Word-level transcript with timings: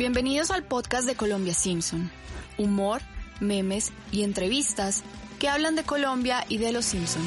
Bienvenidos 0.00 0.50
al 0.50 0.64
podcast 0.64 1.06
de 1.06 1.14
Colombia 1.14 1.52
Simpson. 1.52 2.10
Humor, 2.56 3.02
memes 3.38 3.92
y 4.10 4.22
entrevistas 4.22 5.04
que 5.38 5.46
hablan 5.46 5.76
de 5.76 5.82
Colombia 5.82 6.42
y 6.48 6.56
de 6.56 6.72
los 6.72 6.86
Simpson. 6.86 7.22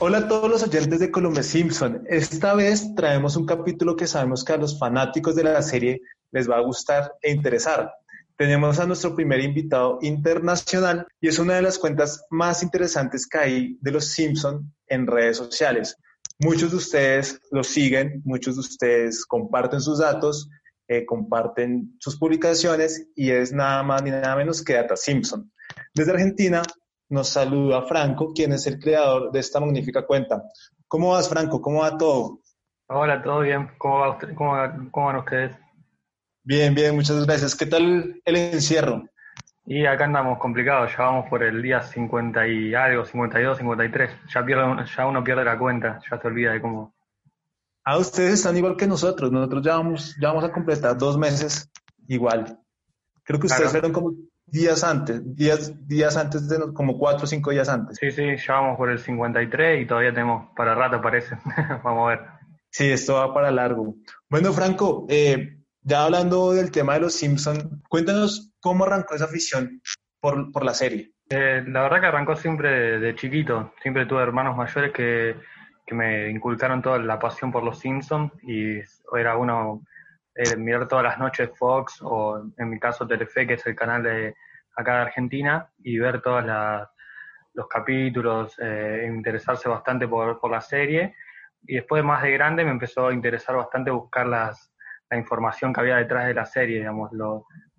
Hola 0.00 0.18
a 0.18 0.26
todos 0.26 0.50
los 0.50 0.64
oyentes 0.64 0.98
de 0.98 1.12
Colombia 1.12 1.44
Simpson. 1.44 2.02
Esta 2.08 2.54
vez 2.54 2.92
traemos 2.96 3.36
un 3.36 3.46
capítulo 3.46 3.94
que 3.94 4.08
sabemos 4.08 4.42
que 4.42 4.54
a 4.54 4.56
los 4.56 4.80
fanáticos 4.80 5.36
de 5.36 5.44
la 5.44 5.62
serie 5.62 6.00
les 6.32 6.50
va 6.50 6.56
a 6.56 6.60
gustar 6.60 7.12
e 7.22 7.30
interesar. 7.30 7.99
Tenemos 8.40 8.80
a 8.80 8.86
nuestro 8.86 9.14
primer 9.14 9.38
invitado 9.40 9.98
internacional 10.00 11.06
y 11.20 11.28
es 11.28 11.38
una 11.38 11.56
de 11.56 11.60
las 11.60 11.78
cuentas 11.78 12.24
más 12.30 12.62
interesantes 12.62 13.26
que 13.26 13.36
hay 13.36 13.78
de 13.82 13.90
los 13.90 14.06
Simpson 14.06 14.72
en 14.86 15.06
redes 15.06 15.36
sociales. 15.36 15.94
Muchos 16.38 16.70
de 16.70 16.78
ustedes 16.78 17.38
lo 17.50 17.62
siguen, 17.62 18.22
muchos 18.24 18.54
de 18.54 18.60
ustedes 18.60 19.26
comparten 19.26 19.82
sus 19.82 19.98
datos, 19.98 20.48
eh, 20.88 21.04
comparten 21.04 21.94
sus 22.00 22.16
publicaciones 22.18 23.10
y 23.14 23.30
es 23.30 23.52
nada 23.52 23.82
más 23.82 24.02
ni 24.02 24.10
nada 24.10 24.34
menos 24.34 24.64
que 24.64 24.72
Data 24.72 24.96
Simpson. 24.96 25.52
Desde 25.92 26.12
Argentina 26.12 26.62
nos 27.10 27.28
saluda 27.28 27.82
Franco, 27.82 28.32
quien 28.32 28.54
es 28.54 28.66
el 28.66 28.78
creador 28.78 29.32
de 29.32 29.40
esta 29.40 29.60
magnífica 29.60 30.06
cuenta. 30.06 30.42
¿Cómo 30.88 31.10
vas, 31.10 31.28
Franco? 31.28 31.60
¿Cómo 31.60 31.82
va 31.82 31.98
todo? 31.98 32.40
Hola, 32.88 33.22
todo 33.22 33.40
bien. 33.40 33.70
¿Cómo, 33.76 33.98
va 33.98 34.18
cómo 34.34 35.06
van 35.06 35.16
ustedes? 35.16 35.54
Bien, 36.42 36.74
bien, 36.74 36.94
muchas 36.94 37.24
gracias. 37.26 37.54
¿Qué 37.54 37.66
tal 37.66 38.20
el 38.24 38.36
encierro? 38.36 39.04
Y 39.66 39.86
acá 39.86 40.04
andamos 40.06 40.38
complicados, 40.38 40.90
ya 40.96 41.04
vamos 41.04 41.28
por 41.28 41.42
el 41.42 41.62
día 41.62 41.82
50 41.82 42.48
y 42.48 42.74
algo, 42.74 43.04
52, 43.04 43.58
53. 43.58 44.10
Ya, 44.34 44.44
pierdo, 44.44 44.84
ya 44.84 45.06
uno 45.06 45.22
pierde 45.22 45.44
la 45.44 45.58
cuenta, 45.58 46.00
ya 46.10 46.20
se 46.20 46.26
olvida 46.26 46.52
de 46.52 46.60
cómo. 46.60 46.94
Ah, 47.84 47.98
ustedes 47.98 48.34
están 48.34 48.56
igual 48.56 48.76
que 48.76 48.86
nosotros. 48.86 49.30
Nosotros 49.30 49.62
ya 49.64 49.76
vamos, 49.76 50.16
ya 50.20 50.28
vamos 50.28 50.44
a 50.44 50.52
completar 50.52 50.96
dos 50.96 51.18
meses 51.18 51.70
igual. 52.08 52.58
Creo 53.22 53.38
que 53.38 53.46
ustedes 53.46 53.70
fueron 53.70 53.92
como 53.92 54.14
días 54.46 54.82
antes, 54.82 55.22
días, 55.36 55.72
días 55.86 56.16
antes 56.16 56.48
de, 56.48 56.72
como 56.72 56.98
cuatro 56.98 57.24
o 57.24 57.26
cinco 57.28 57.50
días 57.50 57.68
antes. 57.68 57.98
Sí, 58.00 58.10
sí, 58.10 58.36
ya 58.44 58.54
vamos 58.54 58.76
por 58.76 58.90
el 58.90 58.98
53 58.98 59.82
y 59.82 59.86
todavía 59.86 60.12
tenemos 60.12 60.48
para 60.56 60.74
rato, 60.74 61.00
parece. 61.00 61.36
vamos 61.84 62.06
a 62.06 62.08
ver. 62.08 62.20
Sí, 62.70 62.90
esto 62.90 63.14
va 63.14 63.32
para 63.32 63.50
largo. 63.50 63.94
Bueno, 64.28 64.52
Franco, 64.52 65.06
eh, 65.08 65.59
ya 65.82 66.04
hablando 66.04 66.52
del 66.52 66.70
tema 66.70 66.94
de 66.94 67.00
los 67.00 67.14
Simpson, 67.14 67.82
cuéntanos 67.88 68.52
cómo 68.60 68.84
arrancó 68.84 69.14
esa 69.14 69.24
afición 69.24 69.80
por, 70.20 70.52
por 70.52 70.64
la 70.64 70.74
serie. 70.74 71.12
Eh, 71.28 71.62
la 71.66 71.82
verdad 71.82 72.00
que 72.00 72.06
arrancó 72.06 72.36
siempre 72.36 72.98
de, 72.98 73.14
chiquito. 73.14 73.72
Siempre 73.80 74.06
tuve 74.06 74.22
hermanos 74.22 74.56
mayores 74.56 74.92
que, 74.92 75.36
que, 75.86 75.94
me 75.94 76.28
inculcaron 76.28 76.82
toda 76.82 76.98
la 76.98 77.18
pasión 77.18 77.52
por 77.52 77.62
los 77.62 77.78
Simpsons 77.78 78.32
y 78.42 78.78
era 79.16 79.36
uno 79.36 79.82
eh, 80.34 80.56
mirar 80.56 80.88
todas 80.88 81.04
las 81.04 81.18
noches 81.18 81.50
Fox 81.56 82.00
o 82.02 82.42
en 82.56 82.68
mi 82.68 82.78
caso 82.78 83.06
Telefe, 83.06 83.46
que 83.46 83.54
es 83.54 83.66
el 83.66 83.76
canal 83.76 84.02
de 84.02 84.34
acá 84.76 84.94
de 84.94 85.02
Argentina, 85.02 85.70
y 85.78 85.98
ver 85.98 86.20
todos 86.20 86.44
los 87.54 87.68
capítulos, 87.68 88.54
eh, 88.60 89.04
interesarse 89.08 89.68
bastante 89.68 90.08
por, 90.08 90.40
por, 90.40 90.50
la 90.50 90.60
serie. 90.60 91.14
Y 91.62 91.76
después 91.76 92.02
más 92.02 92.22
de 92.22 92.32
grande 92.32 92.64
me 92.64 92.70
empezó 92.70 93.08
a 93.08 93.14
interesar 93.14 93.56
bastante 93.56 93.90
buscar 93.90 94.26
las, 94.26 94.69
la 95.10 95.18
información 95.18 95.72
que 95.72 95.80
había 95.80 95.96
detrás 95.96 96.26
de 96.26 96.34
la 96.34 96.46
serie, 96.46 96.78
digamos, 96.78 97.10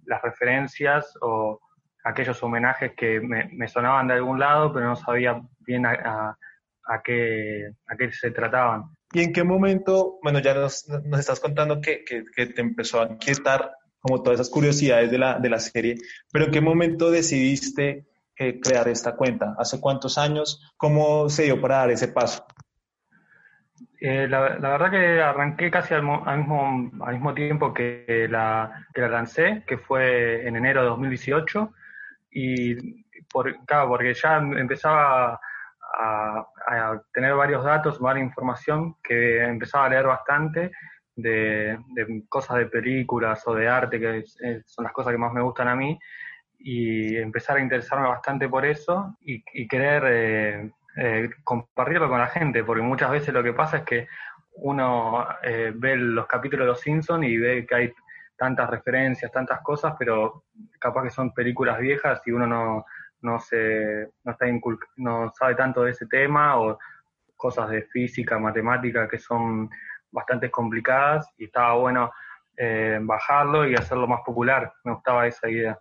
las 0.05 0.21
referencias 0.21 1.13
o 1.21 1.59
aquellos 2.03 2.41
homenajes 2.43 2.93
que 2.95 3.19
me, 3.21 3.49
me, 3.53 3.67
sonaban 3.67 4.07
de 4.07 4.15
algún 4.15 4.39
lado, 4.39 4.73
pero 4.73 4.87
no 4.87 4.95
sabía 4.95 5.41
bien 5.59 5.85
a, 5.85 5.91
a, 5.91 6.37
a, 6.85 7.01
qué, 7.01 7.71
a 7.87 7.95
qué 7.95 8.11
se 8.11 8.31
trataban. 8.31 8.83
¿Y 9.13 9.21
en 9.21 9.33
qué 9.33 9.43
momento, 9.43 10.19
bueno, 10.23 10.39
ya 10.39 10.53
nos, 10.53 10.87
nos 10.87 11.19
estás 11.19 11.39
contando 11.39 11.79
que, 11.79 12.03
que, 12.03 12.23
que, 12.35 12.47
te 12.47 12.61
empezó 12.61 13.01
a 13.01 13.07
inquietar 13.07 13.71
como 13.99 14.23
todas 14.23 14.39
esas 14.39 14.49
curiosidades 14.49 15.11
de 15.11 15.17
la, 15.17 15.39
de 15.39 15.49
la 15.49 15.59
serie, 15.59 15.95
pero 16.31 16.45
en 16.45 16.51
qué 16.51 16.61
momento 16.61 17.11
decidiste 17.11 18.07
eh, 18.37 18.59
crear 18.59 18.87
esta 18.87 19.15
cuenta? 19.15 19.55
¿Hace 19.59 19.79
cuántos 19.79 20.17
años? 20.17 20.59
¿Cómo 20.75 21.29
se 21.29 21.43
dio 21.43 21.61
para 21.61 21.77
dar 21.77 21.91
ese 21.91 22.07
paso? 22.07 22.43
Eh, 24.03 24.27
la, 24.27 24.57
la, 24.57 24.69
verdad 24.69 24.89
que 24.89 25.21
arranqué 25.21 25.69
casi 25.69 25.93
al, 25.93 26.01
al, 26.25 26.39
mismo, 26.39 26.89
al 27.01 27.13
mismo 27.13 27.35
tiempo 27.35 27.71
que 27.71 28.27
la, 28.27 28.87
que 28.95 29.01
la 29.01 29.09
lancé, 29.09 29.63
que 29.67 29.77
fue 29.77 30.47
en 30.47 30.55
enero 30.55 30.81
de 30.81 30.87
2018, 30.87 31.71
y 32.31 33.03
por, 33.31 33.63
claro, 33.63 33.89
porque 33.89 34.15
ya 34.15 34.37
empezaba 34.37 35.39
a, 35.93 36.47
a, 36.67 37.01
tener 37.13 37.35
varios 37.35 37.63
datos, 37.63 37.99
varias 37.99 38.25
información 38.25 38.95
que 39.03 39.43
empezaba 39.43 39.85
a 39.85 39.89
leer 39.89 40.07
bastante 40.07 40.71
de, 41.15 41.77
de 41.93 42.23
cosas 42.27 42.57
de 42.57 42.65
películas 42.65 43.43
o 43.45 43.53
de 43.53 43.69
arte, 43.69 43.99
que 43.99 44.23
son 44.65 44.83
las 44.83 44.93
cosas 44.93 45.11
que 45.11 45.19
más 45.19 45.31
me 45.31 45.43
gustan 45.43 45.67
a 45.67 45.75
mí, 45.75 45.99
y 46.57 47.17
empezar 47.17 47.57
a 47.57 47.61
interesarme 47.61 48.07
bastante 48.07 48.49
por 48.49 48.65
eso 48.65 49.15
y, 49.21 49.43
y 49.53 49.67
querer 49.67 50.03
eh, 50.07 50.71
eh, 50.95 51.29
compartirlo 51.43 52.09
con 52.09 52.19
la 52.19 52.27
gente, 52.27 52.63
porque 52.63 52.83
muchas 52.83 53.11
veces 53.11 53.33
lo 53.33 53.43
que 53.43 53.53
pasa 53.53 53.77
es 53.77 53.83
que 53.83 54.07
uno 54.55 55.25
eh, 55.43 55.71
ve 55.75 55.95
los 55.95 56.27
capítulos 56.27 56.65
de 56.65 56.71
Los 56.71 56.81
Simpsons 56.81 57.25
y 57.25 57.37
ve 57.37 57.65
que 57.65 57.75
hay 57.75 57.93
tantas 58.35 58.69
referencias, 58.69 59.31
tantas 59.31 59.61
cosas, 59.61 59.95
pero 59.97 60.45
capaz 60.79 61.03
que 61.03 61.09
son 61.11 61.33
películas 61.33 61.79
viejas 61.79 62.21
y 62.25 62.31
uno 62.31 62.47
no, 62.47 62.85
no 63.21 63.39
se 63.39 64.09
no 64.23 64.31
está 64.31 64.45
no 64.97 65.31
sabe 65.37 65.55
tanto 65.55 65.83
de 65.83 65.91
ese 65.91 66.07
tema 66.07 66.59
o 66.59 66.77
cosas 67.35 67.69
de 67.69 67.83
física, 67.83 68.39
matemática 68.39 69.07
que 69.07 69.17
son 69.17 69.69
bastante 70.11 70.51
complicadas 70.51 71.27
y 71.37 71.45
estaba 71.45 71.73
bueno 71.75 72.11
eh, 72.57 72.99
bajarlo 73.01 73.67
y 73.67 73.75
hacerlo 73.75 74.07
más 74.07 74.21
popular. 74.25 74.73
Me 74.83 74.93
gustaba 74.93 75.27
esa 75.27 75.49
idea. 75.49 75.79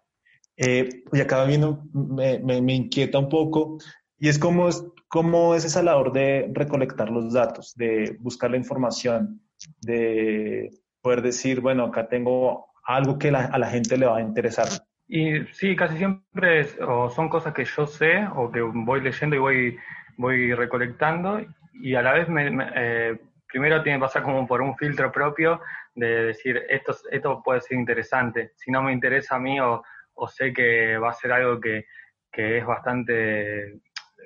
Eh, 0.56 0.88
y 1.12 1.20
acá 1.20 1.44
viendo, 1.44 1.82
me, 1.92 2.38
me, 2.38 2.60
me, 2.60 2.74
inquieta 2.74 3.18
un 3.18 3.28
poco, 3.28 3.78
y 4.20 4.28
es 4.28 4.38
cómo, 4.38 4.68
es 4.68 4.84
cómo 5.08 5.54
es 5.54 5.64
esa 5.64 5.82
labor 5.82 6.12
de 6.12 6.50
recolectar 6.52 7.10
los 7.10 7.32
datos, 7.32 7.74
de 7.74 8.16
buscar 8.20 8.50
la 8.50 8.58
información, 8.58 9.40
de 9.80 10.70
poder 11.00 11.22
decir, 11.22 11.60
bueno, 11.60 11.86
acá 11.86 12.06
tengo 12.06 12.66
algo 12.84 13.18
que 13.18 13.28
a 13.28 13.58
la 13.58 13.70
gente 13.70 13.96
le 13.96 14.06
va 14.06 14.18
a 14.18 14.22
interesar. 14.22 14.68
Y 15.08 15.44
sí, 15.52 15.74
casi 15.74 15.96
siempre 15.96 16.68
son 17.14 17.28
cosas 17.28 17.54
que 17.54 17.64
yo 17.64 17.86
sé 17.86 18.26
o 18.36 18.52
que 18.52 18.60
voy 18.60 19.00
leyendo 19.00 19.34
y 19.34 19.38
voy, 19.38 19.78
voy 20.18 20.54
recolectando 20.54 21.40
y 21.72 21.94
a 21.94 22.02
la 22.02 22.12
vez 22.12 22.28
me, 22.28 22.50
eh, 22.76 23.18
primero 23.50 23.82
tiene 23.82 23.98
que 23.98 24.02
pasar 24.02 24.22
como 24.22 24.46
por 24.46 24.60
un 24.60 24.76
filtro 24.76 25.10
propio 25.10 25.60
de 25.94 26.26
decir 26.26 26.62
esto, 26.68 26.94
esto 27.10 27.42
puede 27.42 27.62
ser 27.62 27.78
interesante. 27.78 28.52
Si 28.54 28.70
no 28.70 28.82
me 28.82 28.92
interesa 28.92 29.36
a 29.36 29.40
mí 29.40 29.58
o, 29.58 29.82
o 30.14 30.28
sé 30.28 30.52
que 30.52 30.98
va 30.98 31.10
a 31.10 31.14
ser 31.14 31.32
algo 31.32 31.58
que, 31.58 31.86
que 32.30 32.58
es 32.58 32.66
bastante, 32.66 33.80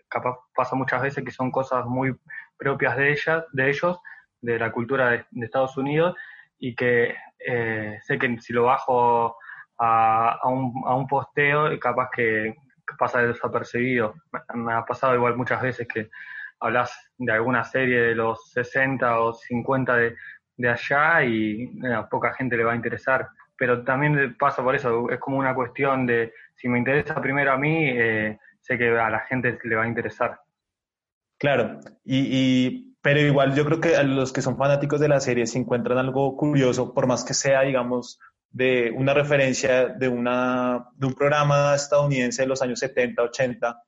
capaz 0.08 0.36
pasa 0.54 0.76
muchas 0.76 1.02
veces 1.02 1.24
que 1.24 1.30
son 1.30 1.50
cosas 1.50 1.84
muy 1.86 2.16
propias 2.56 2.96
de 2.96 3.12
ellas, 3.12 3.44
de 3.52 3.70
ellos, 3.70 3.98
de 4.40 4.58
la 4.58 4.72
cultura 4.72 5.10
de, 5.10 5.24
de 5.30 5.44
Estados 5.46 5.76
Unidos 5.76 6.14
y 6.58 6.74
que 6.74 7.14
eh, 7.46 7.98
sé 8.02 8.18
que 8.18 8.38
si 8.40 8.52
lo 8.52 8.64
bajo 8.64 9.36
a, 9.78 10.38
un, 10.44 10.82
a 10.86 10.94
un 10.94 11.06
posteo, 11.06 11.78
capaz 11.78 12.10
que 12.14 12.54
pasa 12.98 13.22
desapercibido. 13.22 14.14
Me 14.54 14.72
ha 14.72 14.84
pasado 14.84 15.14
igual 15.14 15.36
muchas 15.36 15.62
veces 15.62 15.88
que 15.88 16.10
hablas 16.60 16.92
de 17.18 17.32
alguna 17.32 17.64
serie 17.64 18.00
de 18.00 18.14
los 18.14 18.50
60 18.52 19.20
o 19.20 19.32
50 19.32 19.96
de, 19.96 20.16
de 20.56 20.68
allá 20.70 21.22
y 21.24 21.70
a 21.92 22.08
poca 22.08 22.34
gente 22.34 22.56
le 22.56 22.64
va 22.64 22.72
a 22.72 22.76
interesar. 22.76 23.28
Pero 23.56 23.84
también 23.84 24.36
pasa 24.38 24.62
por 24.62 24.74
eso, 24.74 25.10
es 25.10 25.18
como 25.20 25.38
una 25.38 25.54
cuestión 25.54 26.06
de 26.06 26.32
si 26.54 26.68
me 26.68 26.78
interesa 26.78 27.20
primero 27.20 27.52
a 27.52 27.56
mí, 27.56 27.88
eh, 27.88 28.38
sé 28.64 28.78
que 28.78 28.88
a 28.98 29.10
la 29.10 29.20
gente 29.20 29.58
le 29.62 29.76
va 29.76 29.84
a 29.84 29.88
interesar. 29.88 30.40
Claro, 31.38 31.80
y, 32.02 32.94
pero 33.02 33.20
igual 33.20 33.54
yo 33.54 33.66
creo 33.66 33.80
que 33.80 33.96
a 33.96 34.02
los 34.02 34.32
que 34.32 34.40
son 34.40 34.56
fanáticos 34.56 35.00
de 35.00 35.08
la 35.08 35.20
serie 35.20 35.46
si 35.46 35.58
encuentran 35.58 35.98
algo 35.98 36.34
curioso, 36.36 36.94
por 36.94 37.06
más 37.06 37.24
que 37.24 37.34
sea, 37.34 37.60
digamos, 37.60 38.18
de 38.50 38.90
una 38.96 39.12
referencia 39.12 39.88
de, 39.88 40.08
una, 40.08 40.86
de 40.94 41.06
un 41.06 41.14
programa 41.14 41.74
estadounidense 41.74 42.42
de 42.42 42.48
los 42.48 42.62
años 42.62 42.78
70, 42.78 43.22
80, 43.22 43.82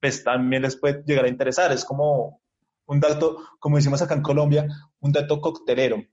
pues 0.00 0.22
también 0.22 0.62
les 0.62 0.76
puede 0.76 1.02
llegar 1.04 1.24
a 1.24 1.28
interesar. 1.28 1.72
Es 1.72 1.84
como 1.84 2.40
un 2.86 3.00
dato, 3.00 3.38
como 3.58 3.76
decimos 3.76 4.00
acá 4.00 4.14
en 4.14 4.22
Colombia, 4.22 4.68
un 5.00 5.10
dato 5.10 5.40
coctelero. 5.40 6.04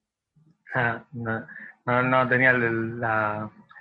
Ah, 0.73 1.05
no, 1.11 1.45
no, 1.85 2.27
tenía 2.27 2.51
el, 2.51 2.99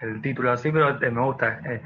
el, 0.02 0.20
título 0.20 0.52
así, 0.52 0.70
pero 0.70 0.98
me 0.98 1.22
gusta. 1.22 1.60
Eh, 1.64 1.80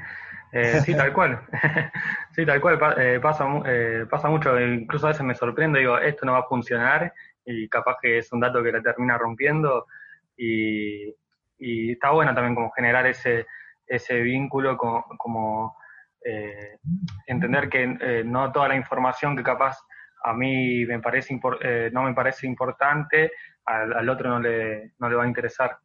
eh, 0.51 0.81
sí, 0.81 0.95
tal 0.95 1.13
cual. 1.13 1.41
sí, 2.35 2.45
tal 2.45 2.59
cual. 2.59 2.79
Eh, 2.97 3.19
pasa, 3.21 3.45
eh, 3.65 4.05
pasa 4.09 4.29
mucho. 4.29 4.59
Incluso 4.59 5.07
a 5.07 5.09
veces 5.09 5.25
me 5.25 5.35
sorprendo. 5.35 5.79
Digo, 5.79 5.97
esto 5.97 6.25
no 6.25 6.33
va 6.33 6.39
a 6.39 6.47
funcionar. 6.47 7.13
Y 7.45 7.67
capaz 7.69 7.97
que 8.01 8.17
es 8.17 8.31
un 8.31 8.39
dato 8.39 8.61
que 8.61 8.71
la 8.71 8.81
termina 8.81 9.17
rompiendo. 9.17 9.87
Y, 10.35 11.15
está 11.91 12.09
bueno 12.09 12.33
también 12.33 12.55
como 12.55 12.71
generar 12.71 13.05
ese, 13.05 13.45
ese 13.85 14.19
vínculo, 14.21 14.77
como, 14.77 15.05
como 15.17 15.77
entender 17.27 17.69
que 17.69 18.23
no 18.25 18.51
toda 18.51 18.67
la 18.67 18.75
información 18.75 19.35
que 19.35 19.43
capaz 19.43 19.77
a 20.23 20.33
mí 20.33 20.85
me 20.85 20.99
parece 20.99 21.39
no 21.91 22.03
me 22.03 22.13
parece 22.13 22.47
importante, 22.47 23.31
al, 23.65 23.93
al 23.93 24.09
otro 24.09 24.29
no 24.29 24.39
le, 24.39 24.93
no 24.99 25.07
le 25.09 25.15
va 25.15 25.23
a 25.23 25.27
interesar. 25.27 25.77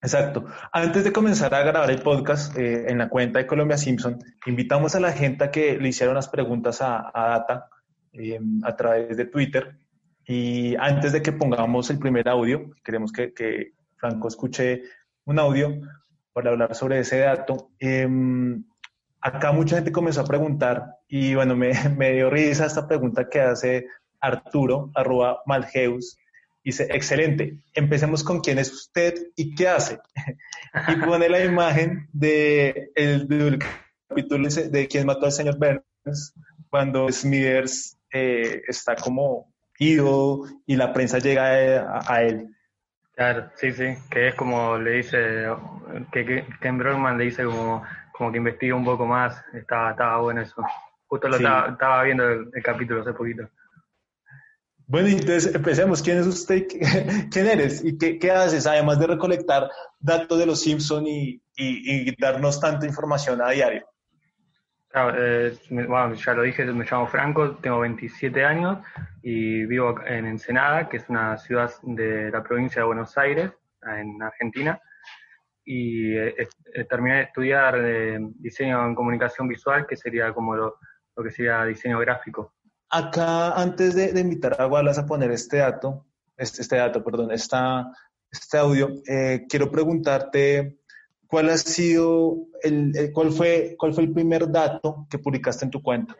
Exacto. 0.00 0.44
Antes 0.72 1.02
de 1.02 1.12
comenzar 1.12 1.52
a 1.54 1.62
grabar 1.62 1.90
el 1.90 2.02
podcast 2.02 2.56
eh, 2.56 2.88
en 2.88 2.98
la 2.98 3.08
cuenta 3.08 3.40
de 3.40 3.46
Colombia 3.46 3.76
Simpson, 3.76 4.18
invitamos 4.46 4.94
a 4.94 5.00
la 5.00 5.12
gente 5.12 5.44
a 5.44 5.50
que 5.50 5.76
le 5.76 5.88
hiciera 5.88 6.12
unas 6.12 6.28
preguntas 6.28 6.80
a, 6.80 7.10
Data 7.12 7.68
em, 8.12 8.60
a 8.64 8.76
través 8.76 9.16
de 9.16 9.24
Twitter. 9.24 9.76
Y 10.24 10.76
antes 10.76 11.12
de 11.12 11.20
que 11.20 11.32
pongamos 11.32 11.90
el 11.90 11.98
primer 11.98 12.28
audio, 12.28 12.70
queremos 12.84 13.12
que, 13.12 13.72
Franco 13.96 14.28
escuche 14.28 14.82
un 15.24 15.40
audio 15.40 15.80
para 16.32 16.50
hablar 16.50 16.76
sobre 16.76 17.00
ese 17.00 17.18
dato. 17.18 17.70
Em, 17.80 18.62
acá 19.20 19.50
mucha 19.50 19.76
gente 19.76 19.90
comenzó 19.90 20.20
a 20.20 20.26
preguntar 20.26 20.94
y 21.08 21.34
bueno, 21.34 21.56
me, 21.56 21.72
dio 22.12 22.30
risa 22.30 22.66
esta 22.66 22.86
pregunta 22.86 23.28
que 23.28 23.40
hace 23.40 23.86
Arturo, 24.20 24.92
arroba 24.94 25.42
Malgeus, 25.46 26.18
Dice, 26.68 26.86
excelente, 26.90 27.56
empecemos 27.72 28.22
con 28.22 28.40
quién 28.40 28.58
es 28.58 28.70
usted 28.70 29.14
y 29.34 29.54
qué 29.54 29.68
hace. 29.68 30.00
y 30.88 30.96
pone 30.96 31.26
la 31.30 31.42
imagen 31.42 32.10
de 32.12 32.90
el, 32.94 33.26
del 33.26 33.58
capítulo 34.06 34.46
de 34.50 34.86
quién 34.86 35.06
mató 35.06 35.24
al 35.24 35.32
señor 35.32 35.56
Burns 35.56 36.34
cuando 36.68 37.10
Smithers 37.10 37.96
eh, 38.12 38.60
está 38.68 38.96
como 38.96 39.50
ido 39.78 40.42
y 40.66 40.76
la 40.76 40.92
prensa 40.92 41.20
llega 41.20 42.02
a, 42.06 42.22
él. 42.22 42.54
Claro, 43.14 43.48
sí, 43.54 43.72
sí, 43.72 43.94
que 44.10 44.28
es 44.28 44.34
como 44.34 44.76
le 44.76 44.90
dice, 44.90 45.46
que, 46.12 46.26
que 46.26 46.44
Ken 46.60 46.76
Brockman 46.76 47.16
le 47.16 47.24
dice 47.24 47.44
como, 47.44 47.82
como 48.12 48.30
que 48.30 48.36
investiga 48.36 48.74
un 48.74 48.84
poco 48.84 49.06
más, 49.06 49.42
estaba, 49.54 49.92
estaba 49.92 50.20
bueno 50.20 50.42
eso. 50.42 50.62
Justo 51.06 51.30
lo 51.30 51.36
estaba, 51.36 51.70
estaba, 51.70 52.02
viendo 52.02 52.28
el 52.28 52.62
capítulo 52.62 53.00
hace 53.00 53.14
poquito. 53.14 53.48
Bueno, 54.88 55.08
entonces 55.08 55.54
empecemos. 55.54 56.02
¿Quién 56.02 56.16
es 56.16 56.26
usted? 56.26 56.66
¿Quién 57.30 57.46
eres? 57.46 57.84
¿Y 57.84 57.98
qué, 57.98 58.30
haces? 58.30 58.66
Además 58.66 58.98
de 58.98 59.06
recolectar 59.06 59.70
datos 60.00 60.38
de 60.38 60.46
los 60.46 60.62
Simpson 60.62 61.06
y, 61.06 61.42
darnos 62.18 62.58
tanta 62.58 62.86
información 62.86 63.42
a 63.42 63.50
diario. 63.50 63.86
Eh, 64.94 65.58
bueno, 65.70 66.14
ya 66.14 66.32
lo 66.32 66.42
dije, 66.42 66.64
me 66.64 66.86
llamo 66.90 67.06
Franco, 67.06 67.56
tengo 67.56 67.80
27 67.80 68.42
años 68.42 68.78
y 69.22 69.66
vivo 69.66 69.94
en 70.06 70.24
Ensenada, 70.24 70.88
que 70.88 70.96
es 70.96 71.08
una 71.10 71.36
ciudad 71.36 71.70
de 71.82 72.30
la 72.30 72.42
provincia 72.42 72.80
de 72.80 72.86
Buenos 72.86 73.18
Aires, 73.18 73.52
en 73.82 74.22
Argentina. 74.22 74.80
Y 75.66 76.16
eh, 76.16 76.48
terminé 76.88 77.16
de 77.16 77.22
estudiar 77.24 77.74
eh, 77.76 78.18
diseño 78.36 78.86
en 78.86 78.94
comunicación 78.94 79.48
visual, 79.48 79.86
que 79.86 79.98
sería 79.98 80.32
como 80.32 80.56
lo 80.56 80.78
que 81.22 81.30
sería 81.30 81.62
diseño 81.66 81.98
gráfico. 81.98 82.54
Acá, 82.90 83.52
antes 83.52 83.94
de, 83.94 84.18
invitar 84.18 84.60
a 84.60 84.66
Wallace 84.66 85.00
a 85.00 85.06
poner 85.06 85.30
este 85.30 85.58
dato, 85.58 86.06
este, 86.36 86.62
este 86.62 86.76
dato, 86.76 87.04
perdón, 87.04 87.30
esta, 87.32 87.92
este 88.30 88.56
audio, 88.56 88.90
eh, 89.06 89.44
quiero 89.46 89.70
preguntarte 89.70 90.78
cuál 91.26 91.50
ha 91.50 91.58
sido, 91.58 92.46
el, 92.62 93.10
cuál, 93.12 93.30
fue, 93.30 93.74
cuál 93.78 93.92
fue 93.92 94.04
el 94.04 94.12
primer 94.12 94.50
dato 94.50 95.06
que 95.10 95.18
publicaste 95.18 95.66
en 95.66 95.70
tu 95.70 95.82
cuenta. 95.82 96.16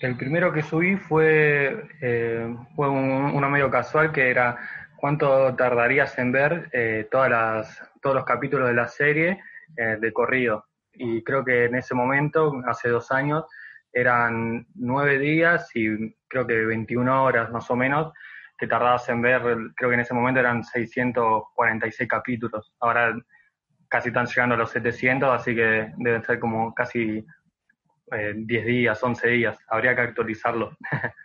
El 0.00 0.16
primero 0.16 0.52
que 0.52 0.62
subí 0.62 0.96
fue, 0.96 1.88
eh, 2.00 2.56
fue 2.74 2.88
un, 2.88 3.32
uno 3.32 3.50
medio 3.50 3.70
casual 3.70 4.10
que 4.10 4.30
era 4.30 4.58
cuánto 4.96 5.54
tardarías 5.54 6.18
en 6.18 6.32
ver 6.32 6.70
eh, 6.72 7.06
todas 7.08 7.30
las, 7.30 7.82
todos 8.02 8.16
los 8.16 8.24
capítulos 8.24 8.68
de 8.68 8.74
la 8.74 8.88
serie 8.88 9.40
de 9.76 10.12
corrido. 10.12 10.66
Y 10.92 11.22
creo 11.22 11.44
que 11.44 11.66
en 11.66 11.76
ese 11.76 11.94
momento, 11.94 12.60
hace 12.66 12.88
dos 12.88 13.12
años, 13.12 13.44
eran 13.92 14.66
nueve 14.74 15.18
días 15.18 15.70
y 15.74 16.14
creo 16.28 16.46
que 16.46 16.64
21 16.64 17.24
horas 17.24 17.50
más 17.50 17.70
o 17.70 17.76
menos 17.76 18.12
que 18.56 18.66
tardabas 18.66 19.08
en 19.08 19.22
ver, 19.22 19.40
creo 19.74 19.88
que 19.88 19.94
en 19.94 20.00
ese 20.00 20.12
momento 20.12 20.38
eran 20.38 20.62
646 20.62 22.08
capítulos, 22.08 22.74
ahora 22.78 23.16
casi 23.88 24.08
están 24.08 24.26
llegando 24.26 24.54
a 24.54 24.58
los 24.58 24.70
700, 24.70 25.30
así 25.30 25.54
que 25.54 25.90
deben 25.96 26.22
ser 26.22 26.38
como 26.38 26.74
casi 26.74 27.26
10 28.10 28.62
eh, 28.62 28.66
días, 28.66 29.02
11 29.02 29.28
días, 29.28 29.58
habría 29.68 29.94
que 29.94 30.02
actualizarlo. 30.02 30.76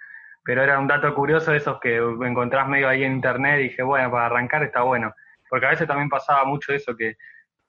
Pero 0.44 0.64
era 0.64 0.80
un 0.80 0.88
dato 0.88 1.14
curioso 1.14 1.52
de 1.52 1.58
esos 1.58 1.80
que 1.80 1.98
encontrás 1.98 2.68
medio 2.68 2.88
ahí 2.88 3.04
en 3.04 3.14
internet 3.14 3.60
y 3.60 3.64
dije, 3.64 3.84
bueno, 3.84 4.12
para 4.12 4.28
arrancar 4.28 4.64
está 4.64 4.84
bueno. 4.84 5.14
Porque 5.50 5.66
a 5.66 5.70
veces 5.70 5.88
también 5.88 6.10
pasaba 6.10 6.46
mucho 6.46 6.72
eso, 6.72 6.96
que 6.96 7.18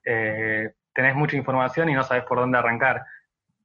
eh, 0.04 0.70
tenés 0.94 1.14
mucha 1.14 1.36
información 1.36 1.88
y 1.88 1.94
no 1.94 2.02
sabes 2.02 2.24
por 2.24 2.38
dónde 2.38 2.58
arrancar 2.58 3.02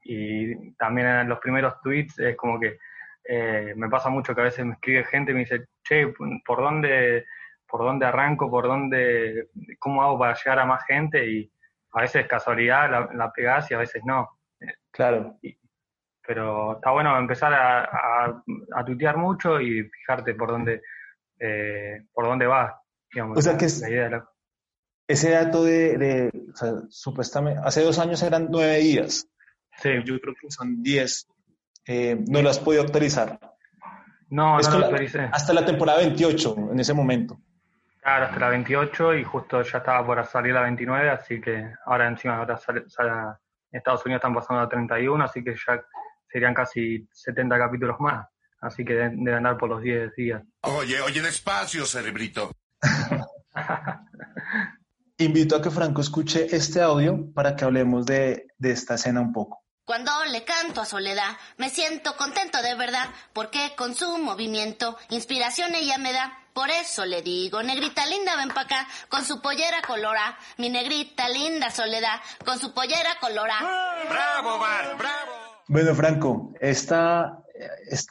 y 0.03 0.73
también 0.73 1.07
en 1.07 1.29
los 1.29 1.39
primeros 1.39 1.79
tweets 1.81 2.19
es 2.19 2.35
como 2.35 2.59
que 2.59 2.77
eh, 3.23 3.73
me 3.75 3.89
pasa 3.89 4.09
mucho 4.09 4.33
que 4.33 4.41
a 4.41 4.45
veces 4.45 4.65
me 4.65 4.73
escribe 4.73 5.03
gente 5.05 5.31
y 5.31 5.33
me 5.35 5.41
dice, 5.41 5.67
che, 5.83 6.13
¿por 6.45 6.61
dónde, 6.61 7.25
por 7.67 7.81
dónde 7.81 8.05
arranco? 8.05 8.49
¿Por 8.49 8.67
dónde, 8.67 9.49
cómo 9.79 10.01
hago 10.03 10.17
para 10.17 10.35
llegar 10.35 10.59
a 10.59 10.65
más 10.65 10.83
gente? 10.85 11.25
Y 11.29 11.51
a 11.93 12.01
veces 12.01 12.27
casualidad 12.27 12.89
la, 12.89 13.09
la 13.13 13.31
pegás 13.31 13.69
y 13.71 13.73
a 13.73 13.79
veces 13.79 14.01
no. 14.05 14.39
Claro. 14.91 15.39
pero 16.25 16.75
está 16.75 16.91
bueno 16.91 17.17
empezar 17.17 17.53
a, 17.53 18.43
a, 18.75 18.85
tuitear 18.85 19.17
mucho 19.17 19.59
y 19.59 19.83
fijarte 19.83 20.35
por 20.35 20.49
dónde, 20.49 20.81
eh, 21.39 22.05
por 22.13 22.25
dónde 22.25 22.45
vas. 22.45 22.73
Digamos, 23.11 23.37
o 23.37 23.41
sea 23.41 23.57
que 23.57 23.65
ese 25.07 25.31
dato 25.31 25.63
de, 25.63 25.97
de 25.97 26.31
o 26.53 26.55
sea, 26.55 26.73
supuestamente, 26.89 27.59
hace 27.63 27.83
dos 27.83 27.99
años 27.99 28.21
eran 28.23 28.47
nueve 28.49 28.77
días. 28.77 29.27
Sí. 29.81 29.89
Yo 30.05 30.19
creo 30.19 30.35
que 30.39 30.51
son 30.51 30.81
10. 30.81 31.27
Eh, 31.87 32.17
no 32.27 32.41
lo 32.41 32.49
has 32.49 32.59
podido 32.59 32.83
actualizar. 32.83 33.39
No, 34.29 34.59
no 34.59 34.79
lo 34.79 34.85
actualicé. 34.85 35.29
Hasta 35.31 35.53
la 35.53 35.65
temporada 35.65 35.99
28, 35.99 36.69
en 36.71 36.79
ese 36.79 36.93
momento. 36.93 37.39
Claro, 38.01 38.25
hasta 38.25 38.39
la 38.39 38.49
28 38.49 39.15
y 39.15 39.23
justo 39.23 39.61
ya 39.61 39.77
estaba 39.77 40.05
por 40.05 40.25
salir 40.25 40.53
la 40.53 40.61
29, 40.61 41.09
así 41.09 41.39
que 41.39 41.71
ahora 41.85 42.07
encima 42.07 42.37
ahora 42.37 42.57
sale, 42.57 42.85
en 42.89 43.77
Estados 43.77 44.03
Unidos 44.05 44.19
están 44.19 44.33
pasando 44.33 44.61
a 44.61 44.69
31, 44.69 45.23
así 45.23 45.43
que 45.43 45.53
ya 45.53 45.83
serían 46.31 46.53
casi 46.53 47.07
70 47.11 47.57
capítulos 47.57 47.97
más. 47.99 48.27
Así 48.61 48.85
que 48.85 48.93
deben, 48.93 49.27
andar 49.27 49.57
por 49.57 49.69
los 49.69 49.81
10 49.81 50.15
días. 50.15 50.43
Oye, 50.61 51.01
oye, 51.01 51.21
despacio, 51.21 51.85
cerebrito. 51.85 52.51
Invito 55.17 55.55
a 55.55 55.61
que 55.61 55.69
Franco 55.69 56.01
escuche 56.01 56.55
este 56.55 56.81
audio 56.81 57.31
para 57.33 57.55
que 57.55 57.65
hablemos 57.65 58.05
de, 58.05 58.47
de 58.57 58.71
esta 58.71 58.95
escena 58.95 59.21
un 59.21 59.33
poco. 59.33 59.60
Cuando 59.91 60.13
le 60.31 60.45
canto 60.45 60.79
a 60.79 60.85
Soledad, 60.85 61.35
me 61.57 61.69
siento 61.69 62.15
contento 62.15 62.61
de 62.61 62.75
verdad, 62.75 63.09
porque 63.33 63.73
con 63.75 63.93
su 63.93 64.19
movimiento, 64.19 64.97
inspiración 65.09 65.75
ella 65.75 65.97
me 65.97 66.13
da. 66.13 66.31
Por 66.53 66.69
eso 66.69 67.03
le 67.03 67.21
digo, 67.21 67.61
negrita 67.61 68.05
linda, 68.05 68.37
ven 68.37 68.47
pa' 68.55 68.61
acá, 68.61 68.87
con 69.09 69.25
su 69.25 69.41
pollera 69.41 69.81
colora. 69.85 70.37
Mi 70.57 70.69
negrita 70.69 71.27
linda 71.27 71.69
Soledad, 71.71 72.21
con 72.45 72.57
su 72.57 72.73
pollera 72.73 73.17
colora. 73.19 73.55
¡Bravo, 74.09 74.59
Bart! 74.59 74.97
¡Bravo! 74.97 75.31
Bueno, 75.67 75.93
Franco, 75.93 76.53
esta, 76.61 77.43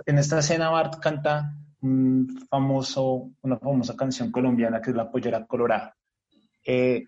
en 0.04 0.18
esta 0.18 0.40
escena 0.40 0.68
Bart 0.68 1.00
canta 1.00 1.54
un 1.80 2.46
famoso, 2.50 3.30
una 3.40 3.56
famosa 3.56 3.96
canción 3.96 4.30
colombiana 4.30 4.82
que 4.82 4.90
es 4.90 4.96
La 4.96 5.10
pollera 5.10 5.46
colorada. 5.46 5.96
Eh, 6.62 7.04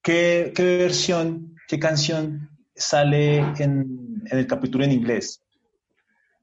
¿qué, 0.00 0.54
¿qué, 0.56 0.78
versión, 0.78 1.54
qué 1.68 1.78
canción 1.78 2.48
sale 2.74 3.38
en, 3.38 4.22
en 4.30 4.38
el 4.38 4.46
capítulo 4.46 4.84
en 4.84 4.92
inglés? 4.92 5.42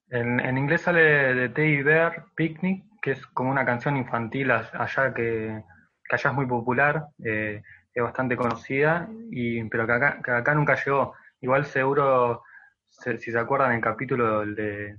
En, 0.09 0.39
en, 0.39 0.57
inglés 0.57 0.81
sale 0.81 1.01
de 1.33 1.49
Teddy 1.49 1.83
Bear 1.83 2.25
Picnic, 2.35 2.83
que 3.01 3.11
es 3.11 3.25
como 3.27 3.51
una 3.51 3.65
canción 3.65 3.97
infantil 3.97 4.51
allá 4.51 5.13
que, 5.13 5.63
que 6.07 6.15
allá 6.15 6.29
es 6.29 6.35
muy 6.35 6.45
popular, 6.45 7.07
eh, 7.23 7.61
es 7.93 8.03
bastante 8.03 8.35
conocida, 8.35 9.09
y, 9.31 9.63
pero 9.65 9.85
que 9.85 9.93
acá, 9.93 10.21
que 10.23 10.31
acá 10.31 10.53
nunca 10.53 10.75
llegó. 10.75 11.13
Igual 11.41 11.65
seguro, 11.65 12.43
si 12.89 13.31
se 13.31 13.39
acuerdan 13.39 13.73
el 13.73 13.81
capítulo 13.81 14.45
de 14.45 14.97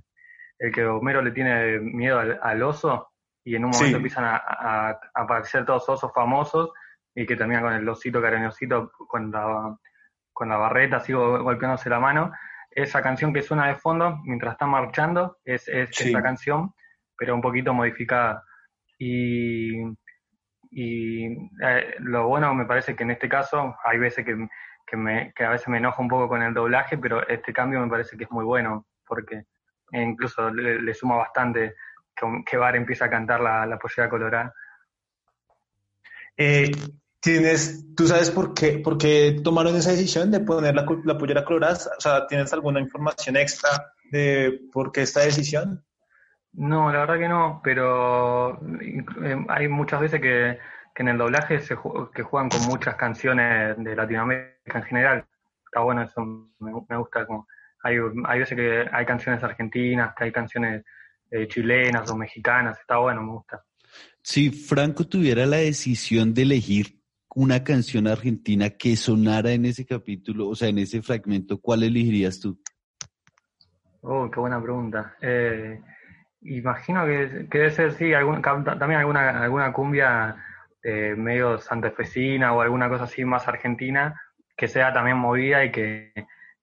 el 0.59 0.71
que 0.71 0.85
Homero 0.85 1.21
le 1.21 1.31
tiene 1.31 1.79
miedo 1.79 2.19
al, 2.19 2.39
al 2.41 2.63
oso, 2.63 3.09
y 3.43 3.55
en 3.55 3.65
un 3.65 3.71
momento 3.71 3.97
empiezan 3.97 4.25
a, 4.25 4.37
a, 4.37 4.99
aparecer 5.13 5.65
todos 5.65 5.89
osos 5.89 6.11
famosos, 6.13 6.71
y 7.15 7.25
que 7.25 7.35
termina 7.35 7.61
con 7.61 7.73
el 7.73 7.87
osito 7.87 8.21
cariñosito 8.21 8.91
con 9.07 9.31
la, 9.31 9.77
con 10.43 10.49
la 10.49 10.57
barreta, 10.57 10.97
así 10.97 11.13
golpeándose 11.13 11.89
la 11.89 12.01
mano. 12.01 12.33
Esa 12.69 13.01
canción 13.01 13.33
que 13.33 13.41
suena 13.41 13.67
de 13.67 13.75
fondo 13.75 14.19
mientras 14.25 14.53
está 14.53 14.65
marchando 14.65 15.37
es, 15.45 15.69
es 15.69 15.89
esa 16.01 16.21
canción, 16.21 16.73
pero 17.17 17.33
un 17.33 17.41
poquito 17.41 17.73
modificada. 17.73 18.43
Y, 18.99 19.83
y 20.69 21.27
eh, 21.63 21.95
lo 21.99 22.27
bueno 22.27 22.53
me 22.53 22.65
parece 22.65 22.93
que 22.93 23.03
en 23.03 23.11
este 23.11 23.29
caso 23.29 23.73
hay 23.85 23.99
veces 23.99 24.25
que, 24.25 24.35
que, 24.85 24.97
me, 24.97 25.31
que 25.33 25.45
a 25.45 25.51
veces 25.51 25.69
me 25.69 25.77
enojo 25.77 26.01
un 26.01 26.09
poco 26.09 26.27
con 26.27 26.43
el 26.43 26.53
doblaje, 26.53 26.97
pero 26.97 27.25
este 27.25 27.53
cambio 27.53 27.79
me 27.79 27.89
parece 27.89 28.17
que 28.17 28.25
es 28.25 28.31
muy 28.31 28.43
bueno, 28.43 28.85
porque 29.07 29.45
incluso 29.93 30.49
le, 30.49 30.81
le 30.81 30.93
suma 30.93 31.15
bastante 31.15 31.75
que, 32.13 32.43
que 32.45 32.57
Bar 32.57 32.75
empieza 32.75 33.05
a 33.05 33.09
cantar 33.09 33.39
la, 33.39 33.65
la 33.65 33.79
pollera 33.79 34.09
colorada. 34.09 34.53
Eh, 36.35 36.69
¿Tienes, 37.23 37.95
¿Tú 37.95 38.05
sabes 38.05 38.29
por 38.29 38.53
qué, 38.53 38.79
por 38.79 38.97
qué 38.97 39.39
tomaron 39.41 39.77
esa 39.77 39.91
decisión 39.91 40.29
de 40.29 40.41
poner 40.41 40.75
la, 40.75 40.85
la 41.05 41.17
pollera 41.17 41.45
colorada? 41.45 41.79
O 41.97 42.01
sea, 42.01 42.27
¿tienes 42.27 42.51
alguna 42.51 42.81
información 42.81 43.37
extra 43.37 43.69
de 44.11 44.59
por 44.73 44.91
qué 44.91 45.03
esta 45.03 45.21
decisión? 45.21 45.85
No, 46.51 46.91
la 46.91 46.99
verdad 46.99 47.17
que 47.17 47.29
no, 47.29 47.61
pero 47.63 48.59
eh, 48.81 49.45
hay 49.47 49.69
muchas 49.69 50.01
veces 50.01 50.19
que, 50.19 50.59
que 50.93 51.01
en 51.01 51.07
el 51.07 51.17
doblaje 51.17 51.61
se 51.61 51.77
que 52.13 52.23
juegan 52.23 52.49
con 52.49 52.65
muchas 52.65 52.95
canciones 52.95 53.77
de 53.77 53.95
Latinoamérica 53.95 54.79
en 54.79 54.83
general. 54.83 55.25
Está 55.63 55.79
bueno 55.79 56.03
eso, 56.03 56.25
me, 56.59 56.73
me 56.89 56.97
gusta. 56.97 57.25
Como, 57.25 57.47
hay, 57.83 57.99
hay 58.25 58.39
veces 58.39 58.57
que 58.57 58.85
hay 58.91 59.05
canciones 59.05 59.41
argentinas, 59.41 60.13
que 60.13 60.25
hay 60.25 60.31
canciones 60.33 60.83
eh, 61.31 61.47
chilenas 61.47 62.11
o 62.11 62.17
mexicanas, 62.17 62.77
está 62.81 62.97
bueno, 62.97 63.23
me 63.23 63.31
gusta. 63.31 63.63
Si 64.21 64.51
Franco 64.51 65.05
tuviera 65.05 65.45
la 65.45 65.57
decisión 65.57 66.33
de 66.33 66.41
elegir 66.41 67.02
una 67.35 67.63
canción 67.63 68.07
argentina 68.07 68.69
que 68.69 68.95
sonara 68.95 69.51
en 69.51 69.65
ese 69.65 69.85
capítulo, 69.85 70.49
o 70.49 70.55
sea, 70.55 70.69
en 70.69 70.79
ese 70.79 71.01
fragmento, 71.01 71.59
¿cuál 71.59 71.83
elegirías 71.83 72.39
tú? 72.39 72.59
Oh, 74.01 74.29
qué 74.29 74.39
buena 74.39 74.61
pregunta. 74.61 75.15
Eh, 75.21 75.79
imagino 76.41 77.05
que, 77.05 77.47
que, 77.49 77.57
debe 77.57 77.71
ser, 77.71 77.93
sí, 77.93 78.13
algún, 78.13 78.41
también 78.41 78.99
alguna, 78.99 79.43
alguna 79.43 79.71
cumbia 79.71 80.35
eh, 80.83 81.15
medio 81.17 81.57
santafesina 81.57 82.53
o 82.53 82.61
alguna 82.61 82.89
cosa 82.89 83.05
así 83.05 83.23
más 83.23 83.47
argentina, 83.47 84.19
que 84.55 84.67
sea 84.67 84.93
también 84.93 85.17
movida 85.17 85.63
y 85.63 85.71
que, 85.71 86.11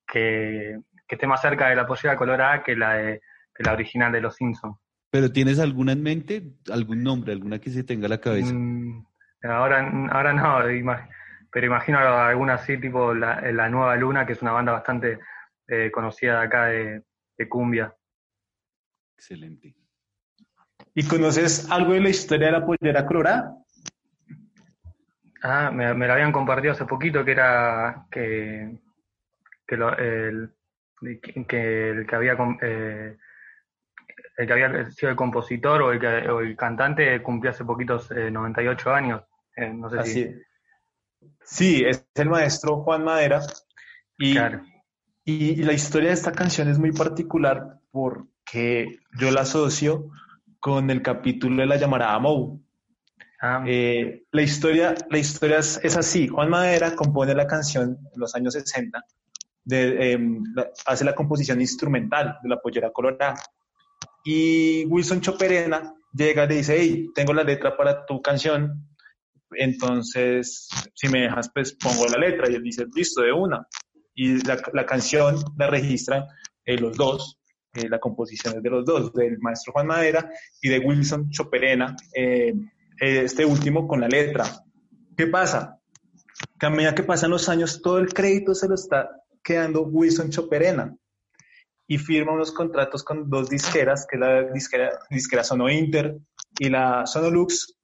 que, 0.06 0.78
que 1.08 1.14
esté 1.14 1.26
más 1.26 1.40
cerca 1.40 1.68
de 1.68 1.76
la 1.76 1.86
pollera 1.86 2.16
colorada 2.16 2.62
que 2.62 2.76
la, 2.76 2.94
de, 2.94 3.20
que 3.54 3.64
la 3.64 3.72
original 3.72 4.12
de 4.12 4.20
Los 4.20 4.36
Simpsons. 4.36 4.76
¿Pero 5.10 5.32
tienes 5.32 5.58
alguna 5.58 5.92
en 5.92 6.02
mente? 6.02 6.42
¿Algún 6.70 7.02
nombre? 7.02 7.32
¿Alguna 7.32 7.58
que 7.58 7.70
se 7.70 7.82
tenga 7.82 8.06
a 8.06 8.10
la 8.10 8.20
cabeza? 8.20 8.54
Mm, 8.54 9.04
ahora, 9.42 9.90
ahora 10.10 10.32
no, 10.32 10.58
pero 11.50 11.66
imagino 11.66 11.98
alguna 11.98 12.54
así, 12.54 12.78
tipo 12.78 13.12
la, 13.14 13.40
la, 13.52 13.68
Nueva 13.68 13.96
Luna, 13.96 14.26
que 14.26 14.34
es 14.34 14.42
una 14.42 14.52
banda 14.52 14.72
bastante 14.72 15.18
eh, 15.66 15.90
conocida 15.90 16.40
de 16.40 16.46
acá 16.46 16.66
de, 16.66 17.02
de, 17.36 17.48
cumbia. 17.48 17.94
Excelente. 19.16 19.74
¿Y 20.94 21.06
conoces 21.06 21.70
algo 21.70 21.92
de 21.92 22.00
la 22.00 22.08
historia 22.08 22.46
de 22.46 22.52
la 22.52 22.66
pollera 22.66 23.06
colorada? 23.06 23.56
Ah, 25.42 25.70
me, 25.72 25.92
me 25.94 26.06
la 26.06 26.14
habían 26.14 26.32
compartido 26.32 26.72
hace 26.72 26.84
poquito, 26.84 27.24
que 27.24 27.32
era 27.32 28.06
que, 28.10 28.78
que, 29.66 29.76
lo, 29.76 29.96
el, 29.96 30.54
que, 31.46 31.90
el 31.90 32.06
que 32.06 32.16
había... 32.16 32.36
Eh, 32.62 33.16
el 34.36 34.46
que 34.46 34.52
había 34.52 34.90
sido 34.90 35.10
el 35.10 35.16
compositor 35.16 35.82
o 35.82 35.92
el, 35.92 36.00
que, 36.00 36.06
o 36.06 36.40
el 36.40 36.56
cantante 36.56 37.22
cumplió 37.22 37.50
hace 37.50 37.64
poquitos 37.64 38.10
eh, 38.10 38.30
98 38.30 38.94
años. 38.94 39.22
Eh, 39.60 39.72
no 39.74 39.90
sé 39.90 39.98
Así 39.98 40.12
si... 40.24 40.34
Sí, 41.44 41.82
es 41.84 42.06
el 42.14 42.30
maestro 42.30 42.82
Juan 42.82 43.04
Madera. 43.04 43.40
Y, 44.18 44.32
Claro. 44.34 44.62
y, 45.24 45.50
y 45.60 45.62
la 45.64 45.72
historia 45.72 46.08
de 46.08 46.14
esta 46.14 46.32
canción 46.32 46.68
es 46.68 46.78
muy 46.78 46.92
particular 46.92 47.78
porque 47.90 48.98
yo 49.18 49.30
la 49.30 49.42
asocio 49.42 50.10
con 50.60 50.90
el 50.90 51.02
capítulo 51.02 51.56
de 51.62 51.66
la 51.66 51.76
llamarada 51.76 52.18
Mou. 52.18 52.62
Ah, 53.42 53.64
Eh, 53.66 54.24
la 54.32 54.42
historia, 54.42 54.94
la 55.10 55.18
historia 55.18 55.58
es, 55.58 55.80
es 55.82 55.96
así. 55.96 56.28
Juan 56.28 56.50
Madera 56.50 56.94
compone 56.94 57.34
la 57.34 57.46
canción 57.46 57.98
en 58.12 58.20
los 58.20 58.34
años 58.34 58.52
60, 58.54 59.02
de, 59.64 60.12
eh, 60.14 60.18
la- 60.54 60.70
hace 60.86 61.04
la 61.04 61.14
composición 61.14 61.60
instrumental 61.60 62.38
de 62.42 62.48
la 62.50 62.60
pollera 62.60 62.90
colorada. 62.92 63.34
Y 64.24 64.84
Wilson 64.86 65.20
Choperena 65.20 65.94
llega 66.12 66.44
y 66.44 66.48
le 66.48 66.54
dice, 66.56 66.76
hey, 66.78 67.10
tengo 67.14 67.32
la 67.32 67.42
letra 67.44 67.76
para 67.76 68.04
tu 68.04 68.20
canción, 68.20 68.86
entonces 69.52 70.68
si 70.94 71.08
me 71.08 71.22
dejas, 71.22 71.50
pues 71.52 71.72
pongo 71.72 72.06
la 72.06 72.18
letra. 72.18 72.50
Y 72.50 72.54
él 72.54 72.62
dice, 72.62 72.86
listo, 72.94 73.22
de 73.22 73.32
una. 73.32 73.66
Y 74.14 74.44
la, 74.44 74.60
la 74.72 74.86
canción 74.86 75.36
la 75.56 75.68
registran 75.68 76.24
eh, 76.64 76.78
los 76.78 76.96
dos, 76.96 77.38
eh, 77.74 77.88
la 77.88 77.98
composición 77.98 78.56
es 78.56 78.62
de 78.62 78.70
los 78.70 78.84
dos, 78.84 79.12
del 79.12 79.38
maestro 79.38 79.72
Juan 79.72 79.86
Madera 79.86 80.30
y 80.60 80.68
de 80.68 80.78
Wilson 80.78 81.30
Choperena, 81.30 81.96
eh, 82.14 82.52
este 83.00 83.44
último 83.44 83.88
con 83.88 84.00
la 84.00 84.08
letra. 84.08 84.44
¿Qué 85.16 85.26
pasa? 85.26 85.78
Que 86.58 86.66
a 86.66 86.70
medida 86.70 86.94
que 86.94 87.02
pasan 87.02 87.30
los 87.30 87.48
años, 87.48 87.80
todo 87.82 87.98
el 87.98 88.12
crédito 88.12 88.54
se 88.54 88.68
lo 88.68 88.74
está 88.74 89.10
quedando 89.42 89.82
Wilson 89.82 90.30
Choperena 90.30 90.94
y 91.86 91.98
firma 91.98 92.32
unos 92.32 92.52
contratos 92.52 93.02
con 93.02 93.28
dos 93.28 93.50
disqueras, 93.50 94.06
que 94.08 94.16
es 94.16 94.20
la 94.20 94.52
disquera, 94.52 94.98
disquera 95.10 95.42
Sono 95.42 95.68
Inter 95.68 96.18
y 96.58 96.68
la 96.68 97.06
Sonolux, 97.06 97.76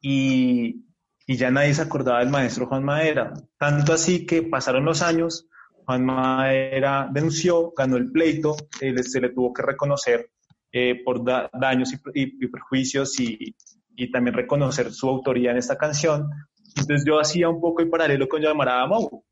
y, 0.00 0.84
y 1.26 1.36
ya 1.36 1.50
nadie 1.50 1.74
se 1.74 1.82
acordaba 1.82 2.20
del 2.20 2.30
maestro 2.30 2.66
Juan 2.66 2.84
Madera. 2.84 3.34
Tanto 3.58 3.92
así 3.92 4.24
que 4.24 4.42
pasaron 4.42 4.84
los 4.84 5.02
años, 5.02 5.48
Juan 5.84 6.04
Madera 6.04 7.08
denunció, 7.10 7.72
ganó 7.76 7.96
el 7.96 8.10
pleito, 8.10 8.56
eh, 8.80 9.02
se 9.02 9.20
le 9.20 9.30
tuvo 9.30 9.52
que 9.52 9.62
reconocer 9.62 10.30
eh, 10.72 11.02
por 11.04 11.24
da 11.24 11.50
daños 11.52 11.92
y, 11.92 11.96
y, 12.14 12.44
y 12.44 12.48
perjuicios 12.48 13.18
y, 13.18 13.54
y, 13.96 14.10
también 14.10 14.34
reconocer 14.34 14.92
su 14.92 15.08
autoría 15.08 15.50
en 15.50 15.56
esta 15.56 15.76
canción. 15.76 16.28
Entonces 16.76 17.04
yo 17.06 17.18
hacía 17.18 17.48
un 17.48 17.60
poco 17.60 17.82
el 17.82 17.88
paralelo 17.88 18.28
con 18.28 18.40
Llamarada 18.42 18.86
Mou. 18.86 19.24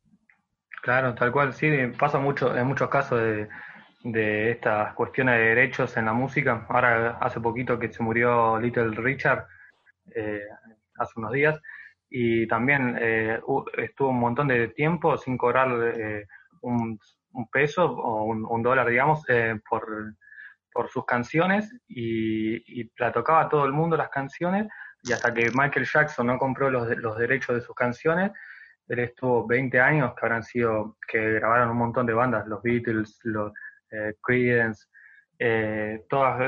Claro, 0.83 1.15
tal 1.15 1.33
cual, 1.33 1.53
sí, 1.55 1.69
pasa 1.99 2.19
mucho, 2.19 2.57
en 2.57 2.67
muchos 2.67 2.89
casos 2.89 3.21
de, 3.21 3.49
de 4.05 4.51
estas 4.51 4.95
cuestiones 4.95 5.39
de 5.39 5.45
derechos 5.47 5.97
en 5.97 6.05
la 6.05 6.13
música. 6.13 6.67
Ahora, 6.69 7.19
hace 7.21 7.41
poquito 7.41 7.79
que 7.79 7.93
se 7.93 8.03
murió 8.03 8.59
Little 8.59 8.91
Richard, 8.91 9.47
eh, 10.15 10.43
hace 10.99 11.13
unos 11.17 11.33
días, 11.33 11.61
y 12.17 12.47
también 12.47 12.97
eh, 13.01 13.41
estuvo 13.77 14.11
un 14.11 14.21
montón 14.21 14.47
de 14.47 14.69
tiempo 14.69 15.19
sin 15.19 15.37
cobrar 15.37 15.69
eh, 15.99 16.29
un, 16.61 16.97
peso 17.51 17.87
o 17.87 18.23
un, 18.27 18.63
dólar, 18.63 18.89
digamos, 18.89 19.25
eh, 19.29 19.59
por, 19.69 20.15
por 20.73 20.89
sus 20.91 21.05
canciones, 21.07 21.75
y, 21.89 22.83
y, 22.83 22.89
la 22.99 23.11
tocaba 23.11 23.49
todo 23.49 23.65
el 23.65 23.73
mundo 23.73 23.97
las 23.97 24.11
canciones, 24.11 24.69
y 25.03 25.11
hasta 25.13 25.35
que 25.35 25.51
Michael 25.57 25.89
Jackson 25.93 26.29
no 26.29 26.39
compró 26.39 26.71
los, 26.71 26.89
los 26.99 27.19
derechos 27.19 27.57
de 27.57 27.63
sus 27.63 27.75
canciones, 27.75 28.31
él 28.87 29.01
estuvo 29.01 29.45
20 29.45 29.81
años 29.81 30.15
que 30.15 30.25
habrán 30.25 30.45
sido, 30.45 30.97
que 31.09 31.33
grabaron 31.33 31.71
un 31.71 31.79
montón 31.79 32.07
de 32.07 32.15
bandas, 32.15 32.47
los 32.47 32.63
Beatles, 32.63 33.19
los 33.25 33.53
eh, 33.91 34.15
Creedence, 34.23 34.87
eh, 35.41 36.05
todas, 36.09 36.39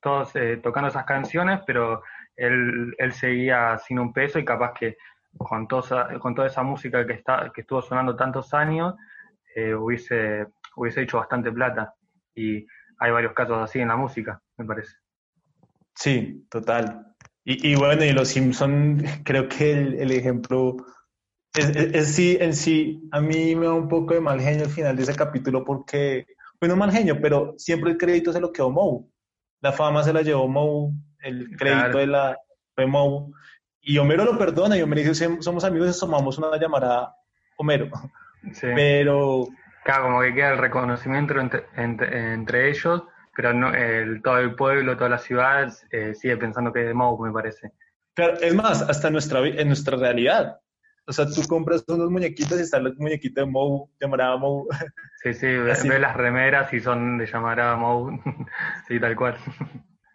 todos 0.00 0.32
tocando 0.60 0.88
esas 0.88 1.04
canciones, 1.04 1.60
pero 1.64 2.02
él, 2.40 2.94
él 2.98 3.12
seguía 3.12 3.78
sin 3.78 3.98
un 3.98 4.12
peso 4.12 4.38
y 4.38 4.44
capaz 4.44 4.72
que 4.74 4.96
con, 5.36 5.68
toda, 5.68 6.18
con 6.18 6.34
toda 6.34 6.48
esa 6.48 6.62
música 6.62 7.06
que, 7.06 7.12
está, 7.12 7.52
que 7.54 7.60
estuvo 7.60 7.82
sonando 7.82 8.16
tantos 8.16 8.52
años, 8.54 8.94
eh, 9.54 9.74
hubiese, 9.74 10.46
hubiese 10.76 11.02
hecho 11.02 11.18
bastante 11.18 11.52
plata. 11.52 11.94
Y 12.34 12.66
hay 12.98 13.10
varios 13.10 13.32
casos 13.34 13.58
así 13.62 13.80
en 13.80 13.88
la 13.88 13.96
música, 13.96 14.40
me 14.56 14.64
parece. 14.64 14.96
Sí, 15.94 16.46
total. 16.50 17.14
Y, 17.44 17.72
y 17.72 17.74
bueno, 17.76 18.04
y 18.04 18.12
los 18.12 18.28
Simpson 18.28 19.02
creo 19.24 19.48
que 19.48 19.72
el, 19.72 19.94
el 19.94 20.10
ejemplo 20.12 20.76
es, 21.52 22.14
sí, 22.14 22.38
en 22.40 22.54
sí, 22.54 23.08
a 23.10 23.20
mí 23.20 23.56
me 23.56 23.66
da 23.66 23.74
un 23.74 23.88
poco 23.88 24.14
de 24.14 24.20
mal 24.20 24.40
genio 24.40 24.64
al 24.64 24.70
final 24.70 24.96
de 24.96 25.02
ese 25.02 25.16
capítulo 25.16 25.64
porque, 25.64 26.26
bueno, 26.60 26.76
mal 26.76 26.92
genio, 26.92 27.20
pero 27.20 27.54
siempre 27.58 27.90
el 27.90 27.98
crédito 27.98 28.32
se 28.32 28.40
lo 28.40 28.52
quedó 28.52 28.70
Moe. 28.70 29.04
La 29.60 29.72
fama 29.72 30.02
se 30.04 30.12
la 30.12 30.22
llevó 30.22 30.46
Moe, 30.46 30.92
el 31.22 31.56
crédito 31.56 31.58
claro. 31.58 31.98
de 31.98 32.06
la 32.06 32.38
fue 32.74 32.86
Moe. 32.86 33.32
y 33.80 33.98
Homero 33.98 34.24
lo 34.24 34.38
perdona 34.38 34.76
y 34.76 34.82
Homero 34.82 35.08
dice, 35.08 35.28
somos 35.40 35.64
amigos 35.64 35.96
y 35.96 36.00
tomamos 36.00 36.38
una 36.38 36.56
llamada 36.58 37.14
Homero. 37.56 37.90
Sí. 38.52 38.68
Pero 38.74 39.48
Claro, 39.84 40.04
como 40.04 40.20
que 40.20 40.34
queda 40.34 40.52
el 40.52 40.58
reconocimiento 40.58 41.38
entre, 41.40 41.64
entre, 41.76 42.32
entre 42.34 42.70
ellos, 42.70 43.02
pero 43.34 43.52
no, 43.52 43.74
el, 43.74 44.20
todo 44.22 44.38
el 44.38 44.54
pueblo, 44.54 44.96
toda 44.96 45.10
la 45.10 45.18
ciudad 45.18 45.72
eh, 45.90 46.14
sigue 46.14 46.36
pensando 46.36 46.72
que 46.72 46.82
es 46.82 46.86
de 46.86 46.94
Moe, 46.94 47.28
me 47.28 47.32
parece. 47.32 47.72
Claro, 48.14 48.34
es 48.40 48.54
más, 48.54 48.82
hasta 48.82 49.06
en 49.06 49.14
nuestra, 49.14 49.40
en 49.40 49.68
nuestra 49.68 49.96
realidad. 49.96 50.60
O 51.06 51.12
sea, 51.12 51.26
tú 51.26 51.42
compras 51.48 51.82
unos 51.88 52.10
muñequitos 52.10 52.58
y 52.58 52.62
está 52.62 52.76
el 52.76 52.94
muñequito 52.96 53.40
de 53.40 53.46
Moe, 53.46 53.88
llamará 53.98 54.36
Moe. 54.36 54.66
Sí, 55.22 55.32
sí, 55.32 55.46
ve, 55.88 55.98
las 55.98 56.16
remeras 56.16 56.72
y 56.74 56.80
son 56.80 57.16
de 57.16 57.26
llamar 57.26 57.60
a 57.60 57.76
Moe. 57.76 58.20
sí, 58.86 59.00
tal 59.00 59.16
cual. 59.16 59.38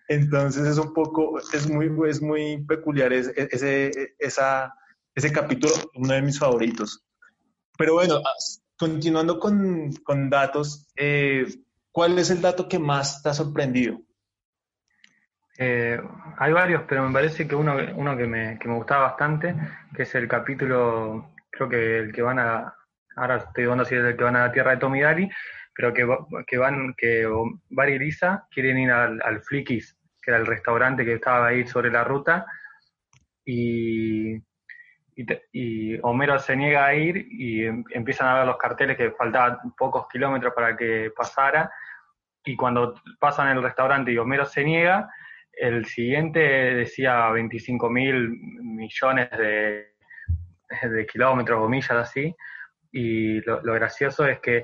Entonces 0.08 0.68
es 0.68 0.78
un 0.78 0.94
poco, 0.94 1.40
es 1.40 1.70
muy, 1.70 1.90
es 2.10 2.22
muy 2.22 2.64
peculiar 2.66 3.12
ese, 3.14 3.34
ese, 3.52 4.16
esa, 4.20 4.74
ese 5.16 5.32
capítulo, 5.32 5.74
uno 5.96 6.14
de 6.14 6.22
mis 6.22 6.38
favoritos. 6.40 7.04
Pero 7.78 7.94
bueno, 7.96 8.18
as- 8.18 8.62
continuando 8.78 9.40
con, 9.40 9.92
con 10.04 10.30
datos, 10.30 10.88
eh, 10.96 11.46
¿cuál 11.92 12.20
es 12.20 12.30
el 12.30 12.42
dato 12.42 12.68
que 12.68 12.80
más 12.80 13.24
te 13.24 13.30
ha 13.30 13.34
sorprendido? 13.34 14.00
Eh, 15.58 16.00
hay 16.38 16.52
varios, 16.52 16.84
pero 16.88 17.08
me 17.08 17.14
parece 17.14 17.48
que 17.48 17.56
uno, 17.56 17.76
uno 17.96 18.18
que, 18.18 18.28
me, 18.28 18.60
que 18.60 18.68
me 18.68 18.76
gustaba 18.76 19.08
bastante, 19.08 19.56
que 19.96 20.04
es 20.04 20.14
el 20.16 20.28
capítulo, 20.28 21.32
creo 21.50 21.70
que 21.70 21.98
el 22.00 22.12
que 22.14 22.22
van 22.22 22.40
a, 22.40 22.76
ahora 23.16 23.38
estoy 23.38 23.66
si 23.86 23.96
es 23.96 24.04
el 24.04 24.18
que 24.18 24.24
van 24.24 24.36
a 24.36 24.48
la 24.48 24.52
tierra 24.52 24.72
de 24.72 24.78
Tommy 24.78 25.02
Daly, 25.02 25.30
pero 25.76 25.94
que, 25.94 26.08
que 26.48 26.58
van, 26.58 26.94
que 26.98 27.28
Barry 27.70 27.96
y 27.96 28.00
Lisa 28.00 28.48
quieren 28.50 28.80
ir 28.80 28.92
al, 28.92 29.22
al 29.22 29.42
Flickies, 29.42 29.98
que 30.22 30.32
era 30.32 30.40
el 30.40 30.46
restaurante 30.46 31.04
que 31.04 31.14
estaba 31.16 31.48
ahí 31.48 31.68
sobre 31.68 31.92
la 31.92 32.04
ruta, 32.04 32.46
y, 33.44 34.36
y, 34.36 35.26
y 35.52 36.00
Homero 36.02 36.40
se 36.40 36.56
niega 36.56 36.86
a 36.86 36.96
ir 36.96 37.28
y 37.30 37.66
em- 37.66 37.84
empiezan 37.92 38.30
a 38.30 38.38
ver 38.40 38.48
los 38.48 38.58
carteles 38.58 38.98
que 38.98 39.12
faltaban 39.12 39.58
pocos 39.78 40.08
kilómetros 40.08 40.54
para 40.54 40.78
que 40.78 41.12
pasara, 41.16 41.70
y 42.46 42.56
cuando 42.56 42.96
pasan 43.20 43.50
el 43.50 43.62
restaurante 43.62 44.12
y 44.12 44.18
Homero 44.18 44.46
se 44.46 44.64
niega, 44.64 45.10
el 45.52 45.86
siguiente 45.86 46.40
decía 46.40 47.30
25 47.32 47.90
mil 47.90 48.30
millones 48.62 49.30
de, 49.32 49.88
de 50.90 51.06
kilómetros 51.06 51.62
o 51.62 51.68
millas 51.68 51.92
así, 51.92 52.34
y 52.94 53.42
lo, 53.42 53.62
lo 53.62 53.74
gracioso 53.74 54.26
es 54.26 54.40
que 54.40 54.64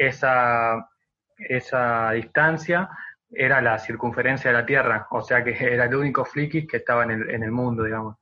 esa, 0.00 0.88
esa 1.36 2.10
distancia 2.12 2.88
era 3.30 3.60
la 3.60 3.78
circunferencia 3.78 4.50
de 4.50 4.56
la 4.56 4.66
Tierra, 4.66 5.06
o 5.10 5.22
sea 5.22 5.44
que 5.44 5.50
era 5.74 5.84
el 5.84 5.94
único 5.94 6.24
flicky 6.24 6.66
que 6.66 6.78
estaba 6.78 7.04
en 7.04 7.10
el, 7.10 7.30
en 7.30 7.42
el 7.42 7.52
mundo, 7.52 7.84
digamos. 7.84 8.16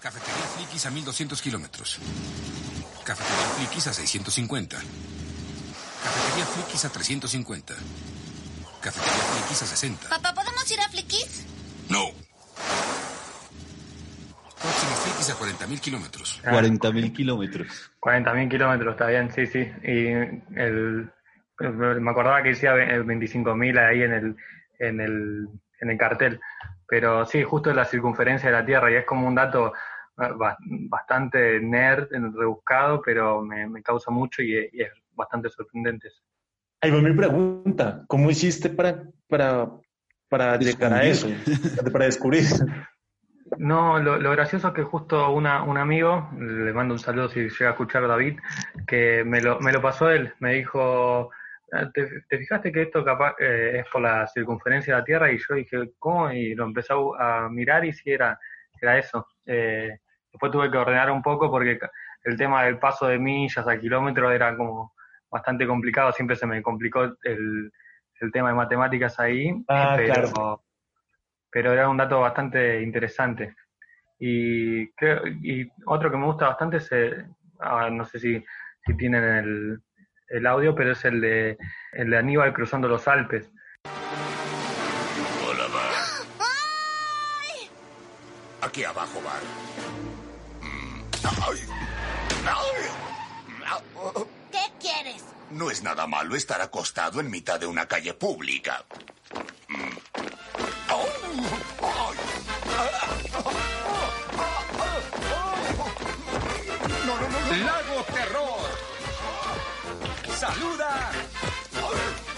Cafetería 0.00 0.44
Flikis 0.56 0.84
a 0.84 0.90
1200 0.90 1.40
kilómetros. 1.40 1.98
Cafetería 3.04 3.46
Flikis 3.56 3.86
a 3.86 3.94
650. 3.94 4.76
Cafetería 4.76 6.46
Flikis 6.46 6.84
a 6.84 6.88
350. 6.90 7.74
Cafetería 8.82 9.22
Flikis 9.22 9.62
a 9.62 9.66
60. 9.66 10.08
Papá, 10.10 10.34
¿podemos 10.34 10.70
ir 10.70 10.80
a 10.80 10.88
Flickis? 10.90 11.46
No. 11.88 12.23
Próximo 14.64 14.94
Flikis 14.96 15.30
a 15.30 15.34
40.000 15.34 15.80
kilómetros. 15.80 16.40
40 16.42 16.90
mil 16.92 17.12
kilómetros. 17.12 17.92
40.000 18.00 18.48
kilómetros, 18.48 18.92
está 18.94 19.06
bien, 19.08 19.30
sí, 19.30 19.46
sí. 19.46 19.60
Y 19.82 20.06
el, 20.58 21.10
me 21.60 22.10
acordaba 22.10 22.42
que 22.42 22.50
decía 22.50 22.72
25.000 22.74 23.78
ahí 23.78 24.02
en 24.02 24.12
el, 24.12 24.36
en, 24.78 25.00
el, 25.00 25.48
en 25.80 25.90
el 25.90 25.98
cartel. 25.98 26.40
Pero 26.88 27.26
sí, 27.26 27.42
justo 27.42 27.72
la 27.74 27.84
circunferencia 27.84 28.48
de 28.50 28.56
la 28.56 28.64
Tierra, 28.64 28.90
y 28.90 28.94
es 28.94 29.04
como 29.04 29.28
un 29.28 29.34
dato 29.34 29.68
eh, 30.18 30.28
ba- 30.34 30.56
bastante 30.88 31.60
nerd, 31.60 32.08
rebuscado, 32.10 33.02
pero 33.02 33.42
me, 33.42 33.68
me 33.68 33.82
causa 33.82 34.10
mucho 34.10 34.40
y, 34.42 34.54
y 34.72 34.80
es 34.82 34.90
bastante 35.12 35.50
sorprendente. 35.50 36.08
Ahí 36.80 36.90
va 36.90 37.00
mi 37.02 37.12
pregunta, 37.14 38.04
¿cómo 38.06 38.30
hiciste 38.30 38.70
para, 38.70 39.02
para, 39.28 39.68
para 40.28 40.56
llegar 40.58 40.92
a 40.94 41.04
eso? 41.04 41.28
Para 41.92 42.06
descubrir. 42.06 42.44
No, 43.58 43.98
lo, 43.98 44.18
lo 44.18 44.30
gracioso 44.32 44.68
es 44.68 44.74
que 44.74 44.82
justo 44.82 45.30
una, 45.30 45.62
un 45.62 45.78
amigo, 45.78 46.28
le 46.38 46.72
mando 46.72 46.94
un 46.94 46.98
saludo 47.00 47.28
si 47.28 47.48
llega 47.48 47.68
a 47.68 47.70
escuchar 47.72 48.06
David, 48.06 48.38
que 48.86 49.24
me 49.24 49.40
lo, 49.40 49.60
me 49.60 49.72
lo 49.72 49.80
pasó 49.80 50.10
él, 50.10 50.32
me 50.40 50.54
dijo, 50.54 51.30
"Ah, 51.72 51.90
¿te, 51.92 52.22
te 52.28 52.38
fijaste 52.38 52.72
que 52.72 52.82
esto 52.82 53.04
capaz 53.04 53.34
eh, 53.38 53.80
es 53.80 53.86
por 53.90 54.02
la 54.02 54.26
circunferencia 54.26 54.94
de 54.94 55.00
la 55.00 55.04
Tierra? 55.04 55.32
Y 55.32 55.38
yo 55.38 55.54
dije, 55.54 55.92
¿cómo? 55.98 56.30
Y 56.30 56.54
lo 56.54 56.64
empecé 56.64 56.92
a, 56.92 57.44
a 57.44 57.48
mirar 57.48 57.84
y 57.84 57.92
sí 57.92 58.10
era, 58.10 58.38
era 58.80 58.98
eso. 58.98 59.26
Eh, 59.46 59.98
después 60.32 60.50
tuve 60.52 60.70
que 60.70 60.78
ordenar 60.78 61.10
un 61.10 61.22
poco 61.22 61.50
porque 61.50 61.78
el 62.24 62.36
tema 62.36 62.64
del 62.64 62.78
paso 62.78 63.06
de 63.06 63.18
millas 63.18 63.66
a 63.68 63.78
kilómetros 63.78 64.32
era 64.32 64.56
como 64.56 64.94
bastante 65.30 65.66
complicado, 65.66 66.12
siempre 66.12 66.36
se 66.36 66.46
me 66.46 66.62
complicó 66.62 67.02
el, 67.22 67.72
el 68.20 68.32
tema 68.32 68.48
de 68.50 68.54
matemáticas 68.54 69.18
ahí, 69.18 69.52
Ah, 69.68 69.94
pero, 69.96 70.30
claro. 70.30 70.63
Pero 71.54 71.72
era 71.72 71.88
un 71.88 71.96
dato 71.96 72.18
bastante 72.18 72.82
interesante. 72.82 73.54
Y, 74.18 74.88
creo, 74.94 75.24
y 75.24 75.70
otro 75.86 76.10
que 76.10 76.16
me 76.16 76.26
gusta 76.26 76.48
bastante 76.48 76.78
es, 76.78 76.88
eh, 76.90 77.24
ah, 77.60 77.88
no 77.92 78.04
sé 78.04 78.18
si, 78.18 78.44
si 78.84 78.96
tienen 78.96 79.22
el, 79.22 79.80
el 80.30 80.46
audio, 80.48 80.74
pero 80.74 80.90
es 80.90 81.04
el 81.04 81.20
de, 81.20 81.56
el 81.92 82.10
de 82.10 82.18
Aníbal 82.18 82.52
cruzando 82.52 82.88
los 82.88 83.06
Alpes. 83.06 83.52
Hola, 85.48 85.68
Bar. 85.72 85.92
Aquí 88.62 88.82
abajo, 88.82 89.20
Bar. 89.22 89.42
Mm, 90.60 91.02
ay, 91.40 91.60
ay. 92.46 92.80
¿Qué 94.50 94.72
quieres? 94.80 95.24
No 95.52 95.70
es 95.70 95.84
nada 95.84 96.08
malo 96.08 96.34
estar 96.34 96.60
acostado 96.60 97.20
en 97.20 97.30
mitad 97.30 97.60
de 97.60 97.66
una 97.66 97.86
calle 97.86 98.12
pública. 98.14 98.84
Lago 107.64 108.04
Terror. 108.12 108.60
Saluda 110.36 111.10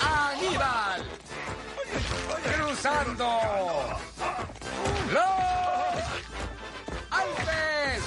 a 0.00 0.30
Aníbal. 0.30 1.02
Cruzando 2.44 3.28
los 5.12 5.24
Alpes. 7.10 8.02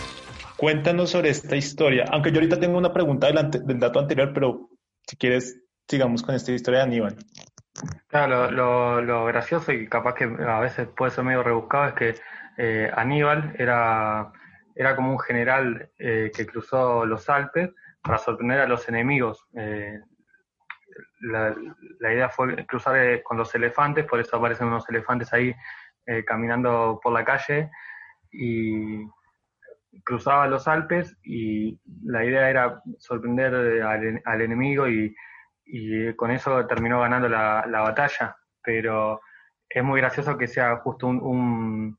Cuéntanos 0.57 1.11
sobre 1.11 1.29
esta 1.29 1.55
historia, 1.55 2.05
aunque 2.11 2.31
yo 2.31 2.37
ahorita 2.37 2.59
tengo 2.59 2.77
una 2.79 2.91
pregunta 2.91 3.27
del, 3.27 3.51
del 3.51 3.79
dato 3.79 3.99
anterior, 3.99 4.31
pero 4.33 4.69
si 5.07 5.17
quieres, 5.17 5.61
sigamos 5.87 6.23
con 6.23 6.33
esta 6.33 6.51
historia 6.51 6.79
de 6.79 6.85
Aníbal. 6.85 7.17
Claro, 8.07 8.49
lo, 8.51 9.01
lo, 9.01 9.25
gracioso 9.25 9.71
y 9.71 9.87
capaz 9.87 10.15
que 10.15 10.23
a 10.23 10.59
veces 10.59 10.87
puede 10.87 11.11
ser 11.11 11.23
medio 11.23 11.43
rebuscado 11.43 11.89
es 11.89 11.93
que 11.93 12.15
eh, 12.57 12.91
Aníbal 12.93 13.55
era, 13.57 14.31
era 14.75 14.95
como 14.95 15.11
un 15.11 15.19
general 15.19 15.89
eh, 15.97 16.31
que 16.35 16.45
cruzó 16.45 17.05
los 17.05 17.29
Alpes 17.29 17.69
para 18.01 18.17
sorprender 18.17 18.61
a 18.61 18.67
los 18.67 18.89
enemigos. 18.89 19.47
Eh, 19.55 19.99
la, 21.21 21.55
la 21.99 22.13
idea 22.13 22.29
fue 22.29 22.65
cruzar 22.65 22.97
eh, 22.97 23.23
con 23.23 23.37
los 23.37 23.53
elefantes, 23.55 24.05
por 24.05 24.19
eso 24.19 24.37
aparecen 24.37 24.67
unos 24.67 24.89
elefantes 24.89 25.31
ahí 25.33 25.53
caminando 26.25 26.99
por 27.03 27.13
la 27.13 27.23
calle 27.23 27.69
y 28.31 29.05
cruzaba 30.03 30.47
los 30.47 30.67
Alpes 30.67 31.15
y 31.23 31.79
la 32.03 32.25
idea 32.25 32.49
era 32.49 32.81
sorprender 32.97 33.53
al, 33.83 34.19
al 34.25 34.41
enemigo 34.41 34.87
y, 34.87 35.15
y 35.69 36.15
con 36.15 36.31
eso 36.31 36.65
terminó 36.67 37.01
ganando 37.01 37.29
la, 37.29 37.65
la 37.67 37.81
batalla, 37.81 38.37
pero 38.63 39.21
es 39.69 39.83
muy 39.83 40.01
gracioso 40.01 40.37
que 40.37 40.47
sea 40.47 40.77
justo 40.77 41.07
un, 41.07 41.19
un- 41.21 41.97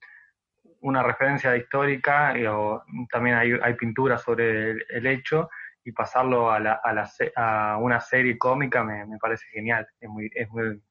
una 0.83 1.03
referencia 1.03 1.57
histórica, 1.57 2.39
y, 2.39 2.47
o 2.47 2.83
también 3.11 3.37
hay, 3.37 3.53
hay 3.63 3.75
pinturas 3.75 4.23
sobre 4.23 4.71
el, 4.73 4.85
el 4.91 5.07
hecho, 5.07 5.49
y 5.85 5.93
pasarlo 5.93 6.51
a, 6.51 6.61
la, 6.61 6.81
a, 6.83 6.93
la 6.93 7.11
a 7.37 7.79
una 7.79 8.01
serie 8.01 8.39
cómica 8.39 8.85
me, 8.85 9.07
me 9.07 9.19
parece 9.19 9.47
genial, 9.53 9.87
es 10.01 10.09
muy, 10.09 10.31
es 10.35 10.49
muy, 10.51 10.83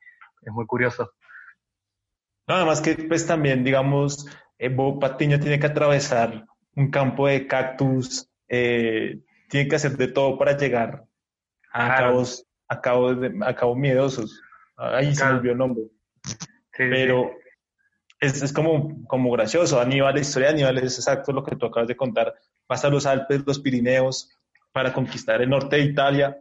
es 0.41 0.51
muy 0.53 0.65
curioso. 0.65 1.13
Nada 2.47 2.65
más 2.65 2.81
que 2.81 2.95
pues 2.95 3.25
también, 3.27 3.63
digamos, 3.63 4.25
eh, 4.57 4.69
Bob 4.69 4.99
Patiño 4.99 5.39
tiene 5.39 5.59
que 5.59 5.67
atravesar 5.67 6.45
un 6.75 6.89
campo 6.91 7.27
de 7.27 7.47
cactus, 7.47 8.29
eh, 8.47 9.19
tiene 9.49 9.67
que 9.69 9.75
hacer 9.75 9.97
de 9.97 10.07
todo 10.07 10.37
para 10.37 10.57
llegar 10.57 11.05
a 11.71 11.85
Claro. 11.85 12.07
cabos, 12.07 12.47
a 12.69 12.81
cabos, 12.81 13.19
de- 13.19 13.33
a 13.41 13.75
miedosos. 13.75 14.41
Ahí 14.77 15.13
se 15.13 15.23
olvidó 15.25 15.51
el 15.53 15.57
nombre. 15.57 15.83
Sí, 16.23 16.33
sí, 16.33 16.89
Pero 16.89 17.31
es, 18.19 18.41
es 18.41 18.53
como, 18.53 19.05
como 19.07 19.31
gracioso. 19.31 19.79
Aníbal, 19.81 20.13
la 20.15 20.21
historia 20.21 20.49
de 20.49 20.53
Aníbal 20.55 20.77
es 20.77 20.97
exacto 20.97 21.33
lo 21.33 21.43
que 21.43 21.55
tú 21.55 21.65
acabas 21.65 21.87
de 21.87 21.97
contar. 21.97 22.33
Pasa 22.67 22.89
los 22.89 23.05
Alpes, 23.05 23.43
los 23.45 23.59
Pirineos, 23.59 24.29
para 24.71 24.93
conquistar 24.93 25.41
el 25.41 25.49
norte 25.49 25.77
de 25.77 25.81
Italia 25.83 26.37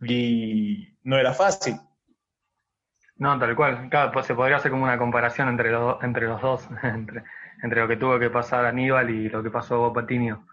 y 0.00 0.88
no 1.04 1.16
era 1.18 1.32
fácil. 1.32 1.76
No, 3.16 3.38
tal 3.38 3.54
cual. 3.54 3.88
Claro, 3.90 4.12
pues 4.12 4.26
se 4.26 4.34
podría 4.34 4.56
hacer 4.56 4.70
como 4.70 4.84
una 4.84 4.98
comparación 4.98 5.48
entre 5.48 5.70
los, 5.70 6.02
entre 6.02 6.26
los 6.26 6.40
dos, 6.40 6.66
entre, 6.82 7.22
entre 7.62 7.80
lo 7.80 7.88
que 7.88 7.96
tuvo 7.96 8.18
que 8.18 8.30
pasar 8.30 8.64
Aníbal 8.66 9.10
y 9.10 9.28
lo 9.28 9.42
que 9.42 9.50
pasó 9.50 9.92
Patinio. 9.92 10.46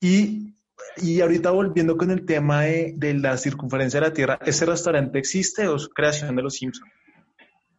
Y, 0.00 0.53
y 0.96 1.20
ahorita 1.20 1.50
volviendo 1.50 1.96
con 1.96 2.10
el 2.10 2.24
tema 2.24 2.62
de, 2.62 2.94
de 2.96 3.14
la 3.14 3.36
circunferencia 3.36 4.00
de 4.00 4.06
la 4.08 4.12
Tierra, 4.12 4.38
¿ese 4.44 4.66
restaurante 4.66 5.18
existe 5.18 5.66
o 5.68 5.76
es 5.76 5.88
creación 5.88 6.34
de 6.36 6.42
los 6.42 6.54
Simpsons? 6.54 6.90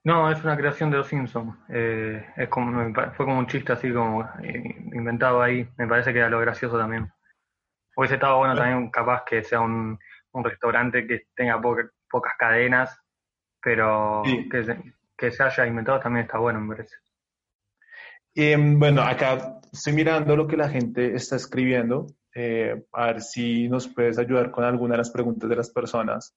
No, 0.04 0.32
es 0.32 0.44
una 0.44 0.56
creación 0.56 0.92
de 0.92 0.98
los 0.98 1.08
Simpsons. 1.08 1.56
Eh, 1.70 2.24
es 2.38 2.50
como, 2.50 2.94
fue 2.94 3.26
como 3.26 3.40
un 3.40 3.48
chiste 3.48 3.74
así 3.74 3.92
como 3.92 4.24
eh, 4.44 4.76
inventado 4.94 5.42
ahí. 5.42 5.68
Me 5.78 5.88
parece 5.88 6.14
que 6.14 6.20
era 6.20 6.30
lo 6.30 6.40
gracioso 6.40 6.78
también. 6.78 7.12
Hubiese 7.96 8.16
estado 8.16 8.38
bueno 8.38 8.56
también 8.56 8.92
capaz 8.92 9.24
que 9.26 9.44
sea 9.44 9.62
un, 9.62 9.98
un 10.32 10.44
restaurante 10.44 11.08
que 11.08 11.24
tenga 11.36 11.60
poca- 11.60 11.90
pocas 12.10 12.34
cadenas, 12.38 13.00
pero 13.62 14.22
Sí. 14.26 14.48
que, 14.50 14.64
se, 14.64 14.78
que 15.18 15.32
se 15.32 15.42
haya 15.44 15.66
inventado 15.66 16.00
también 16.00 16.26
está 16.26 16.38
bueno, 16.38 16.62
me 16.62 16.76
parece. 16.76 16.96
Em, 18.36 18.78
bueno, 18.78 19.02
acá 19.02 19.60
estoy 19.72 19.94
mirando 19.94 20.36
lo 20.36 20.46
que 20.48 20.58
la 20.58 20.70
gente 20.70 21.16
está 21.16 21.38
escribiendo, 21.38 22.08
eh, 22.38 22.84
a 22.92 23.06
ver 23.08 23.22
si 23.22 23.70
nos 23.70 23.88
puedes 23.88 24.18
ayudar 24.18 24.52
con 24.52 24.66
alguna 24.66 24.96
de 24.96 24.98
las 25.00 25.10
preguntas 25.10 25.50
de 25.50 25.56
las 25.56 25.70
personas. 25.70 26.36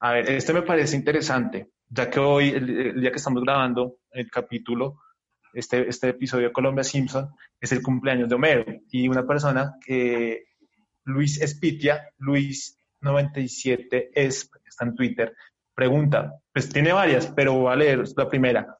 A 0.00 0.12
ver, 0.12 0.30
este 0.30 0.52
me 0.52 0.62
parece 0.62 0.96
interesante, 0.96 1.70
ya 1.88 2.10
que 2.10 2.20
hoy, 2.20 2.50
el, 2.50 3.00
día 3.00 3.10
que 3.10 3.16
estamos 3.16 3.42
grabando 3.42 3.96
el 4.10 4.30
capítulo, 4.30 5.00
este, 5.54 5.88
este 5.88 6.10
episodio 6.10 6.48
de 6.48 6.52
Colombia 6.52 6.84
Simpson, 6.84 7.30
es 7.58 7.72
el 7.72 7.82
cumpleaños 7.82 8.28
de 8.28 8.34
Homero. 8.34 8.64
Y 8.90 9.08
una 9.08 9.26
persona 9.26 9.76
que, 9.84 10.44
Luis 11.04 11.40
Espitia, 11.40 12.10
Luis97 12.18 14.10
es, 14.14 14.50
está 14.66 14.84
en 14.84 14.94
Twitter, 14.94 15.34
pregunta, 15.74 16.34
pues 16.52 16.68
tiene 16.68 16.92
varias, 16.92 17.28
pero 17.28 17.54
voy 17.54 17.72
a 17.72 17.76
leer 17.76 18.04
la 18.14 18.28
primera. 18.28 18.76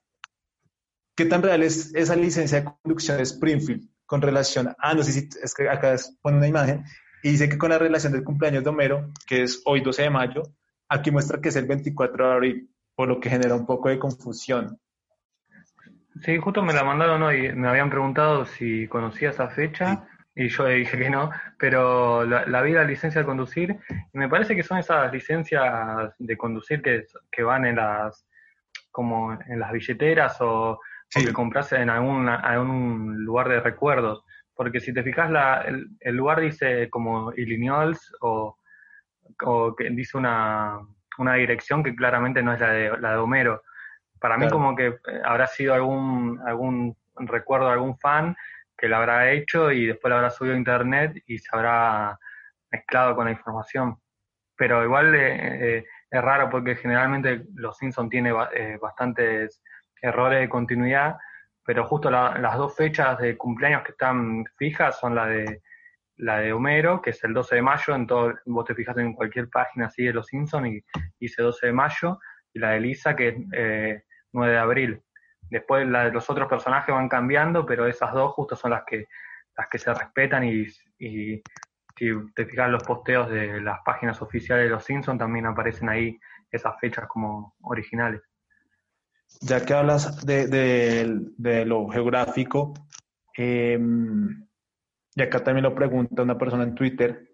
¿Qué 1.17 1.25
tan 1.25 1.43
real 1.43 1.63
es 1.63 1.95
esa 1.95 2.17
licencia 2.17 2.61
de 2.61 2.71
conducción 2.83 3.17
de 3.17 3.23
Springfield 3.23 3.89
con 4.11 4.21
relación 4.21 4.75
a, 4.77 4.93
no 4.93 5.05
sé 5.05 5.13
si 5.13 5.29
es 5.41 5.55
que 5.55 5.69
acá 5.69 5.95
pone 6.21 6.39
una 6.39 6.49
imagen, 6.49 6.83
y 7.23 7.31
dice 7.31 7.49
que 7.49 7.57
con 7.57 7.71
la 7.71 7.79
relación 7.79 8.13
del 8.13 8.25
cumpleaños 8.25 8.65
de 8.65 8.71
Homero, 8.71 9.13
que 9.25 9.45
es 9.45 9.63
hoy 9.67 9.83
12 9.83 10.03
de 10.03 10.11
mayo, 10.11 10.43
aquí 10.89 11.13
muestra 11.13 11.41
que 11.41 11.51
es 11.51 11.55
el 11.55 11.67
24 11.67 12.27
de 12.27 12.33
abril, 12.33 12.71
por 12.97 13.07
lo 13.07 13.21
que 13.21 13.31
genera 13.31 13.55
un 13.55 13.67
poco 13.67 13.89
de 13.89 14.01
confusión. 14.01 14.81
Sí, 16.23 16.39
justo 16.39 16.61
me 16.61 16.73
la 16.73 16.83
mandaron 16.83 17.23
hoy. 17.23 17.53
Me 17.55 17.69
habían 17.69 17.89
preguntado 17.89 18.47
si 18.47 18.89
conocía 18.89 19.31
esa 19.31 19.49
fecha 19.49 20.09
y 20.35 20.49
yo 20.49 20.67
dije 20.67 20.99
que 20.99 21.09
no, 21.09 21.31
pero 21.57 22.25
la, 22.27 22.45
la 22.47 22.63
vi 22.63 22.73
la 22.73 22.83
licencia 22.83 23.21
de 23.21 23.27
conducir 23.27 23.79
y 24.13 24.19
me 24.19 24.29
parece 24.29 24.57
que 24.57 24.65
son 24.65 24.79
esas 24.79 25.13
licencias 25.13 26.13
de 26.19 26.37
conducir 26.37 26.83
que, 26.83 27.07
que 27.31 27.45
van 27.45 27.65
en 27.65 27.77
las 27.77 28.27
como 28.91 29.35
en 29.35 29.61
las 29.61 29.71
billeteras 29.71 30.37
o, 30.41 30.81
o 31.17 31.21
Sí. 31.21 31.27
que 31.27 31.33
compras 31.33 31.73
en 31.73 31.91
algún, 31.91 32.29
algún 32.29 33.25
lugar 33.25 33.49
de 33.49 33.61
recuerdos. 33.61 34.25
Porque 34.55 34.81
si 34.81 34.93
te 34.93 35.03
fijas, 35.03 35.31
la, 35.31 35.63
el, 35.63 35.89
el 36.01 36.17
lugar 36.17 36.41
dice 36.41 36.89
como 36.91 37.33
Illinois 37.33 37.99
o, 38.21 38.59
o 39.45 39.75
que 39.75 39.89
dice 39.91 40.19
una, 40.19 40.79
una 41.19 41.35
dirección 41.35 41.83
que 41.83 41.95
claramente 41.97 42.43
no 42.43 42.53
es 42.53 42.61
la 42.61 42.71
de, 42.73 42.99
la 42.99 43.13
de 43.13 43.17
Homero. 43.19 43.63
Para 44.21 44.37
mí 44.37 44.43
Claro. 44.43 44.57
como 44.57 44.77
que 44.77 44.87
eh, 44.89 45.01
habrá 45.25 45.47
sido 45.47 45.75
algún, 45.75 46.41
algún 46.47 46.97
recuerdo 47.17 47.67
de 47.67 47.73
algún 47.73 47.99
fan 47.99 48.37
que 48.77 48.89
lo 48.89 48.97
habrá 48.97 49.31
hecho 49.33 49.71
y 49.73 49.87
después 49.87 50.11
lo 50.11 50.17
habrá 50.17 50.31
subido 50.31 50.55
a 50.55 50.59
internet 50.59 51.23
y 51.27 51.39
se 51.39 51.49
habrá 51.53 52.19
mezclado 52.71 53.17
con 53.17 53.25
la 53.27 53.33
información. 53.33 53.97
Pero 54.57 54.85
igual 54.85 55.15
eh, 55.15 55.79
eh, 55.79 55.85
es 56.11 56.23
raro 56.23 56.49
porque 56.51 56.77
generalmente 56.77 57.45
Los 57.55 57.79
Simpson 57.79 58.09
tiene 58.11 58.33
eh, 58.55 58.79
bastantes 58.81 59.63
errores 60.03 60.41
de 60.41 60.49
continuidad, 60.49 61.17
pero 61.65 61.85
justo 61.87 62.11
la- 62.11 62.39
las 62.39 62.57
dos 62.57 62.75
fechas 62.77 63.19
de 63.19 63.37
cumpleaños 63.37 63.83
que 63.83 63.93
están 63.93 64.45
fijas 64.57 64.99
son 64.99 65.15
la 65.15 65.27
de 65.27 65.63
la 66.17 66.39
de 66.39 66.53
Homero, 66.53 67.01
que 67.01 67.11
es 67.11 67.25
el 67.25 67.33
12 67.33 67.55
de 67.57 67.63
mayo, 67.63 67.95
en 67.95 68.07
todo, 68.07 68.35
vos 68.45 68.67
te 68.67 68.75
fijas 68.75 68.97
en 68.99 69.15
cualquier 69.15 69.49
página 69.49 69.87
así 69.87 70.05
de 70.05 70.13
Los 70.13 70.27
Simpson 70.27 70.67
y 70.67 70.85
dice 71.19 71.43
12 71.43 71.69
de 71.69 71.73
mayo, 71.73 72.19
y 72.53 72.59
la 72.59 72.71
de 72.73 72.81
Lisa, 72.81 73.17
que 73.17 73.29
es 73.29 73.35
eh, 73.55 74.03
9 74.33 74.53
de 74.53 74.59
abril. 74.59 75.03
Después 75.49 75.87
la 75.89 76.05
de 76.05 76.13
los 76.13 76.29
otros 76.29 76.47
personajes 76.49 76.95
van 76.95 77.09
cambiando, 77.09 77.65
pero 77.65 77.87
esas 77.87 78.13
dos 78.13 78.33
justo 78.35 78.55
son 78.55 78.73
las 78.73 78.85
que 78.85 79.07
las 79.57 79.69
que 79.69 79.79
se 79.79 79.93
respetan 79.95 80.45
y, 80.45 80.67
y 80.99 81.43
si 81.97 82.11
te 82.35 82.47
fijas 82.47 82.71
los 82.71 82.83
posteos 82.83 83.29
de 83.31 83.61
las 83.61 83.81
páginas 83.85 84.21
oficiales 84.23 84.65
de 84.65 84.71
Los 84.71 84.85
Simpson 84.85 85.19
también 85.19 85.47
aparecen 85.47 85.89
ahí 85.89 86.19
esas 86.51 86.79
fechas 86.81 87.07
como 87.09 87.55
originales. 87.63 88.21
Ya 89.41 89.65
que 89.65 89.73
hablas 89.75 90.25
de, 90.27 90.47
de- 90.49 91.21
de 91.39 91.65
lo 91.65 91.89
geográfico, 91.89 92.75
em, 93.37 94.47
y 95.15 95.23
acá 95.23 95.43
también 95.43 95.65
lo 95.65 95.75
pregunta 95.75 96.23
una 96.23 96.37
persona 96.39 96.65
en 96.65 96.75
Twitter, 96.75 97.31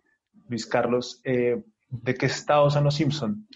Luis 0.49 0.67
Carlos, 0.67 1.21
eh, 1.25 1.63
¿de 1.89 2.15
qué 2.15 2.27
estado 2.27 2.71
son 2.71 2.85
los 2.85 2.95
Simpson? 2.95 3.47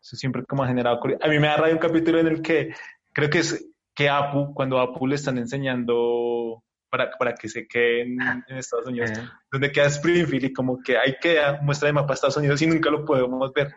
Eso 0.00 0.16
siempre 0.16 0.44
como 0.44 0.62
ha 0.62 0.68
generado 0.68 0.98
curiosidad. 1.00 1.28
A 1.28 1.32
mí 1.32 1.38
me 1.38 1.48
da 1.48 1.56
rabia 1.58 1.74
un 1.74 1.80
capítulo 1.80 2.18
en 2.18 2.28
el 2.28 2.40
que 2.42 2.74
creo 3.12 3.28
que 3.28 3.40
es 3.40 3.68
que 3.94 4.08
Apu, 4.08 4.54
cuando 4.54 4.78
a 4.78 4.84
Apu 4.84 5.06
le 5.06 5.16
están 5.16 5.36
enseñando 5.38 6.62
para, 6.88 7.10
para 7.18 7.34
que 7.34 7.48
se 7.48 7.66
quede 7.66 8.02
en, 8.02 8.18
Estados 8.56 8.86
Unidos, 8.86 9.10
Eh, 9.10 9.22
donde 9.52 9.70
queda 9.72 9.86
Springfield 9.86 10.44
y 10.44 10.52
como 10.52 10.80
que 10.82 10.96
ahí 10.96 11.16
queda, 11.20 11.60
muestra 11.60 11.88
de 11.88 11.92
mapa 11.92 12.08
de 12.08 12.14
Estados 12.14 12.36
Unidos 12.38 12.62
y 12.62 12.66
nunca 12.68 12.90
lo 12.90 13.04
podemos 13.04 13.52
ver. 13.52 13.74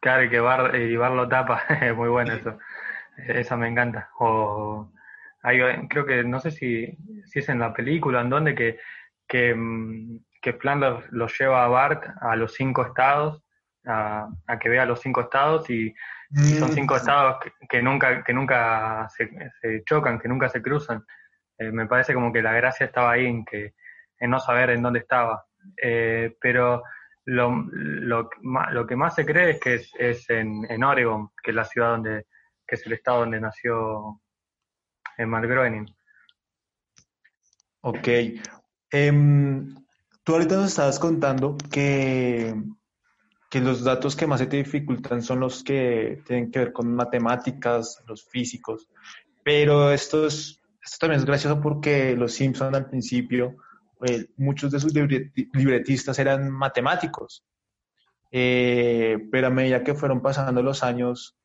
Claro, 0.00 0.24
y 0.24 0.30
que 0.30 0.40
Bar, 0.40 0.74
y 0.76 0.96
Bar 0.96 1.12
lo 1.12 1.28
tapa, 1.28 1.62
muy 1.96 2.08
bueno 2.08 2.34
eso. 2.34 2.58
Esa 3.16 3.56
me 3.56 3.68
encanta. 3.68 4.10
O 4.18 4.90
hay, 5.42 5.58
creo 5.88 6.06
que, 6.06 6.24
no 6.24 6.40
sé 6.40 6.50
si, 6.50 6.96
si 7.24 7.38
es 7.40 7.48
en 7.48 7.58
la 7.58 7.72
película, 7.72 8.20
en 8.20 8.30
donde 8.30 8.54
que, 8.54 8.78
que, 9.26 9.54
mm, 9.54 10.18
que 10.40 10.52
Flanders 10.54 11.10
lo 11.12 11.26
lleva 11.26 11.64
a 11.64 11.68
Bart 11.68 12.04
a 12.20 12.36
los 12.36 12.54
cinco 12.54 12.86
estados, 12.86 13.42
a, 13.84 14.28
a 14.46 14.58
que 14.58 14.68
vea 14.68 14.86
los 14.86 15.00
cinco 15.00 15.22
estados 15.22 15.68
y 15.70 15.92
y 16.34 16.54
son 16.54 16.70
Mm, 16.70 16.74
cinco 16.74 16.96
estados 16.96 17.36
que, 17.42 17.52
que 17.68 17.82
nunca, 17.82 18.24
que 18.24 18.32
nunca 18.32 19.06
se, 19.10 19.28
se 19.60 19.84
chocan, 19.84 20.18
que 20.18 20.28
nunca 20.28 20.48
se 20.48 20.62
cruzan. 20.62 21.04
Eh, 21.58 21.70
me 21.70 21.86
parece 21.86 22.14
como 22.14 22.32
que 22.32 22.40
la 22.42 22.52
gracia 22.52 22.86
estaba 22.86 23.12
ahí 23.12 23.26
en 23.26 23.44
que 23.44 23.74
en 24.18 24.30
no 24.30 24.40
saber 24.40 24.70
en 24.70 24.82
dónde 24.82 25.00
estaba. 25.00 25.44
Eh, 25.80 26.34
pero 26.40 26.82
lo, 27.26 27.66
lo, 27.70 28.30
lo 28.70 28.86
que 28.86 28.96
más 28.96 29.14
se 29.14 29.26
cree 29.26 29.50
es 29.50 29.60
que 29.60 29.74
es, 29.74 29.92
es 29.98 30.30
en, 30.30 30.66
en 30.70 30.82
Oregon, 30.82 31.30
que 31.42 31.50
es 31.50 31.54
la 31.54 31.64
ciudad 31.64 31.90
donde, 31.90 32.26
que 32.72 32.76
es 32.76 32.86
el 32.86 32.94
estado 32.94 33.20
donde 33.20 33.38
nació 33.38 34.18
eh, 35.18 35.26
Mark 35.26 35.46
Groening. 35.46 35.94
Ok. 37.82 38.08
Em, 38.90 39.74
tú 40.24 40.32
ahorita 40.32 40.56
nos 40.56 40.68
estabas 40.68 40.98
contando 40.98 41.58
que, 41.70 42.54
que 43.50 43.60
los 43.60 43.84
datos 43.84 44.16
que 44.16 44.26
más 44.26 44.40
se 44.40 44.46
te 44.46 44.56
dificultan 44.56 45.22
son 45.22 45.40
los 45.40 45.62
que 45.62 46.22
tienen 46.24 46.50
que 46.50 46.60
ver 46.60 46.72
con 46.72 46.94
matemáticas, 46.94 48.02
los 48.06 48.24
físicos, 48.30 48.88
pero 49.44 49.92
esto, 49.92 50.26
es- 50.26 50.58
esto 50.82 50.96
también 51.00 51.20
es 51.20 51.26
gracioso 51.26 51.60
porque 51.60 52.16
los 52.16 52.32
Simpson 52.32 52.74
al 52.74 52.88
principio, 52.88 53.54
eh, 54.06 54.28
muchos 54.38 54.72
de 54.72 54.80
sus 54.80 54.94
libreti- 54.94 55.50
libretistas 55.52 56.18
eran 56.18 56.48
matemáticos, 56.50 57.44
Eh, 58.34 59.28
pero 59.30 59.48
a 59.48 59.50
medida 59.50 59.84
que 59.84 59.92
fueron 59.92 60.22
pasando 60.22 60.62
los 60.62 60.82
años, 60.82 61.36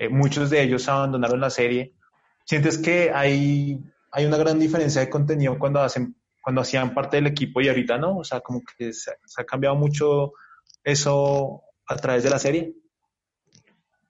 eh, 0.00 0.08
muchos 0.08 0.48
de 0.48 0.62
ellos 0.62 0.88
abandonaron 0.88 1.40
la 1.40 1.50
serie. 1.50 1.92
¿Sientes 2.46 2.78
que 2.78 3.12
hay, 3.14 3.78
hay 4.10 4.24
una 4.24 4.38
gran 4.38 4.58
diferencia 4.58 5.02
de 5.02 5.10
contenido 5.10 5.58
cuando 5.58 5.82
hacen 5.82 6.16
cuando 6.40 6.62
hacían 6.62 6.94
parte 6.94 7.18
del 7.18 7.26
equipo 7.26 7.60
y 7.60 7.68
ahorita 7.68 7.98
no, 7.98 8.16
o 8.16 8.24
sea, 8.24 8.40
como 8.40 8.62
que 8.64 8.94
se, 8.94 9.10
ha 9.36 9.44
cambiado 9.44 9.76
mucho 9.76 10.32
eso 10.82 11.60
a 11.86 11.96
través 11.96 12.24
de 12.24 12.30
la 12.30 12.38
serie. 12.38 12.72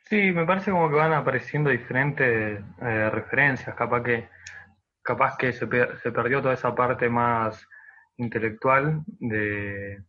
Sí, 0.05 0.31
me 0.31 0.47
parece 0.47 0.71
como 0.71 0.89
que 0.89 0.95
van 0.95 1.13
apareciendo 1.13 1.71
diferentes 1.71 2.61
eh, 2.83 3.11
referencias, 3.11 3.75
capaz 3.75 4.05
que, 4.05 4.29
capaz 5.03 5.37
que 5.37 5.53
se, 5.53 5.67
se 6.03 6.13
perdió 6.13 6.41
toda 6.41 6.55
esa 6.55 6.73
parte 6.73 7.09
más 7.09 7.67
intelectual 8.17 9.03
de, 9.19 10.05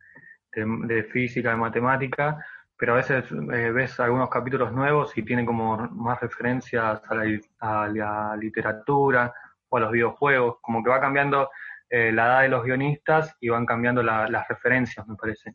de 0.53 1.03
física, 1.05 1.49
de 1.49 1.57
matemática, 1.57 2.37
pero 2.81 2.93
a 2.93 2.95
veces 2.95 3.31
eh, 3.31 3.71
ves 3.71 3.99
algunos 3.99 4.27
capítulos 4.27 4.73
nuevos 4.73 5.15
y 5.15 5.21
tienen 5.21 5.45
como 5.45 5.77
más 5.89 6.19
referencias 6.19 6.99
a 7.11 7.87
la, 7.93 8.35
literatura 8.35 9.31
o 9.69 9.77
a 9.77 9.81
los 9.81 9.91
videojuegos, 9.91 10.55
como 10.61 10.83
que 10.83 10.89
va 10.89 10.99
cambiando 10.99 11.51
eh, 11.87 12.11
la 12.11 12.25
edad 12.25 12.41
de 12.41 12.49
los 12.49 12.63
guionistas 12.63 13.37
y 13.39 13.49
van 13.49 13.67
cambiando 13.67 14.01
la- 14.01 14.27
las 14.27 14.47
referencias, 14.47 15.07
me 15.07 15.15
parece. 15.15 15.53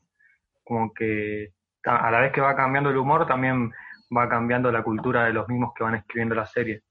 Como 0.62 0.94
que 0.94 1.52
a 1.82 2.12
la 2.12 2.20
vez 2.20 2.30
que 2.30 2.40
va 2.40 2.54
cambiando 2.54 2.90
el 2.90 2.96
humor, 2.96 3.26
también 3.26 3.72
va 4.16 4.28
cambiando 4.28 4.70
la 4.70 4.84
cultura 4.84 5.24
de 5.24 5.32
los 5.32 5.48
mismos 5.48 5.72
que 5.74 5.82
van 5.82 5.96
escribiendo 5.96 6.36
la 6.36 6.46
serie. 6.46 6.84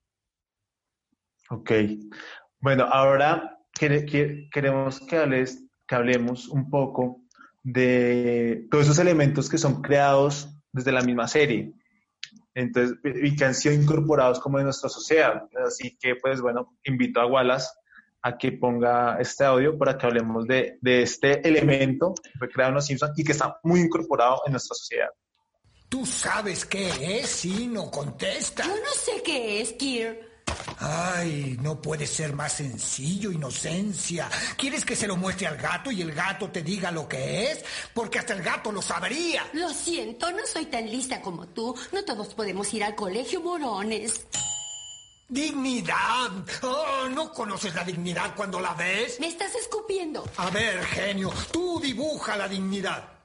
Ok. 1.49 1.71
Bueno, 2.59 2.83
ahora 2.91 3.57
quere- 3.71 4.05
que- 4.05 4.49
queremos 4.51 4.99
que, 4.99 5.17
hables, 5.17 5.65
que 5.87 5.95
hablemos 5.95 6.49
un 6.49 6.69
poco 6.69 7.21
de 7.65 8.67
todos 8.69 8.85
esos 8.85 8.99
elementos 8.99 9.49
que 9.49 9.57
son 9.57 9.81
creados 9.81 10.47
desde 10.71 10.91
la 10.91 11.01
misma 11.01 11.27
serie. 11.27 11.73
Entonces, 12.53 12.97
y 13.03 13.35
que 13.35 13.43
han 13.43 13.55
sido 13.55 13.73
incorporados 13.73 14.39
como 14.39 14.59
en 14.59 14.65
nuestra 14.65 14.87
sociedad. 14.87 15.43
Así 15.65 15.97
que, 15.99 16.15
pues 16.15 16.39
bueno, 16.41 16.77
invito 16.83 17.19
a 17.19 17.25
Wallace 17.25 17.67
a 18.21 18.37
que 18.37 18.51
ponga 18.51 19.17
este 19.19 19.43
audio 19.43 19.77
para 19.77 19.97
que 19.97 20.05
hablemos 20.05 20.45
de, 20.45 20.77
de 20.79 21.01
este 21.01 21.47
elemento 21.47 22.13
que 22.23 22.29
fue 22.37 22.49
creado 22.49 22.69
en 22.69 22.75
los 22.75 22.85
Simpsons 22.85 23.17
y 23.17 23.23
que 23.23 23.31
está 23.31 23.59
muy 23.63 23.81
incorporado 23.81 24.41
en 24.45 24.53
nuestra 24.53 24.75
sociedad. 24.75 25.09
¿Tú 25.89 26.05
sabes 26.05 26.65
qué 26.65 27.19
es? 27.19 27.29
Sí, 27.29 27.67
no 27.67 27.89
contesta. 27.89 28.63
Yo 28.63 28.75
no 28.75 28.93
sé 28.95 29.23
qué 29.23 29.61
es, 29.61 29.73
Kier. 29.73 30.34
Ay, 30.79 31.57
no 31.61 31.81
puede 31.81 32.05
ser 32.05 32.33
más 32.33 32.53
sencillo, 32.53 33.31
inocencia. 33.31 34.29
¿Quieres 34.57 34.85
que 34.85 34.95
se 34.95 35.07
lo 35.07 35.15
muestre 35.15 35.47
al 35.47 35.57
gato 35.57 35.91
y 35.91 36.01
el 36.01 36.13
gato 36.13 36.49
te 36.49 36.61
diga 36.61 36.91
lo 36.91 37.07
que 37.07 37.51
es? 37.51 37.65
Porque 37.93 38.19
hasta 38.19 38.33
el 38.33 38.43
gato 38.43 38.71
lo 38.71 38.81
sabría. 38.81 39.47
Lo 39.53 39.69
siento, 39.69 40.31
no 40.31 40.45
soy 40.45 40.65
tan 40.65 40.89
lista 40.89 41.21
como 41.21 41.47
tú. 41.47 41.75
No 41.91 42.03
todos 42.03 42.33
podemos 42.33 42.71
ir 42.73 42.83
al 42.83 42.95
colegio, 42.95 43.41
morones. 43.41 44.25
Dignidad. 45.27 46.31
Oh, 46.61 47.09
¿No 47.09 47.31
conoces 47.31 47.73
la 47.73 47.83
dignidad 47.83 48.35
cuando 48.35 48.59
la 48.59 48.73
ves? 48.75 49.19
Me 49.19 49.27
estás 49.27 49.55
escupiendo. 49.55 50.23
A 50.37 50.51
ver, 50.51 50.83
genio, 50.85 51.33
tú 51.51 51.79
dibuja 51.79 52.37
la 52.37 52.47
dignidad. 52.47 53.15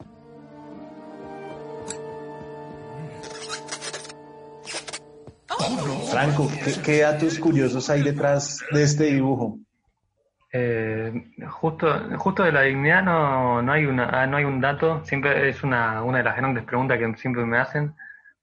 Franco, 6.11 6.49
¿qué, 6.85 7.01
datos 7.01 7.39
curiosos 7.39 7.91
hay 7.91 8.03
detrás 8.03 8.65
de 8.71 8.83
este 8.83 9.05
dibujo? 9.05 9.59
Eh, 10.53 11.33
justo, 11.49 11.89
justo 12.19 12.43
de 12.43 12.53
la 12.53 12.63
dignidad 12.63 13.03
no, 13.03 13.63
no 13.63 13.73
hay 13.73 13.87
una, 13.87 14.09
ah, 14.11 14.27
no 14.27 14.37
hay 14.37 14.45
un 14.45 14.61
dato, 14.61 15.05
siempre 15.05 15.49
es 15.49 15.63
una, 15.63 16.03
una 16.03 16.19
de 16.19 16.25
las 16.25 16.37
grandes 16.37 16.65
preguntas 16.65 16.99
que 16.99 17.17
siempre 17.17 17.45
me 17.45 17.59
hacen, 17.59 17.95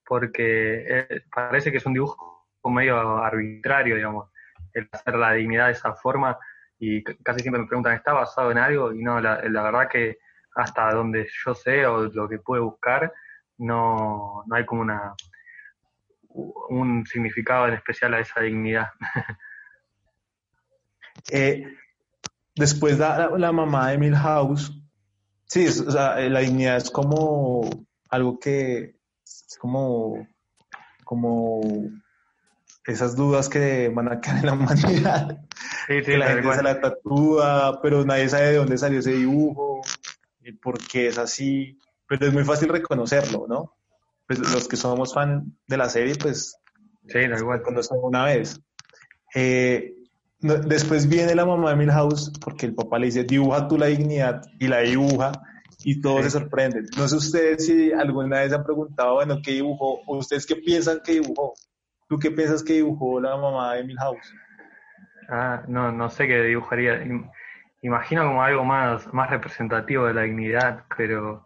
porque 0.06 0.86
eh, 0.88 1.22
parece 1.34 1.72
que 1.72 1.78
es 1.78 1.86
un 1.86 1.94
dibujo 1.94 2.46
medio 2.66 3.18
arbitrario, 3.18 3.96
digamos, 3.96 4.30
el 4.74 4.90
hacer 4.92 5.16
la 5.16 5.32
dignidad 5.34 5.68
de 5.68 5.72
esa 5.74 5.94
forma, 5.94 6.38
y 6.80 7.04
casi 7.04 7.40
siempre 7.40 7.62
me 7.62 7.68
preguntan, 7.68 7.94
¿está 7.94 8.12
basado 8.14 8.52
en 8.52 8.58
algo? 8.58 8.94
Y 8.94 9.02
no, 9.02 9.22
la, 9.22 9.42
la 9.50 9.64
verdad 9.64 9.88
que 9.90 10.18
hasta 10.56 10.92
donde 10.92 11.28
yo 11.46 11.56
sé 11.56 11.86
o 11.86 12.04
lo 12.04 12.28
que 12.28 12.40
pude 12.40 12.60
buscar, 12.60 13.14
no, 13.58 14.44
no 14.46 14.56
hay 14.56 14.66
como 14.66 14.82
una 14.82 15.14
un 16.70 17.06
significado 17.06 17.68
en 17.68 17.74
especial 17.76 18.14
a 18.14 18.20
esa 18.20 18.42
dignidad. 18.42 18.88
Eh, 21.32 21.64
después 22.56 23.00
la, 23.00 23.32
la 23.38 23.52
mamá 23.52 23.90
de 23.90 23.98
Milhouse, 23.98 24.72
sí, 25.48 25.66
es- 25.66 25.82
o 25.82 25.92
sea, 25.92 26.22
eh, 26.22 26.30
la 26.30 26.40
dignidad 26.42 26.78
es 26.78 26.90
como 26.92 27.70
algo 28.10 28.40
que 28.40 28.96
es 29.26 29.58
como, 29.60 30.28
como 31.04 31.62
esas 32.86 33.16
dudas 33.16 33.50
que 33.50 33.90
van 33.90 34.12
a 34.12 34.22
quedar 34.22 34.38
en 34.40 34.46
la 34.46 34.54
humanidad. 34.54 35.42
Sí, 35.88 36.00
sí, 36.00 36.04
que 36.06 36.18
la 36.18 36.28
gente 36.28 36.54
se 36.54 36.64
la 36.64 36.80
tatúa, 36.80 37.80
pero 37.82 38.06
nadie 38.06 38.30
sabe 38.30 38.48
de 38.52 38.58
dónde 38.58 38.78
salió 38.78 39.00
ese 39.00 39.12
dibujo, 39.14 39.82
y 40.42 40.52
por 40.54 40.78
qué 40.88 41.08
es 41.08 41.18
así, 41.18 41.78
pero 42.08 42.28
es 42.28 42.34
muy 42.34 42.44
fácil 42.46 42.70
reconocerlo, 42.70 43.48
¿no? 43.50 43.77
Pues 44.28 44.40
los 44.40 44.68
que 44.68 44.76
somos 44.76 45.14
fan 45.14 45.54
de 45.68 45.78
la 45.78 45.90
serie, 45.90 46.16
pues 46.16 46.58
Sí, 47.08 47.20
tal 47.30 47.44
cual. 47.44 47.62
conocen 47.62 47.98
una 48.02 48.26
vez. 48.26 48.60
Eh, 49.34 49.94
no- 50.42 50.56
después 50.56 51.08
viene 51.08 51.34
la 51.36 51.46
mamá 51.46 51.70
de 51.72 51.76
Milhouse, 51.78 52.32
porque 52.44 52.66
el 52.66 52.76
papá 52.76 53.00
le 53.00 53.06
dice, 53.08 53.24
dibuja 53.24 53.68
tú 53.68 53.78
la 53.78 53.86
dignidad, 53.88 54.42
y 54.60 54.68
la 54.68 54.80
dibuja, 54.80 55.32
y 55.84 56.02
todos 56.02 56.24
se 56.26 56.32
sorprenden. 56.32 56.86
No 56.98 57.08
sé 57.08 57.16
ustedes 57.16 57.66
si 57.66 57.92
alguna 57.94 58.40
vez 58.40 58.52
han 58.52 58.64
preguntado, 58.64 59.14
bueno, 59.16 59.38
¿qué 59.44 59.52
dibujó? 59.52 60.02
¿O 60.06 60.18
ustedes 60.18 60.46
qué 60.46 60.56
piensan 60.58 61.00
que 61.04 61.14
dibujó? 61.14 61.54
¿Tú 62.10 62.18
qué 62.20 62.32
piensas 62.32 62.64
que 62.64 62.74
dibujó 62.74 63.20
la 63.22 63.38
mamá 63.38 63.76
de 63.76 63.84
Milhouse? 63.84 64.34
Ah, 65.30 65.64
no, 65.68 65.92
no 65.92 66.10
sé 66.10 66.28
qué 66.28 66.42
dibujaría. 66.44 67.04
Im- 67.04 67.30
Imagino 67.84 68.24
como 68.26 68.42
algo 68.44 68.64
más, 68.66 69.12
más 69.14 69.30
representativo 69.30 70.06
de 70.08 70.14
la 70.14 70.24
dignidad, 70.24 70.84
pero, 70.98 71.46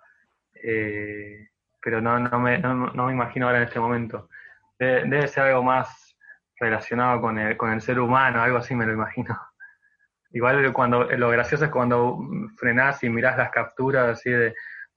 eh, 0.64 1.50
pero 1.82 2.02
no, 2.02 2.20
no, 2.20 2.40
me, 2.40 2.58
no, 2.60 2.74
no 2.74 3.06
me 3.08 3.14
imagino 3.14 3.48
ahora 3.48 3.60
en 3.60 3.66
este 3.66 3.80
momento. 3.80 4.30
Debe, 4.78 5.06
debe 5.06 5.28
ser 5.28 5.46
algo 5.46 5.64
más 5.64 6.16
relacionado 6.60 7.22
con 7.22 7.38
el, 7.40 7.58
con 7.58 7.72
el 7.72 7.82
ser 7.82 8.00
humano, 8.00 8.42
algo 8.42 8.58
así 8.58 8.76
me 8.76 8.86
lo 8.86 8.94
imagino. 8.94 9.38
Igual 10.32 10.72
cuando 10.72 11.04
lo 11.04 11.30
gracioso 11.30 11.66
es 11.66 11.72
cuando 11.72 12.20
frenás 12.58 13.04
y 13.04 13.10
mirás 13.10 13.38
las 13.38 13.50
capturas 13.50 14.10
así 14.10 14.30
de, 14.30 14.54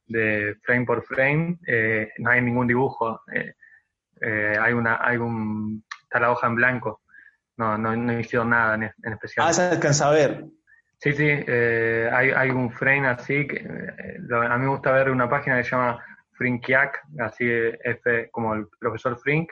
de 0.07 0.57
frame 0.63 0.85
por 0.85 1.03
frame, 1.03 1.59
eh, 1.67 2.13
no 2.19 2.31
hay 2.31 2.41
ningún 2.43 2.67
dibujo. 2.67 3.23
eh, 3.33 3.55
eh, 4.21 4.57
hay 4.61 4.73
una, 4.73 4.99
hay 5.03 5.17
un, 5.17 5.85
está 6.03 6.21
la 6.21 6.31
hoja 6.31 6.47
en 6.47 6.55
blanco. 6.55 7.03
No, 7.57 7.79
no, 7.79 7.95
no 7.95 8.19
hicieron 8.19 8.51
nada 8.51 8.75
en, 8.75 8.83
en 8.85 9.13
especial. 9.13 9.47
Ah, 9.49 9.53
se 9.53 9.63
alcanza 9.63 10.09
a 10.09 10.13
ver. 10.13 10.45
Sí, 10.99 11.13
sí, 11.13 11.27
eh, 11.29 12.09
hay, 12.13 12.31
hay 12.31 12.51
un 12.51 12.71
frame 12.71 13.07
así, 13.09 13.47
que 13.47 13.59
a 13.61 14.57
mí 14.57 14.65
me 14.65 14.69
gusta 14.69 14.93
ver 14.93 15.11
una 15.11 15.29
página 15.29 15.57
que 15.59 15.65
se 15.65 15.71
llama 15.71 16.03
Frinkiac, 16.35 17.03
así 17.21 17.45
F 17.49 18.29
como 18.31 18.55
el 18.55 18.67
profesor 18.79 19.17
Frink, 19.19 19.51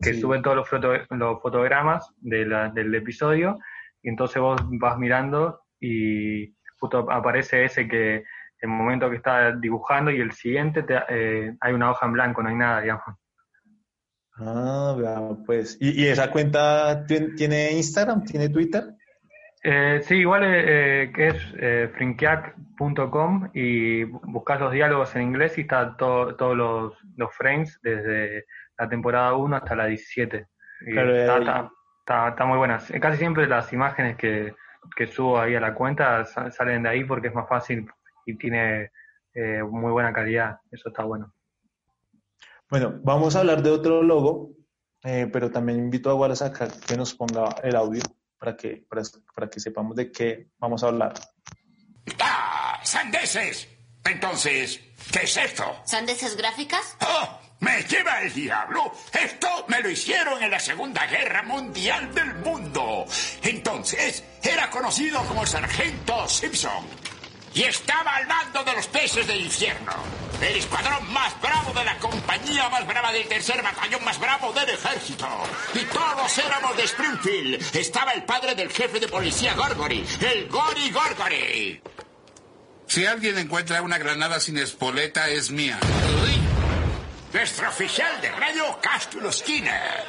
que 0.00 0.14
Sí. 0.14 0.20
sube 0.20 0.40
todos 0.40 0.56
los, 0.56 0.68
foto- 0.68 0.94
los 1.10 1.42
fotogramas 1.42 2.12
de 2.18 2.46
la- 2.46 2.68
del 2.70 2.94
episodio, 2.94 3.58
y 4.02 4.08
entonces 4.08 4.40
vos 4.40 4.60
vas 4.78 4.96
mirando 4.98 5.62
y 5.78 6.54
justo 6.78 7.10
aparece 7.10 7.64
ese 7.64 7.86
que 7.86 8.24
el 8.62 8.68
momento 8.68 9.08
que 9.10 9.16
está 9.16 9.52
dibujando 9.56 10.10
y 10.10 10.20
el 10.20 10.32
siguiente 10.32 10.82
te- 10.82 11.02
eh, 11.08 11.56
hay 11.60 11.72
una 11.72 11.90
hoja 11.90 12.06
en 12.06 12.12
blanco, 12.12 12.42
no 12.42 12.48
hay 12.48 12.56
nada, 12.56 12.80
digamos. 12.80 13.04
Ah, 14.36 15.34
pues. 15.44 15.76
¿Y, 15.80 16.02
y 16.02 16.06
esa 16.06 16.30
cuenta 16.30 17.04
tien- 17.06 17.34
tiene 17.36 17.72
Instagram? 17.72 18.24
¿Tiene 18.24 18.48
Twitter? 18.48 18.84
Eh, 19.62 20.00
sí, 20.04 20.16
igual 20.16 20.44
eh, 20.44 21.02
eh, 21.04 21.12
que 21.12 21.28
es 21.28 21.54
eh, 21.58 21.90
frinkiac.com 21.94 23.50
y 23.52 24.04
bu- 24.04 24.20
buscas 24.24 24.58
los 24.60 24.72
diálogos 24.72 25.14
en 25.16 25.22
inglés 25.22 25.58
y 25.58 25.62
está 25.62 25.96
todo- 25.96 26.34
todos 26.36 26.56
los, 26.56 26.94
los 27.16 27.34
frames 27.34 27.78
desde 27.82 28.46
la 28.78 28.88
temporada 28.88 29.34
1 29.34 29.56
hasta 29.56 29.76
la 29.76 29.86
17. 29.86 30.46
Y 30.86 30.92
Claro, 30.92 31.14
está, 31.14 31.38
está- 31.38 31.70
está- 32.00 32.28
está 32.30 32.44
muy 32.46 32.56
buenas. 32.56 32.90
Casi 33.00 33.18
siempre 33.18 33.46
las 33.46 33.70
imágenes 33.72 34.16
que, 34.16 34.54
que 34.96 35.06
subo 35.06 35.38
ahí 35.38 35.54
a 35.54 35.60
la 35.60 35.74
cuenta 35.74 36.24
sa- 36.24 36.50
salen 36.50 36.82
de 36.84 36.88
ahí 36.88 37.04
porque 37.04 37.28
es 37.28 37.34
más 37.34 37.46
fácil 37.48 37.86
y 38.24 38.36
tiene 38.36 38.90
muy 39.70 39.92
buena 39.92 40.12
calidad. 40.12 40.58
Eso 40.70 40.88
está 40.88 41.04
bueno. 41.04 41.32
Bueno, 42.70 42.98
vamos 43.04 43.36
a 43.36 43.40
hablar 43.40 43.62
de 43.62 43.70
otro 43.70 44.02
logo, 44.02 44.50
pero 45.02 45.50
también 45.50 45.78
invito 45.78 46.10
a 46.10 46.14
Wallace 46.14 46.44
a 46.44 46.52
que- 46.52 46.66
que 46.88 46.96
nos 46.96 47.14
ponga 47.14 47.54
el 47.62 47.76
audio 47.76 48.00
para 48.40 48.56
que, 48.56 48.82
para, 48.88 49.02
para 49.34 49.50
que 49.50 49.60
sepamos 49.60 49.94
de 49.94 50.10
qué 50.10 50.48
vamos 50.58 50.82
a 50.82 50.86
hablar. 50.86 51.12
¡Ah! 52.18 52.80
¡Sandeces! 52.82 53.68
Entonces, 54.02 54.80
¿qué 55.12 55.24
es 55.24 55.36
esto? 55.36 55.82
¿Sandeces 55.84 56.36
gráficas? 56.38 56.96
¡Oh! 57.02 57.38
¡Me 57.60 57.82
lleva 57.82 58.22
el 58.22 58.32
diablo! 58.32 58.92
Esto 59.12 59.66
me 59.68 59.82
lo 59.82 59.90
hicieron 59.90 60.42
en 60.42 60.50
la 60.50 60.58
Segunda 60.58 61.06
Guerra 61.06 61.42
Mundial 61.42 62.14
del 62.14 62.34
Mundo. 62.36 63.04
Entonces, 63.42 64.24
era 64.42 64.70
conocido 64.70 65.22
como 65.26 65.44
Sargento 65.44 66.26
Simpson. 66.26 66.86
Y 67.54 67.62
estaba 67.64 68.16
al 68.16 68.26
mando 68.26 68.62
de 68.64 68.72
los 68.74 68.86
peces 68.86 69.26
del 69.26 69.40
infierno. 69.40 69.92
El 70.40 70.56
escuadrón 70.56 71.12
más 71.12 71.38
bravo 71.40 71.72
de 71.72 71.84
la 71.84 71.98
compañía 71.98 72.68
más 72.70 72.86
brava 72.86 73.12
del 73.12 73.28
tercer 73.28 73.62
batallón 73.62 74.02
más 74.04 74.18
bravo 74.18 74.52
del 74.52 74.70
ejército. 74.70 75.28
Y 75.74 75.80
todos 75.80 76.38
éramos 76.38 76.76
de 76.76 76.84
Springfield. 76.84 77.76
Estaba 77.76 78.12
el 78.12 78.22
padre 78.24 78.54
del 78.54 78.70
jefe 78.70 79.00
de 79.00 79.08
policía 79.08 79.54
Gorgory, 79.54 80.06
el 80.20 80.48
Gori 80.48 80.90
Gorgory. 80.90 81.82
Si 82.86 83.04
alguien 83.04 83.38
encuentra 83.38 83.82
una 83.82 83.98
granada 83.98 84.40
sin 84.40 84.56
espoleta, 84.58 85.28
es 85.28 85.50
mía. 85.50 85.78
Nuestro 87.32 87.68
oficial 87.68 88.20
de 88.20 88.30
radio, 88.32 88.78
Cástulo 88.80 89.30
Skinner. 89.30 90.04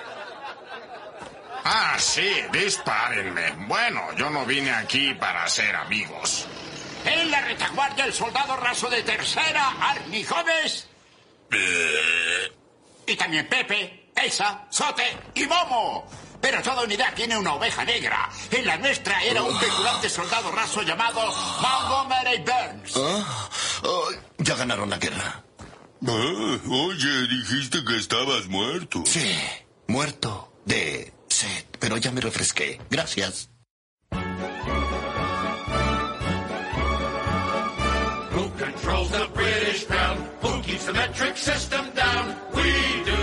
Ah, 1.63 1.95
sí, 1.99 2.32
dispárenme. 2.51 3.51
Bueno, 3.67 4.01
yo 4.15 4.30
no 4.30 4.45
vine 4.45 4.71
aquí 4.71 5.13
para 5.13 5.43
hacer 5.43 5.75
amigos. 5.75 6.47
En 7.05 7.31
la 7.31 7.41
retaguardia, 7.41 8.05
el 8.05 8.13
soldado 8.13 8.55
raso 8.57 8.89
de 8.89 9.03
tercera, 9.03 9.75
Arnie 9.79 10.23
Gómez. 10.23 10.87
Y 13.05 13.15
también 13.15 13.47
Pepe, 13.47 14.11
Elsa, 14.15 14.65
Sote 14.69 15.17
y 15.35 15.45
Momo. 15.45 16.07
Pero 16.41 16.61
toda 16.63 16.83
unidad 16.83 17.13
tiene 17.13 17.37
una 17.37 17.53
oveja 17.53 17.85
negra. 17.85 18.29
En 18.49 18.65
la 18.65 18.77
nuestra 18.77 19.23
era 19.23 19.43
un 19.43 19.57
petulante 19.59 20.09
soldado 20.09 20.51
raso 20.51 20.81
llamado 20.81 21.21
Montgomery 21.61 22.39
Burns. 22.39 22.93
Ah, 22.95 23.49
oh, 23.83 24.09
ya 24.39 24.55
ganaron 24.55 24.89
la 24.89 24.97
guerra. 24.97 25.43
Ah, 26.07 26.57
oye, 26.67 27.27
dijiste 27.27 27.83
que 27.85 27.97
estabas 27.97 28.47
muerto. 28.47 29.03
Sí, 29.05 29.39
muerto 29.87 30.51
de 30.65 31.13
sed, 31.27 31.65
pero 31.79 31.97
ya 31.97 32.11
me 32.11 32.21
refresqué. 32.21 32.81
Gracias. 32.89 33.50
controls 38.91 39.12
the 39.12 39.27
British 39.34 39.86
crown? 39.86 40.17
Who 40.41 40.62
keeps 40.63 40.86
the 40.86 40.93
metric 40.93 41.38
system 41.38 41.86
down? 41.91 42.36
We 42.54 42.71
do. 43.10 43.21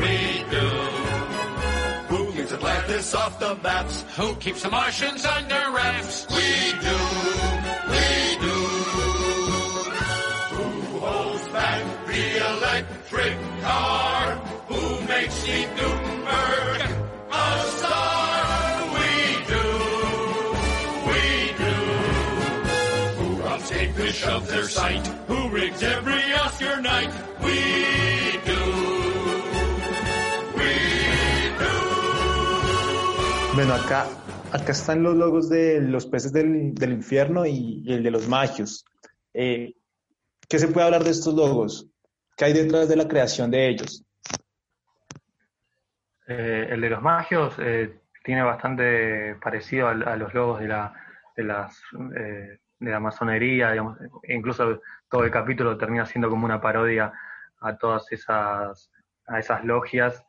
We 0.00 0.16
do. 0.50 0.68
Who 2.08 2.32
keeps 2.32 2.52
Atlantis 2.52 3.14
off 3.14 3.38
the 3.38 3.54
maps? 3.62 4.04
Who 4.16 4.34
keeps 4.36 4.62
the 4.62 4.70
Martians 4.70 5.26
under 5.26 5.62
wraps? 5.74 6.26
We 6.30 6.50
do. 6.86 6.98
We 7.92 8.06
do. 8.46 8.58
Who 10.56 10.98
holds 11.04 11.48
back 11.48 12.06
the 12.06 12.24
electric 12.52 13.36
car? 13.60 14.36
Who 14.68 15.06
makes 15.06 15.42
the 15.44 15.58
new 15.76 16.03
fish 24.14 24.26
of 24.28 24.48
their 24.48 24.64
sight? 24.64 25.06
Who 25.28 25.48
rigs 25.48 25.82
every 25.82 26.32
Oscar 26.34 26.80
night? 26.80 27.10
We 27.42 27.56
do. 28.44 28.60
Bueno, 33.54 33.74
acá, 33.74 34.06
acá 34.52 34.72
están 34.72 35.02
los 35.02 35.14
logos 35.14 35.48
de 35.48 35.80
los 35.80 36.06
peces 36.06 36.32
del, 36.32 36.74
del 36.74 36.92
infierno 36.92 37.46
y, 37.46 37.82
y 37.84 37.92
el 37.92 38.02
de 38.02 38.10
los 38.10 38.26
magios. 38.28 38.84
Eh, 39.32 39.74
¿Qué 40.48 40.58
se 40.58 40.68
puede 40.68 40.86
hablar 40.86 41.04
de 41.04 41.10
estos 41.10 41.34
logos? 41.34 41.86
¿Qué 42.36 42.46
hay 42.46 42.52
detrás 42.52 42.88
de 42.88 42.96
la 42.96 43.06
creación 43.06 43.50
de 43.50 43.68
ellos? 43.68 44.04
Eh, 46.26 46.66
el 46.70 46.80
de 46.80 46.90
los 46.90 47.00
magios 47.00 47.54
eh, 47.58 48.00
tiene 48.24 48.42
bastante 48.42 49.36
parecido 49.36 49.88
a, 49.88 50.16
los 50.16 50.34
logos 50.34 50.60
de 50.60 50.68
la, 50.68 50.92
de 51.36 51.44
las 51.44 51.80
eh, 52.16 52.58
de 52.78 52.90
la 52.90 53.00
masonería, 53.00 53.70
digamos, 53.70 53.98
e 54.22 54.34
incluso 54.34 54.80
todo 55.08 55.24
el 55.24 55.30
capítulo 55.30 55.78
termina 55.78 56.06
siendo 56.06 56.28
como 56.30 56.44
una 56.44 56.60
parodia 56.60 57.12
a 57.60 57.76
todas 57.76 58.10
esas 58.12 58.90
a 59.26 59.38
esas 59.38 59.64
logias, 59.64 60.22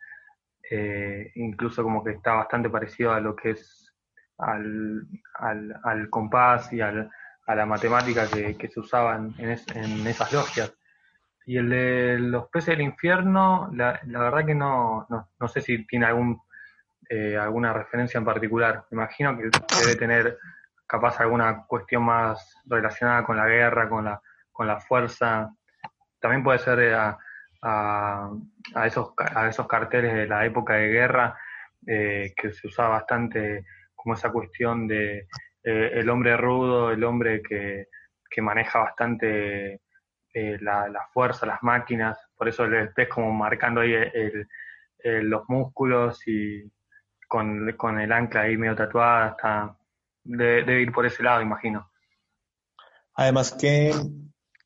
eh, 0.72 1.32
incluso 1.36 1.84
como 1.84 2.04
que 2.04 2.12
está 2.12 2.34
bastante 2.34 2.70
parecido 2.70 3.12
a 3.12 3.20
lo 3.20 3.36
que 3.36 3.52
es 3.52 3.94
al, 4.38 5.06
al, 5.36 5.76
al 5.84 6.10
compás 6.10 6.72
y 6.74 6.82
al, 6.82 7.10
a 7.48 7.56
la 7.56 7.66
matemática 7.66 8.28
que, 8.28 8.56
que 8.58 8.68
se 8.70 8.80
usaban 8.80 9.34
en, 9.38 9.52
es- 9.52 9.68
en 9.76 10.06
esas 10.08 10.32
logias. 10.34 10.74
Y 11.46 11.58
el 11.58 11.70
de 11.70 12.20
los 12.20 12.48
peces 12.50 12.78
del 12.78 12.82
infierno, 12.82 13.70
la, 13.74 14.00
la 14.08 14.20
verdad 14.20 14.46
que 14.46 14.56
no, 14.56 15.06
no, 15.10 15.30
no 15.40 15.48
sé 15.48 15.62
si 15.62 15.86
tiene 15.86 16.06
algún 16.08 16.42
eh, 17.10 17.38
alguna 17.38 17.72
referencia 17.74 18.18
en 18.18 18.26
particular. 18.26 18.86
Me 18.90 18.96
imagino 18.96 19.38
que 19.38 19.44
debe 19.44 19.96
tener 19.98 20.38
capaz 20.88 21.20
alguna 21.20 21.66
cuestión 21.68 22.04
más 22.04 22.62
relacionada 22.66 23.24
con 23.24 23.38
la 23.38 23.48
guerra, 23.48 23.90
con 23.90 24.06
la, 24.06 24.22
con 24.52 24.68
la 24.68 24.80
fuerza. 24.80 25.50
También 26.20 26.44
puede 26.44 26.60
ser 26.60 26.80
eh, 26.80 26.94
a, 26.96 27.18
a, 27.62 28.30
a 28.76 28.88
esos, 28.88 29.14
a 29.18 29.48
esos 29.48 29.68
carteles 29.68 30.14
de 30.14 30.28
la 30.28 30.46
época 30.46 30.76
de 30.76 30.88
guerra 30.90 31.38
eh, 31.88 32.34
que 32.36 32.52
se 32.52 32.68
usaba 32.68 32.90
bastante 32.90 33.66
como 33.96 34.14
esa 34.16 34.32
cuestión 34.32 34.88
de 34.88 35.28
eh, 35.64 35.92
el 35.94 36.10
hombre 36.10 36.38
rudo, 36.38 36.92
el 36.92 37.04
hombre 37.04 37.42
que, 37.42 37.88
que 38.30 38.42
maneja 38.42 38.80
bastante 38.80 39.82
eh, 40.34 40.58
la, 40.62 40.88
la 40.90 41.08
fuerza, 41.14 41.46
las 41.46 41.64
máquinas, 41.64 42.20
por 42.38 42.48
eso 42.48 42.66
el 42.66 42.94
pez 42.94 43.08
como 43.10 43.32
marcando 43.34 43.82
ahí 43.82 43.94
el- 43.94 44.48
el- 45.00 45.30
los 45.30 45.44
músculos 45.48 46.28
y 46.28 46.64
con, 47.28 47.72
con 47.74 48.00
el 48.00 48.12
ancla 48.12 48.42
ahí 48.42 48.58
medio 48.58 48.76
tatuada, 48.76 49.30
está, 49.30 49.76
debe 50.26 50.82
ir 50.82 50.92
por 50.92 51.06
ese 51.06 51.24
lado, 51.24 51.42
imagino. 51.42 51.90
Además 53.14 53.54
que 53.54 53.94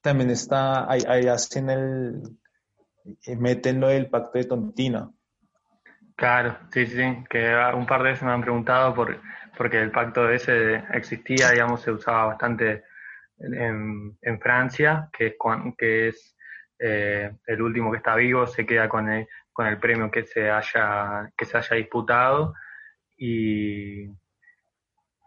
también 0.01 0.31
está, 0.31 0.89
ahí, 0.89 1.01
ahí 1.07 1.27
hacen 1.27 1.69
el, 1.69 2.21
eh, 3.25 3.35
meten 3.35 3.79
lo 3.79 3.89
del 3.89 4.09
pacto 4.09 4.37
de 4.37 4.45
Tontina. 4.45 5.11
Claro, 6.15 6.57
sí, 6.71 6.85
sí, 6.85 6.95
sí, 6.95 7.23
que 7.29 7.55
un 7.73 7.85
par 7.85 8.03
de 8.03 8.09
veces 8.09 8.23
me 8.23 8.31
han 8.31 8.41
preguntado 8.41 8.93
por, 8.93 9.21
porque 9.57 9.79
el 9.81 9.91
pacto 9.91 10.29
ese 10.29 10.83
existía, 10.93 11.51
digamos, 11.51 11.81
se 11.81 11.91
usaba 11.91 12.25
bastante 12.25 12.83
en, 13.37 14.17
en 14.21 14.39
Francia, 14.39 15.09
que 15.13 15.27
es, 15.27 15.35
que 15.77 16.07
es 16.09 16.35
eh, 16.79 17.31
el 17.45 17.61
último 17.61 17.91
que 17.91 17.97
está 17.97 18.15
vivo, 18.15 18.47
se 18.47 18.65
queda 18.65 18.89
con 18.89 19.09
el, 19.09 19.27
con 19.53 19.67
el 19.67 19.77
premio 19.79 20.11
que 20.11 20.25
se 20.25 20.49
haya, 20.49 21.31
que 21.37 21.45
se 21.45 21.57
haya 21.57 21.75
disputado 21.75 22.53
y, 23.17 24.07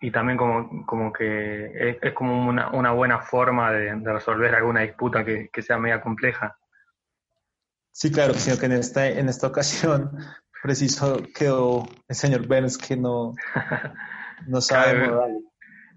y 0.02 0.10
también 0.10 0.36
como, 0.36 0.84
como 0.84 1.12
que 1.12 1.90
es, 1.90 1.96
es 2.02 2.12
como 2.12 2.48
una, 2.48 2.70
una 2.70 2.90
buena 2.90 3.20
forma 3.20 3.70
de, 3.72 3.94
de 3.94 4.12
resolver 4.12 4.52
alguna 4.54 4.80
disputa 4.80 5.24
que, 5.24 5.48
que 5.50 5.62
sea 5.62 5.78
media 5.78 6.00
compleja. 6.00 6.58
Sí, 7.92 8.10
claro, 8.10 8.34
sino 8.34 8.58
que 8.58 8.66
en 8.66 8.72
esta, 8.72 9.06
en 9.08 9.28
esta 9.28 9.46
ocasión 9.46 10.10
preciso 10.62 11.22
quedó 11.34 11.86
el 12.08 12.16
señor 12.16 12.48
Burns 12.48 12.76
que 12.76 12.96
no, 12.96 13.32
no 14.48 14.60
sabe. 14.60 15.08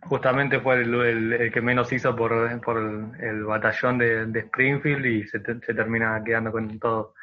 Justamente 0.03 0.59
fue 0.59 0.75
el, 0.75 0.93
el- 0.93 1.33
el 1.33 1.51
que 1.51 1.61
menos 1.61 1.91
hizo 1.91 2.15
por, 2.15 2.61
por 2.61 2.77
el, 2.77 3.09
el 3.19 3.43
batallón 3.43 3.97
de, 3.97 4.27
de 4.27 4.39
Springfield 4.41 5.03
y 5.03 5.27
se, 5.27 5.39
te- 5.39 5.59
se 5.65 5.73
termina 5.73 6.21
quedando 6.23 6.51
con 6.51 6.77
todo. 6.79 7.15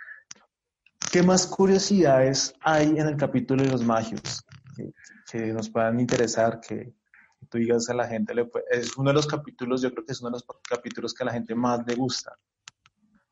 ¿Qué 1.12 1.22
más 1.22 1.46
curiosidades 1.46 2.54
hay 2.60 2.98
en 2.98 3.06
el 3.06 3.16
capítulo 3.16 3.62
de 3.62 3.70
los 3.70 3.84
magios 3.84 4.44
que, 4.76 5.38
nos 5.52 5.70
puedan 5.70 6.00
interesar, 6.00 6.60
que, 6.60 6.92
que 7.40 7.46
tú 7.48 7.58
digas 7.58 7.88
a 7.90 7.94
la 7.94 8.06
gente? 8.06 8.34
Le 8.34 8.44
puede- 8.46 8.64
es 8.70 8.96
uno 8.96 9.10
de 9.10 9.14
los 9.14 9.26
capítulos, 9.26 9.82
yo 9.82 9.90
creo 9.92 10.04
que 10.04 10.12
es 10.12 10.20
uno 10.20 10.30
de 10.30 10.34
los 10.36 10.46
capítulos 10.68 11.14
que 11.14 11.22
a 11.24 11.26
la 11.26 11.32
gente 11.32 11.54
más 11.54 11.86
le 11.86 11.94
gusta. 11.94 12.36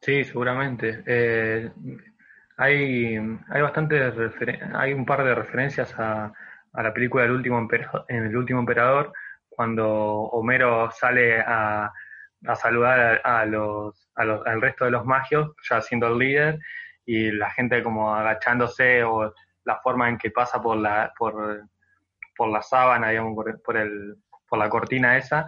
Sí, 0.01 0.25
seguramente. 0.25 1.03
Eh, 1.07 1.71
hay, 2.57 3.17
hay 3.17 3.63
bastantes 3.63 4.15
referen- 4.15 4.75
hay 4.75 4.93
un 4.93 5.05
par 5.05 5.25
de 5.25 5.35
referencias 5.35 5.93
a, 5.99 6.33
a 6.73 6.83
la 6.83 6.93
película 6.93 7.25
El 7.25 7.33
último 7.33 7.59
emperador, 7.59 8.05
El 8.09 8.37
último 8.37 8.61
emperador, 8.61 9.13
cuando 9.49 9.87
Homero 9.89 10.91
sale 10.91 11.41
a, 11.41 11.93
a 12.47 12.55
saludar 12.57 13.21
a 13.25 13.45
los, 13.45 14.09
a 14.15 14.25
los- 14.25 14.47
al 14.47 14.61
resto 14.61 14.85
de 14.87 14.91
los 14.93 15.05
magios, 15.05 15.53
ya 15.69 15.81
siendo 15.83 16.07
el 16.09 16.19
líder, 16.19 16.59
y 17.05 17.31
la 17.33 17.51
gente 17.51 17.83
como 17.83 18.15
agachándose 18.15 19.03
o 19.05 19.33
la 19.65 19.77
forma 19.81 20.09
en 20.09 20.19
que 20.19 20.31
pasa 20.31 20.61
por 20.61 20.77
la, 20.77 21.13
por, 21.19 21.69
por 22.37 22.49
la 22.49 22.63
sábana, 22.63 23.11
digamos, 23.11 23.35
por, 23.35 23.61
por 23.63 23.77
el, 23.77 24.17
por 24.49 24.59
la 24.59 24.69
cortina 24.69 25.17
esa, 25.17 25.47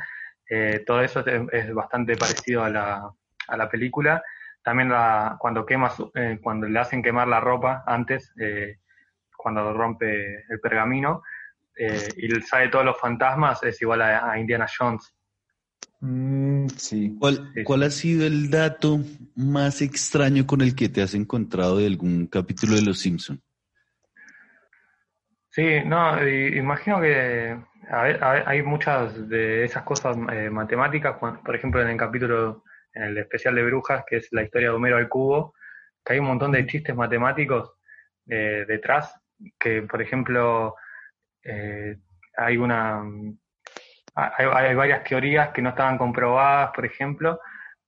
eh, 0.48 0.82
todo 0.86 1.00
eso 1.00 1.24
es, 1.26 1.42
es 1.52 1.74
bastante 1.74 2.16
parecido 2.16 2.62
a 2.64 2.68
la, 2.70 3.10
a 3.48 3.56
la 3.56 3.68
película. 3.68 4.22
También 4.62 4.90
la, 4.90 5.36
cuando 5.40 5.66
quema 5.66 5.90
su- 5.90 6.10
eh, 6.14 6.38
cuando 6.42 6.68
le 6.68 6.78
hacen 6.78 7.02
quemar 7.02 7.26
la 7.28 7.40
ropa 7.40 7.82
antes, 7.86 8.32
eh, 8.38 8.78
cuando 9.36 9.72
rompe 9.72 10.44
el 10.48 10.60
pergamino, 10.60 11.22
eh, 11.76 12.08
y 12.16 12.40
sale 12.42 12.68
todos 12.68 12.84
los 12.84 13.00
fantasmas, 13.00 13.62
es 13.62 13.80
igual 13.82 14.02
a, 14.02 14.30
a 14.30 14.38
Indiana 14.38 14.66
Jones. 14.78 15.12
Mm, 16.00 16.66
sí. 16.76 17.16
¿Cuál, 17.18 17.52
cuál 17.64 17.84
ha 17.84 17.90
sido 17.90 18.26
el 18.26 18.50
dato 18.50 19.00
más 19.36 19.80
extraño 19.82 20.46
con 20.46 20.60
el 20.60 20.74
que 20.74 20.88
te 20.88 21.00
has 21.02 21.14
encontrado 21.14 21.78
de 21.78 21.86
algún 21.86 22.26
capítulo 22.26 22.76
de 22.76 22.82
Los 22.82 22.98
Simpson? 23.00 23.40
Sí, 25.52 25.80
no, 25.84 26.26
imagino 26.26 27.00
que 27.00 27.58
a 27.90 28.02
ver, 28.04 28.24
hay 28.24 28.62
muchas 28.62 29.28
de 29.28 29.64
esas 29.64 29.82
cosas 29.82 30.16
eh, 30.32 30.48
matemáticas, 30.50 31.16
por 31.18 31.54
ejemplo 31.54 31.82
en 31.82 31.88
el 31.88 31.96
capítulo, 31.98 32.64
en 32.94 33.02
el 33.04 33.18
especial 33.18 33.54
de 33.54 33.64
Brujas, 33.64 34.04
que 34.06 34.16
es 34.16 34.28
la 34.32 34.42
historia 34.42 34.68
de 34.70 34.74
Homero 34.74 34.96
al 34.96 35.08
cubo, 35.10 35.54
que 36.04 36.14
hay 36.14 36.18
un 36.20 36.26
montón 36.26 36.52
de 36.52 36.66
chistes 36.66 36.96
matemáticos 36.96 37.74
eh, 38.28 38.64
detrás, 38.66 39.14
que 39.58 39.82
por 39.82 40.00
ejemplo 40.00 40.74
eh, 41.44 41.96
hay 42.38 42.56
una 42.58 43.02
hay, 44.14 44.46
hay 44.46 44.74
varias 44.74 45.04
teorías 45.04 45.50
que 45.50 45.62
no 45.62 45.70
estaban 45.70 45.98
comprobadas, 45.98 46.70
por 46.74 46.84
ejemplo, 46.84 47.40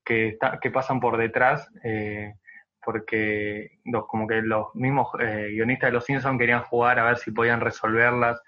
que, 0.04 0.28
está- 0.28 0.58
que 0.60 0.70
pasan 0.70 1.00
por 1.00 1.16
detrás, 1.16 1.68
eh, 1.82 2.34
porque 2.84 3.78
los, 3.84 4.06
como 4.06 4.26
que 4.26 4.42
los 4.42 4.66
mismos 4.74 5.08
eh, 5.20 5.48
guionistas 5.50 5.88
de 5.88 5.92
Los 5.92 6.04
Simpsons 6.04 6.38
querían 6.38 6.62
jugar 6.64 6.98
a 6.98 7.04
ver 7.04 7.18
si 7.18 7.30
podían 7.30 7.60
resolverlas 7.60 8.40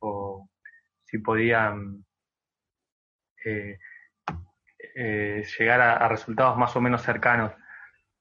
o 0.00 0.48
si 1.04 1.18
podían 1.18 2.04
eh, 3.44 3.78
eh, 4.96 5.44
llegar 5.58 5.80
a, 5.80 5.96
a 5.96 6.08
resultados 6.08 6.56
más 6.56 6.74
o 6.76 6.80
menos 6.80 7.02
cercanos. 7.02 7.52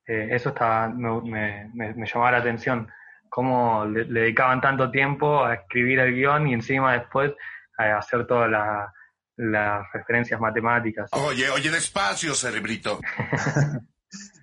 Eh, 0.08 0.28
eso 0.32 0.50
estaba, 0.50 0.88
me, 0.90 1.22
me, 1.22 1.70
me- 1.74 1.94
me 1.94 2.06
llamaba 2.08 2.32
la 2.34 2.38
atención, 2.38 2.88
cómo 3.30 3.86
le, 3.86 4.06
le 4.06 4.20
dedicaban 4.22 4.62
tanto 4.62 4.92
tiempo 4.92 5.44
a 5.44 5.56
escribir 5.56 6.00
el 6.00 6.14
guion 6.14 6.48
y 6.48 6.54
encima 6.54 6.94
después 6.94 7.34
a 7.78 7.98
hacer 7.98 8.26
todas 8.28 8.50
la- 8.50 8.94
las 9.38 9.86
referencias 9.92 10.40
matemáticas. 10.40 11.10
Oye, 11.12 11.50
oye, 11.50 11.70
despacio, 11.70 12.34
cerebrito. 12.36 13.00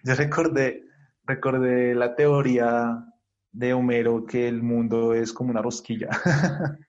Yo 0.05 0.15
recordé, 0.15 0.83
recordé 1.27 1.95
la 1.95 2.15
teoría 2.15 3.05
de 3.53 3.73
Homero 3.75 4.25
que 4.27 4.49
el 4.49 4.63
mundo 4.63 5.15
es 5.15 5.33
como 5.33 5.51
una 5.51 5.63
rosquilla. 5.63 6.09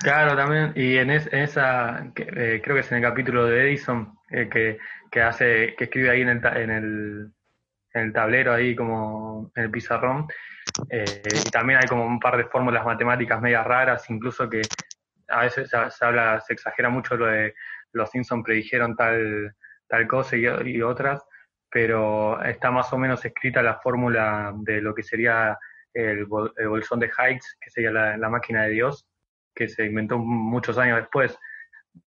Claro, 0.00 0.36
también, 0.36 0.72
y 0.76 0.96
en, 0.96 1.10
es- 1.10 1.26
en 1.32 1.40
esa, 1.40 2.12
eh, 2.16 2.60
creo 2.62 2.76
que 2.76 2.80
es 2.80 2.92
en 2.92 2.98
el 2.98 3.02
capítulo 3.04 3.46
de 3.46 3.62
Edison, 3.68 4.14
eh, 4.30 4.48
que, 4.48 4.78
que 5.10 5.22
hace, 5.22 5.74
que 5.76 5.84
escribe 5.84 6.10
ahí 6.10 6.20
en 6.22 6.28
el, 6.28 6.46
en 6.46 6.70
el, 6.70 7.32
en 7.94 8.02
el 8.02 8.12
tablero, 8.12 8.52
ahí 8.54 8.76
como 8.76 9.50
en 9.56 9.64
el 9.64 9.70
pizarrón, 9.70 10.26
Eh, 10.90 11.42
y 11.46 11.50
también 11.50 11.80
hay 11.80 11.88
como 11.88 12.06
un 12.06 12.20
par 12.20 12.36
de 12.38 12.46
fórmulas 12.46 12.84
matemáticas 12.84 13.40
medias 13.42 13.66
raras, 13.66 14.08
incluso 14.10 14.48
que 14.50 14.70
a 15.28 15.42
veces 15.42 15.70
se, 15.70 16.04
habla, 16.06 16.40
se 16.42 16.54
exagera 16.54 16.88
mucho 16.90 17.16
lo 17.16 17.26
de 17.26 17.54
los 17.92 18.10
Simpsons 18.10 18.44
predijeron 18.44 18.96
tal, 18.96 19.54
tal 19.88 20.06
cosa 20.08 20.36
y 20.36 20.82
otras, 20.82 21.22
pero 21.70 22.42
está 22.42 22.70
más 22.70 22.92
o 22.92 22.98
menos 22.98 23.24
escrita 23.24 23.62
la 23.62 23.78
fórmula 23.80 24.52
de 24.56 24.80
lo 24.80 24.94
que 24.94 25.02
sería 25.02 25.58
el, 25.92 26.26
bol- 26.26 26.52
el 26.56 26.68
bolsón 26.68 27.00
de 27.00 27.06
Higgs, 27.08 27.56
que 27.60 27.70
sería 27.70 27.90
la, 27.90 28.16
la 28.16 28.28
máquina 28.28 28.62
de 28.64 28.70
Dios, 28.70 29.06
que 29.54 29.68
se 29.68 29.84
inventó 29.86 30.18
muchos 30.18 30.78
años 30.78 30.98
después. 31.00 31.36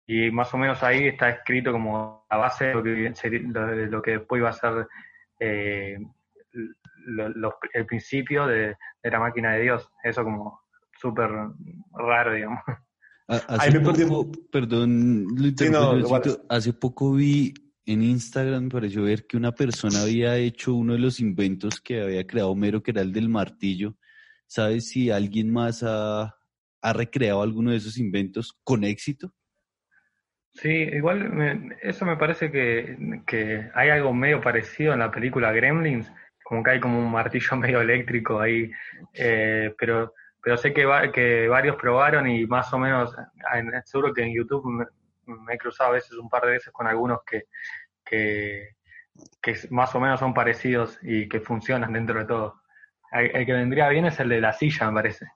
Y 0.05 0.31
más 0.31 0.53
o 0.53 0.57
menos 0.57 0.81
ahí 0.83 1.07
está 1.07 1.29
escrito 1.29 1.71
como 1.71 2.25
la 2.29 2.37
base 2.37 2.65
de 2.65 2.73
lo 2.73 2.83
que, 2.83 2.89
de 3.29 3.85
lo 3.87 4.01
que 4.01 4.11
después 4.11 4.39
iba 4.39 4.49
a 4.49 4.53
ser 4.53 4.87
eh, 5.39 5.97
lo- 7.05 7.57
el 7.73 7.85
principio 7.85 8.45
de, 8.47 8.75
de 9.03 9.11
la 9.11 9.19
máquina 9.19 9.53
de 9.53 9.61
Dios. 9.61 9.89
Eso 10.03 10.23
como 10.23 10.61
súper 10.99 11.29
raro, 11.93 12.33
digamos. 12.33 12.59
A- 13.27 13.35
Ahí 13.47 13.69
Hace 13.69 13.79
me 13.79 13.85
perdí- 13.85 14.07
poco, 14.07 14.31
perdón, 14.51 15.25
lo 15.37 15.69
no, 15.71 15.97
igual. 15.99 16.21
hace 16.49 16.73
poco 16.73 17.13
vi 17.13 17.53
en 17.91 18.03
Instagram, 18.03 18.65
me 18.65 18.69
pareció 18.69 19.03
ver 19.03 19.25
que 19.25 19.37
una 19.37 19.51
persona 19.51 20.01
había 20.03 20.37
hecho 20.37 20.73
uno 20.75 20.93
de 20.93 20.99
los 20.99 21.19
inventos 21.19 21.81
que 21.81 22.01
había 22.01 22.25
creado 22.27 22.51
Homero, 22.51 22.83
que 22.83 22.91
era 22.91 23.01
el 23.01 23.11
del 23.13 23.29
martillo. 23.29 23.95
¿Sabes 24.47 24.89
si 24.89 25.09
alguien 25.11 25.51
más 25.51 25.83
ha, 25.83 26.35
ha 26.81 26.93
recreado 26.93 27.41
alguno 27.41 27.71
de 27.71 27.77
esos 27.77 27.97
inventos 27.97 28.57
con 28.63 28.83
éxito? 28.83 29.33
Sí, 30.53 30.69
igual 30.69 31.29
me- 31.31 31.77
eso 31.81 32.05
me 32.05 32.17
parece 32.17 32.51
que, 32.51 32.97
que 33.25 33.69
hay 33.73 33.89
algo 33.89 34.13
medio 34.13 34.41
parecido 34.41 34.93
en 34.93 34.99
la 34.99 35.11
película 35.11 35.51
Gremlins, 35.51 36.11
como 36.43 36.63
que 36.63 36.71
hay 36.71 36.79
como 36.79 36.99
un 36.99 37.11
martillo 37.11 37.55
medio 37.57 37.81
eléctrico 37.81 38.39
ahí, 38.39 38.71
eh, 39.13 39.73
pero, 39.77 40.13
pero 40.41 40.57
sé 40.57 40.73
que, 40.73 40.85
va- 40.85 41.11
que 41.11 41.47
varios 41.47 41.75
probaron 41.75 42.27
y 42.29 42.45
más 42.45 42.73
o 42.73 42.79
menos, 42.79 43.13
en- 43.55 43.71
seguro 43.85 44.13
que 44.13 44.23
en 44.23 44.33
YouTube 44.35 44.85
me, 45.29 45.53
he 45.53 45.57
cruzado 45.57 45.91
a 45.91 45.93
veces 45.93 46.13
un 46.13 46.29
par 46.29 46.43
de 46.43 46.51
veces 46.51 46.71
con 46.73 46.87
algunos 46.87 47.19
que, 47.23 47.45
que, 48.03 48.75
que 49.41 49.57
más 49.69 49.93
o 49.95 49.99
menos 49.99 50.19
son 50.19 50.33
parecidos 50.33 50.97
y 51.01 51.27
que 51.29 51.39
funcionan 51.39 51.93
dentro 51.93 52.19
de 52.19 52.25
todo. 52.25 52.61
El, 53.11 53.35
el 53.35 53.45
que 53.45 53.53
vendría 53.53 53.89
bien 53.89 54.05
es 54.05 54.19
el 54.19 54.29
de 54.29 54.41
la 54.41 54.53
silla, 54.53 54.87
me 54.87 54.93
parece. 54.93 55.27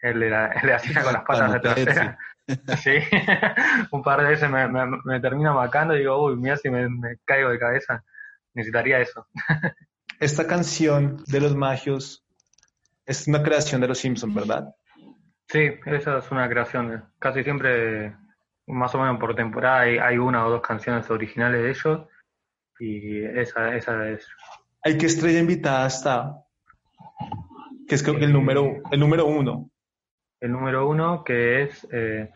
El 0.00 0.20
de 0.20 0.30
la, 0.30 0.46
el 0.48 0.62
de 0.62 0.72
la 0.72 0.78
silla 0.78 1.04
con 1.04 1.12
las 1.12 1.22
patas 1.22 1.52
de 1.52 1.60
trasera. 1.60 2.18
Sí, 2.76 2.98
un 3.92 4.02
par 4.02 4.22
de 4.22 4.28
veces 4.28 4.50
me, 4.50 4.66
me, 4.66 4.84
me 5.04 5.20
termina 5.20 5.52
macando 5.52 5.94
y 5.94 6.00
digo, 6.00 6.24
uy, 6.24 6.36
mira 6.36 6.56
si 6.56 6.70
me, 6.70 6.88
me 6.88 7.18
caigo 7.24 7.50
de 7.50 7.58
cabeza. 7.58 8.02
Necesitaría 8.54 9.00
eso. 9.00 9.26
Esta 10.20 10.46
canción 10.46 11.22
de 11.26 11.40
los 11.40 11.56
magios 11.56 12.24
es 13.06 13.26
una 13.26 13.42
creación 13.42 13.80
de 13.80 13.88
los 13.88 13.98
Simpsons, 13.98 14.34
¿verdad? 14.34 14.74
Sí, 15.48 15.70
esa 15.86 16.18
es 16.18 16.30
una 16.30 16.48
creación. 16.48 17.04
Casi 17.18 17.42
siempre, 17.42 18.16
más 18.72 18.94
o 18.94 18.98
menos 18.98 19.18
por 19.18 19.34
temporada, 19.34 19.80
hay, 19.80 19.98
hay 19.98 20.18
una 20.18 20.46
o 20.46 20.50
dos 20.50 20.62
canciones 20.62 21.08
originales 21.10 21.62
de 21.62 21.70
ellos 21.70 22.08
y 22.78 23.22
esa, 23.22 23.76
esa 23.76 24.08
es. 24.08 24.26
¿Hay 24.82 24.98
qué 24.98 25.06
estrella 25.06 25.38
invitada 25.38 25.86
está? 25.86 26.34
Que 27.86 27.94
es 27.94 28.02
creo 28.02 28.18
que 28.18 28.24
el 28.24 28.32
número, 28.32 28.82
el 28.90 28.98
número 28.98 29.26
uno. 29.26 29.70
El 30.40 30.52
número 30.52 30.88
uno 30.88 31.22
que 31.22 31.62
es, 31.62 31.86
eh, 31.92 32.30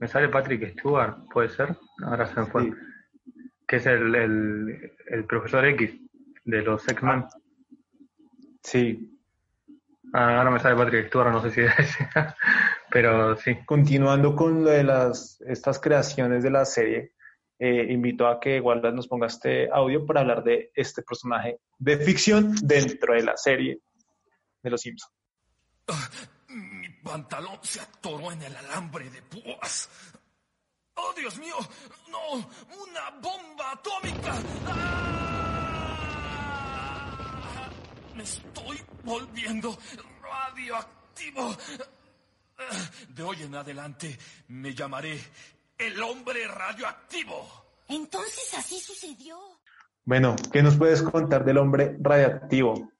me 0.00 0.08
sale 0.08 0.28
Patrick 0.28 0.72
Stewart, 0.72 1.28
puede 1.32 1.50
ser, 1.50 1.76
ahora 2.02 2.26
se 2.26 2.40
me 2.40 2.46
fue, 2.46 2.72
que 3.66 3.76
es 3.76 3.86
el, 3.86 4.14
el, 4.14 4.92
el 5.06 5.24
profesor 5.26 5.64
X 5.66 6.00
de 6.44 6.62
los 6.62 6.88
X-Men. 6.88 7.24
Sí. 8.62 9.13
Ah, 10.16 10.38
ahora 10.38 10.52
me 10.52 10.60
sale 10.60 10.76
Patrick 10.76 11.08
Stewart, 11.08 11.32
no 11.32 11.42
sé 11.42 11.50
si 11.50 11.60
es, 11.62 11.98
pero 12.90 13.36
sí. 13.36 13.56
Continuando 13.66 14.36
con 14.36 14.62
lo 14.62 14.70
de 14.70 14.84
las, 14.84 15.40
estas 15.40 15.80
creaciones 15.80 16.44
de 16.44 16.50
la 16.52 16.64
serie, 16.64 17.14
eh, 17.58 17.88
invito 17.90 18.28
a 18.28 18.38
que 18.38 18.60
Wallace 18.60 18.94
nos 18.94 19.08
ponga 19.08 19.26
este 19.26 19.68
audio 19.72 20.06
para 20.06 20.20
hablar 20.20 20.44
de 20.44 20.70
este 20.72 21.02
personaje 21.02 21.58
de 21.78 21.98
ficción 21.98 22.54
dentro 22.62 23.14
de 23.14 23.24
la 23.24 23.36
serie 23.36 23.80
de 24.62 24.70
los 24.70 24.80
Simpsons. 24.80 25.12
Mi 26.46 26.88
pantalón 27.02 27.58
se 27.62 27.80
atoró 27.80 28.30
en 28.30 28.42
el 28.42 28.54
alambre 28.54 29.10
de 29.10 29.20
púas. 29.20 29.90
¡Oh, 30.94 31.12
Dios 31.16 31.36
mío! 31.40 31.56
¡No! 32.08 32.34
¡Una 32.36 33.10
bomba 33.20 33.72
atómica! 33.72 34.32
¡Ah! 34.68 35.33
Me 38.16 38.22
estoy 38.22 38.78
volviendo 39.02 39.76
radioactivo. 40.22 41.56
De 43.08 43.22
hoy 43.22 43.42
en 43.42 43.54
adelante 43.54 44.16
me 44.48 44.74
llamaré 44.74 45.18
el 45.78 46.00
hombre 46.02 46.46
radioactivo. 46.46 47.46
Entonces 47.88 48.54
así 48.56 48.78
sucedió. 48.80 49.36
Bueno, 50.04 50.36
¿qué 50.52 50.62
nos 50.62 50.76
puedes 50.76 51.02
contar 51.02 51.44
del 51.44 51.58
hombre 51.58 51.96
radiactivo? 52.00 52.90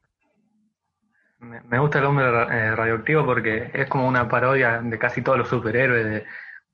Me, 1.38 1.78
gusta 1.78 1.98
el 1.98 2.06
hombre 2.06 2.24
eh, 2.26 2.74
radioactivo 2.74 3.24
porque 3.26 3.70
es 3.74 3.86
como 3.88 4.08
una 4.08 4.28
parodia 4.28 4.80
de 4.82 4.98
casi 4.98 5.20
todos 5.22 5.38
los 5.38 5.48
superhéroes 5.48 6.04
de- 6.06 6.26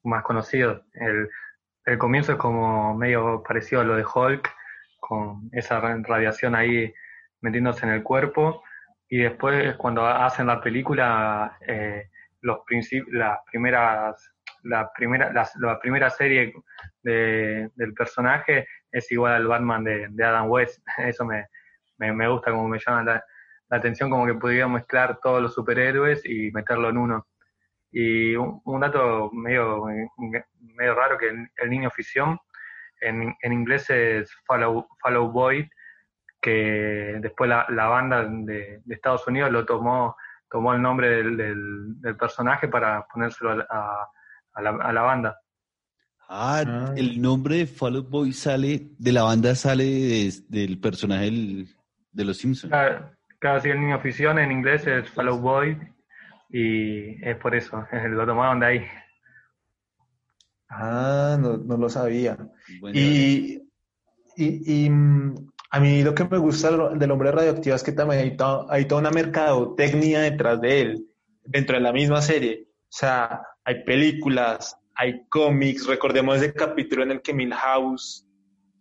más 0.05 0.23
conocidos. 0.23 0.83
El, 0.95 1.29
el 1.85 1.99
comienzo 1.99 2.33
es 2.33 2.39
como 2.39 2.95
medio 2.95 3.43
parecido 3.43 3.81
a 3.83 3.85
lo 3.85 3.97
de 3.97 4.05
Hulk, 4.05 4.49
con 5.01 5.51
esa 5.53 5.81
ra- 5.81 6.01
radiación 6.03 6.55
ahí 6.55 6.95
metiéndose 7.41 7.87
en 7.87 7.93
el 7.93 8.03
cuerpo. 8.03 8.63
Y 9.09 9.19
después, 9.19 9.77
cuando 9.77 10.07
hacen 10.07 10.47
la 10.47 10.61
película, 10.61 11.57
eh, 11.67 12.09
los 12.43 12.61
las 13.11 13.39
primeras, 13.51 14.33
la 14.63 14.91
primera, 14.93 15.33
las- 15.33 15.57
la 15.57 15.79
primera 15.81 16.11
serie 16.11 16.53
de- 17.03 17.71
del 17.75 17.95
personaje 17.95 18.67
es 18.93 19.11
igual 19.13 19.35
al 19.35 19.47
Batman 19.47 19.85
de, 19.85 20.09
de 20.11 20.25
Adam 20.25 20.49
West. 20.51 20.79
Eso 20.99 21.25
me, 21.25 21.47
me, 21.99 22.13
me 22.13 22.29
gusta, 22.29 22.51
como 22.51 22.69
me 22.69 22.79
llama 22.79 23.03
la, 23.05 23.25
la 23.69 23.77
atención, 23.77 24.11
como 24.11 24.27
que 24.27 24.35
pudieron 24.35 24.73
mezclar 24.73 25.19
todos 25.23 25.43
los 25.43 25.55
superhéroes 25.55 26.25
y 26.25 26.51
meterlo 26.53 26.89
en 26.91 26.99
uno. 26.99 27.27
Y 27.93 28.37
un, 28.37 28.81
dato 28.81 29.31
medio, 29.33 29.85
medio 30.61 30.95
raro 30.95 31.19
que 31.19 31.29
el, 31.29 31.71
niño 31.71 31.91
ficción 31.91 32.39
en, 33.01 33.35
en 33.43 33.53
inglés 33.53 33.91
es 33.91 34.33
Follow, 34.47 34.87
Follow 35.01 35.31
Boy, 35.31 35.69
que 36.41 37.19
después 37.21 37.49
la, 37.51 37.67
la 37.71 37.87
banda 37.87 38.25
de, 38.25 38.81
de 38.85 38.95
Estados 38.95 39.27
Unidos 39.27 39.51
lo 39.53 39.65
tomó, 39.67 40.17
tomó 40.51 40.73
el 40.75 40.81
nombre 40.83 41.09
del, 41.11 41.37
del, 41.37 42.01
del 42.01 42.17
personaje 42.17 42.69
para 42.69 43.07
ponérselo 43.07 43.51
a, 43.53 43.67
a- 43.71 44.09
a 44.55 44.63
la, 44.63 44.71
a 44.71 44.93
la 44.93 45.03
banda. 45.03 45.41
Ah, 46.29 46.93
el 46.97 47.21
nombre 47.21 47.57
de 47.59 47.67
Fall 47.67 47.97
Out 47.97 48.09
Boy 48.09 48.33
sale, 48.33 48.89
de 48.99 49.13
la 49.13 49.23
banda 49.23 49.55
sale 49.55 49.85
de- 49.85 50.33
del 50.49 50.79
personaje 50.81 51.25
del- 51.27 51.69
de 52.13 52.25
los 52.25 52.39
Simpsons. 52.39 52.71
Claro, 52.71 53.11
claro, 53.39 53.61
sí, 53.61 53.69
el 53.69 53.81
niño 53.81 54.01
ficción 54.01 54.39
en 54.39 54.51
inglés 54.51 54.87
es 54.87 55.09
Follow 55.11 55.39
Boy 55.39 55.77
y 56.49 57.25
es 57.25 57.37
por 57.37 57.55
eso, 57.55 57.85
lo 58.09 58.27
tomaron 58.27 58.61
de 58.61 58.67
ahí. 58.67 58.87
Ah, 60.69 61.37
no, 61.41 61.57
no 61.57 61.77
lo 61.77 61.89
sabía. 61.89 62.37
Y, 62.93 63.57
y, 64.37 64.85
y, 64.87 64.91
mm, 64.91 65.50
a 65.71 65.81
mí 65.81 66.03
lo 66.03 66.15
que 66.15 66.25
me 66.25 66.39
gusta 66.39 66.71
del- 66.71 66.99
del 66.99 67.11
hombre 67.11 67.31
radioactivo 67.33 67.77
es 67.77 67.83
que 67.83 67.93
también 67.93 68.21
hay, 68.23 68.37
to- 68.37 68.67
hay 68.71 68.87
toda 68.87 69.01
una 69.01 69.11
mercadotecnia 69.11 70.21
detrás 70.21 70.61
de 70.61 70.81
él, 70.81 71.07
dentro 71.45 71.77
de 71.77 71.83
la 71.83 71.93
misma 71.93 72.21
serie. 72.23 72.67
O 72.69 72.93
sea, 72.93 73.43
hay 73.65 73.85
películas, 73.85 74.77
hay 74.97 75.27
cómics. 75.29 75.87
Recordemos 75.87 76.37
ese 76.39 76.53
capítulo 76.53 77.03
en 77.05 77.13
el 77.13 77.23
que 77.23 77.33
Milhouse, 77.35 78.27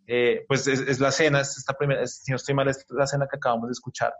eh, 0.06 0.44
pues 0.48 0.66
es, 0.66 0.80
es 0.80 0.98
la 0.98 1.10
escena, 1.10 1.40
es 1.40 1.56
esta 1.56 1.74
primera, 1.74 2.02
es- 2.02 2.22
si 2.24 2.32
no 2.32 2.36
estoy 2.36 2.54
mal, 2.54 2.68
es 2.68 2.84
la 2.90 3.04
escena 3.04 3.28
que 3.30 3.36
acabamos 3.36 3.68
de 3.68 3.72
escuchar. 3.72 4.12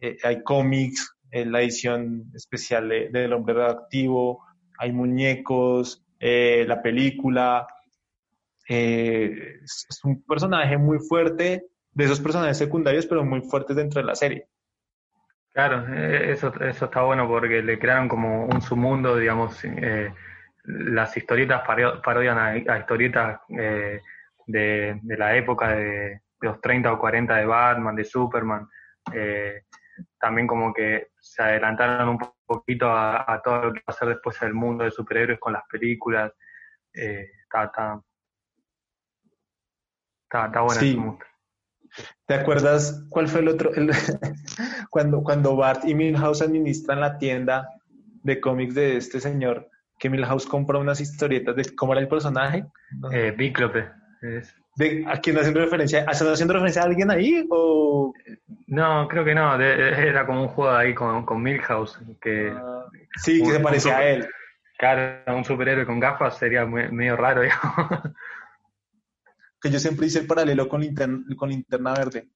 Eh, 0.00 0.16
hay 0.24 0.42
cómics, 0.42 1.14
eh, 1.30 1.44
la 1.44 1.60
edición 1.60 2.30
especial 2.34 2.88
de- 2.88 3.10
del 3.10 3.32
hombre 3.34 3.54
radioactivo, 3.54 4.42
hay 4.78 4.92
muñecos, 4.92 6.02
eh, 6.18 6.64
la 6.66 6.80
película. 6.80 7.66
Eh, 8.68 9.60
es 9.62 10.00
un 10.04 10.22
personaje 10.22 10.76
muy 10.78 10.98
fuerte, 10.98 11.66
de 11.96 12.04
esos 12.04 12.20
personajes 12.20 12.58
secundarios, 12.58 13.06
pero 13.06 13.24
muy 13.24 13.40
fuertes 13.40 13.74
dentro 13.74 14.00
de 14.00 14.06
la 14.06 14.14
serie. 14.14 14.48
Claro, 15.52 15.86
eh, 15.88 16.32
eso, 16.32 16.52
eso 16.60 16.84
está 16.84 17.00
bueno 17.02 17.26
porque 17.26 17.62
le 17.62 17.78
crearon 17.78 18.06
como 18.08 18.44
un 18.44 18.60
submundo, 18.60 19.16
digamos, 19.16 19.64
eh, 19.64 20.12
las 20.64 21.16
historietas 21.16 21.62
parodian 22.02 22.36
a, 22.38 22.48
a 22.48 22.78
historietas 22.78 23.40
eh, 23.58 24.00
de, 24.46 25.00
de 25.02 25.16
la 25.16 25.34
época 25.36 25.68
de, 25.68 25.86
de 25.88 26.20
los 26.42 26.60
30 26.60 26.92
o 26.92 26.98
40 26.98 27.36
de 27.36 27.46
Batman, 27.46 27.96
de 27.96 28.04
Superman. 28.04 28.68
eh, 29.14 29.62
también 30.20 30.46
como 30.46 30.74
que 30.74 31.08
se 31.18 31.42
adelantaron 31.42 32.10
un 32.10 32.18
po- 32.18 32.36
poquito 32.44 32.90
a, 32.90 33.24
a 33.32 33.40
todo 33.40 33.62
lo 33.66 33.72
que 33.72 33.80
va 33.80 33.84
a 33.86 33.92
ser 33.92 34.08
después 34.08 34.40
el 34.42 34.52
mundo 34.52 34.84
de 34.84 34.90
superhéroes 34.90 35.38
con 35.40 35.54
las 35.54 35.62
películas. 35.70 36.32
Está, 36.92 37.64
está, 37.64 38.00
está, 40.24 40.46
está 40.46 40.68
Sí. 40.80 40.96
mundo. 40.96 41.24
¿Te 42.26 42.34
acuerdas 42.34 43.04
cuál 43.10 43.28
fue 43.28 43.40
el 43.40 43.48
otro? 43.48 43.72
el- 43.74 43.90
cuando, 44.90 45.22
cuando 45.22 45.56
Bart 45.56 45.84
y 45.84 45.94
Milhouse 45.94 46.42
administran 46.42 47.00
la 47.00 47.18
tienda 47.18 47.68
de 48.22 48.40
cómics 48.40 48.74
de 48.74 48.96
este 48.96 49.20
señor, 49.20 49.68
que 49.98 50.10
Milhouse 50.10 50.46
compra 50.46 50.78
unas 50.78 51.00
historietas 51.00 51.56
de 51.56 51.64
cómo 51.74 51.92
era 51.92 52.00
el 52.02 52.08
personaje. 52.08 52.64
Eh, 53.12 53.34
Bíclope. 53.36 53.88
es- 54.22 54.54
¿De, 54.76 55.04
¿A 55.08 55.16
quién 55.22 55.38
haciendo 55.38 55.60
referencia? 55.60 56.00
¿Están 56.00 56.28
haciendo 56.28 56.52
referencia 56.52 56.82
a 56.82 56.84
alguien 56.84 57.10
ahí? 57.10 57.46
O... 57.48 58.12
No, 58.66 59.08
creo 59.08 59.24
que 59.24 59.34
no. 59.34 59.56
de- 59.56 60.08
era 60.08 60.26
como 60.26 60.42
un 60.42 60.48
juego 60.48 60.70
ahí 60.70 60.92
con, 60.94 61.24
con 61.24 61.42
Milhouse. 61.42 61.98
Que, 62.20 62.52
Sí, 63.16 63.38
que 63.38 63.44
un- 63.44 63.50
se 63.52 63.56
un 63.56 63.62
parecía 63.62 63.96
a 63.96 64.04
él. 64.06 64.28
Claro, 64.78 65.34
un 65.34 65.44
superhéroe 65.46 65.86
con 65.86 65.98
gafas 65.98 66.36
sería 66.36 66.66
muy- 66.66 66.90
medio 66.90 67.16
raro, 67.16 67.40
digamos. 67.42 68.02
Que 69.66 69.72
yo 69.72 69.78
siempre 69.80 70.06
hice 70.06 70.20
el 70.20 70.26
paralelo 70.26 70.68
con, 70.68 70.80
linterna, 70.80 71.24
con 71.36 71.48
linterna 71.48 71.92
verde. 71.92 72.28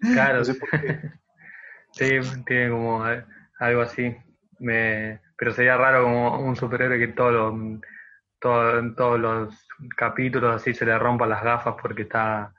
Claro, 0.00 0.38
No 0.38 0.44
sé 0.44 0.54
por 0.54 0.70
qué. 0.70 1.00
sí, 1.92 2.10
tiene 2.46 2.70
como 2.70 3.04
algo 3.58 3.80
así. 3.82 4.14
Me, 4.58 5.20
pero 5.36 5.52
sería 5.52 5.76
raro 5.76 6.04
como 6.04 6.38
un 6.40 6.54
superhéroe 6.56 6.98
que 6.98 7.08
todos 7.08 7.32
los, 7.32 7.80
todo- 8.38 8.78
en 8.78 8.94
todos 8.94 9.18
los 9.18 9.68
capítulos 9.96 10.54
así 10.54 10.72
se 10.72 10.86
le 10.86 10.96
rompan 10.98 11.30
las 11.30 11.42
gafas 11.42 11.74
porque 11.80 12.02
está 12.02 12.54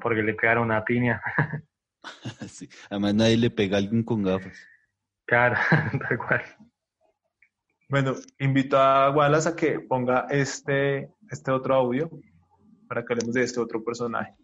porque 0.00 0.22
le 0.22 0.34
pegaron 0.34 0.64
una 0.64 0.84
piña. 0.84 1.20
Sí. 2.48 2.66
Además 2.88 3.14
nadie 3.14 3.36
le 3.36 3.50
pega 3.50 3.76
a 3.76 3.80
alguien 3.80 4.02
con 4.02 4.22
gafas. 4.22 4.58
Claro, 5.26 5.56
tal 6.08 6.16
cual. 6.16 6.42
Bueno, 7.90 8.14
invito 8.38 8.78
a 8.78 9.10
Wallace 9.10 9.50
a 9.50 9.54
que 9.54 9.80
ponga 9.80 10.26
este, 10.30 11.10
este 11.30 11.50
otro 11.50 11.74
audio 11.74 12.08
para 12.90 13.04
que 13.04 13.12
hablemos 13.12 13.34
de 13.36 13.44
este 13.44 13.60
otro 13.60 13.84
personaje. 13.84 14.34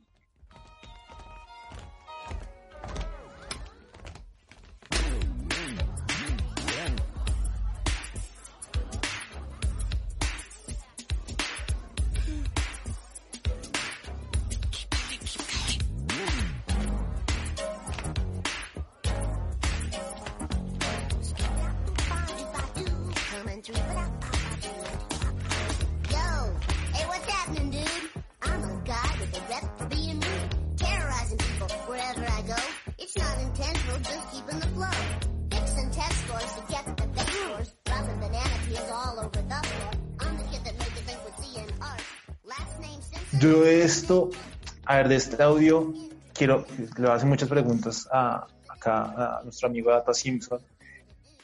De 45.09 45.17
este 45.17 45.43
audio, 45.43 45.93
quiero, 46.33 46.67
le 46.99 47.09
hacer 47.09 47.29
muchas 47.29 47.49
preguntas 47.49 48.09
a, 48.13 48.47
acá 48.69 49.39
a 49.39 49.41
nuestro 49.45 49.69
amigo 49.69 49.91
Data 49.91 50.15
Simpson. 50.15 50.61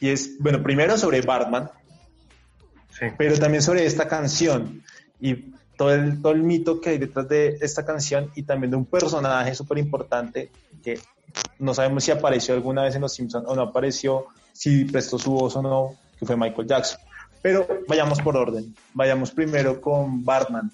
Y 0.00 0.08
es, 0.08 0.38
bueno, 0.38 0.62
primero 0.62 0.98
sobre 0.98 1.20
Batman, 1.22 1.70
pero 3.16 3.38
también 3.38 3.62
sobre 3.62 3.86
esta 3.86 4.06
canción 4.08 4.82
y 5.20 5.52
todo 5.76 5.94
el, 5.94 6.20
todo 6.20 6.32
el 6.32 6.42
mito 6.42 6.80
que 6.80 6.90
hay 6.90 6.98
detrás 6.98 7.28
de 7.28 7.58
esta 7.60 7.84
canción 7.84 8.30
y 8.34 8.42
también 8.42 8.70
de 8.70 8.76
un 8.76 8.84
personaje 8.84 9.54
súper 9.54 9.78
importante 9.78 10.50
que 10.82 11.00
no 11.58 11.74
sabemos 11.74 12.04
si 12.04 12.10
apareció 12.10 12.54
alguna 12.54 12.82
vez 12.82 12.94
en 12.94 13.02
Los 13.02 13.14
Simpsons 13.14 13.44
o 13.46 13.54
no 13.54 13.62
apareció, 13.62 14.26
si 14.52 14.84
prestó 14.84 15.18
su 15.18 15.32
voz 15.32 15.56
o 15.56 15.62
no, 15.62 15.96
que 16.18 16.26
fue 16.26 16.36
Michael 16.36 16.68
Jackson. 16.68 17.00
Pero 17.40 17.66
vayamos 17.88 18.20
por 18.20 18.36
orden. 18.36 18.74
Vayamos 18.94 19.30
primero 19.32 19.80
con 19.80 20.24
Batman. 20.24 20.70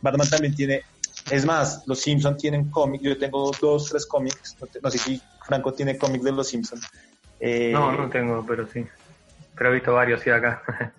Batman 0.00 0.28
también 0.28 0.54
tiene, 0.54 0.82
es 1.30 1.44
más, 1.44 1.82
Los 1.86 2.00
Simpsons 2.00 2.36
tienen 2.38 2.70
cómics. 2.70 3.04
Yo 3.04 3.18
tengo 3.18 3.50
dos, 3.60 3.88
tres 3.90 4.06
cómics. 4.06 4.56
No, 4.60 4.66
te- 4.66 4.80
no 4.80 4.90
sé 4.90 4.98
si 4.98 5.22
Franco 5.46 5.72
tiene 5.72 5.96
cómics 5.98 6.24
de 6.24 6.32
Los 6.32 6.48
Simpsons. 6.48 6.86
Eh, 7.40 7.70
No, 7.72 7.92
no 7.92 8.08
tengo, 8.08 8.44
pero 8.46 8.66
sí. 8.66 8.84
Pero 9.56 9.70
he 9.70 9.74
visto 9.74 9.92
varios 9.94 10.20
sí 10.20 10.30
acá. 10.30 10.62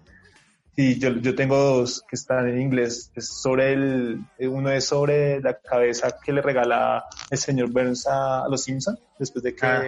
Sí, 0.76 0.98
yo, 0.98 1.10
yo 1.10 1.36
tengo 1.36 1.58
dos 1.58 2.04
que 2.08 2.16
están 2.16 2.48
en 2.48 2.62
inglés. 2.62 3.12
Es 3.14 3.28
sobre 3.42 3.74
el, 3.74 4.22
uno 4.40 4.70
es 4.72 4.86
sobre 4.86 5.42
la 5.42 5.56
cabeza 5.60 6.16
que 6.24 6.32
le 6.32 6.42
regala 6.42 7.04
el 7.30 7.38
señor 7.38 7.70
Burns 7.70 8.08
a, 8.08 8.46
los 8.50 8.64
Simpsons 8.64 8.98
después 9.18 9.44
de 9.44 9.54
que 9.54 9.66
Ah. 9.66 9.84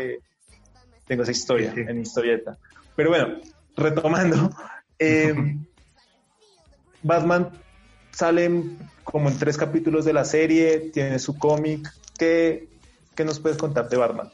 tengo 1.07 1.23
esa 1.23 1.31
historia 1.31 1.71
en 1.77 2.01
historieta. 2.01 2.57
Pero 2.93 3.09
bueno, 3.11 3.39
retomando, 3.77 4.51
eh, 4.99 5.33
Batman 7.03 7.49
sale 8.11 8.45
en- 8.45 8.77
como 9.03 9.29
en 9.29 9.37
tres 9.37 9.57
capítulos 9.57 10.05
de 10.05 10.13
la 10.13 10.25
serie, 10.25 10.91
tiene 10.93 11.19
su 11.19 11.37
cómic. 11.37 11.87
¿Qué, 12.17 12.67
¿Qué 13.15 13.25
nos 13.25 13.39
puedes 13.39 13.57
contar 13.57 13.89
de 13.89 13.97
Batman? 13.97 14.31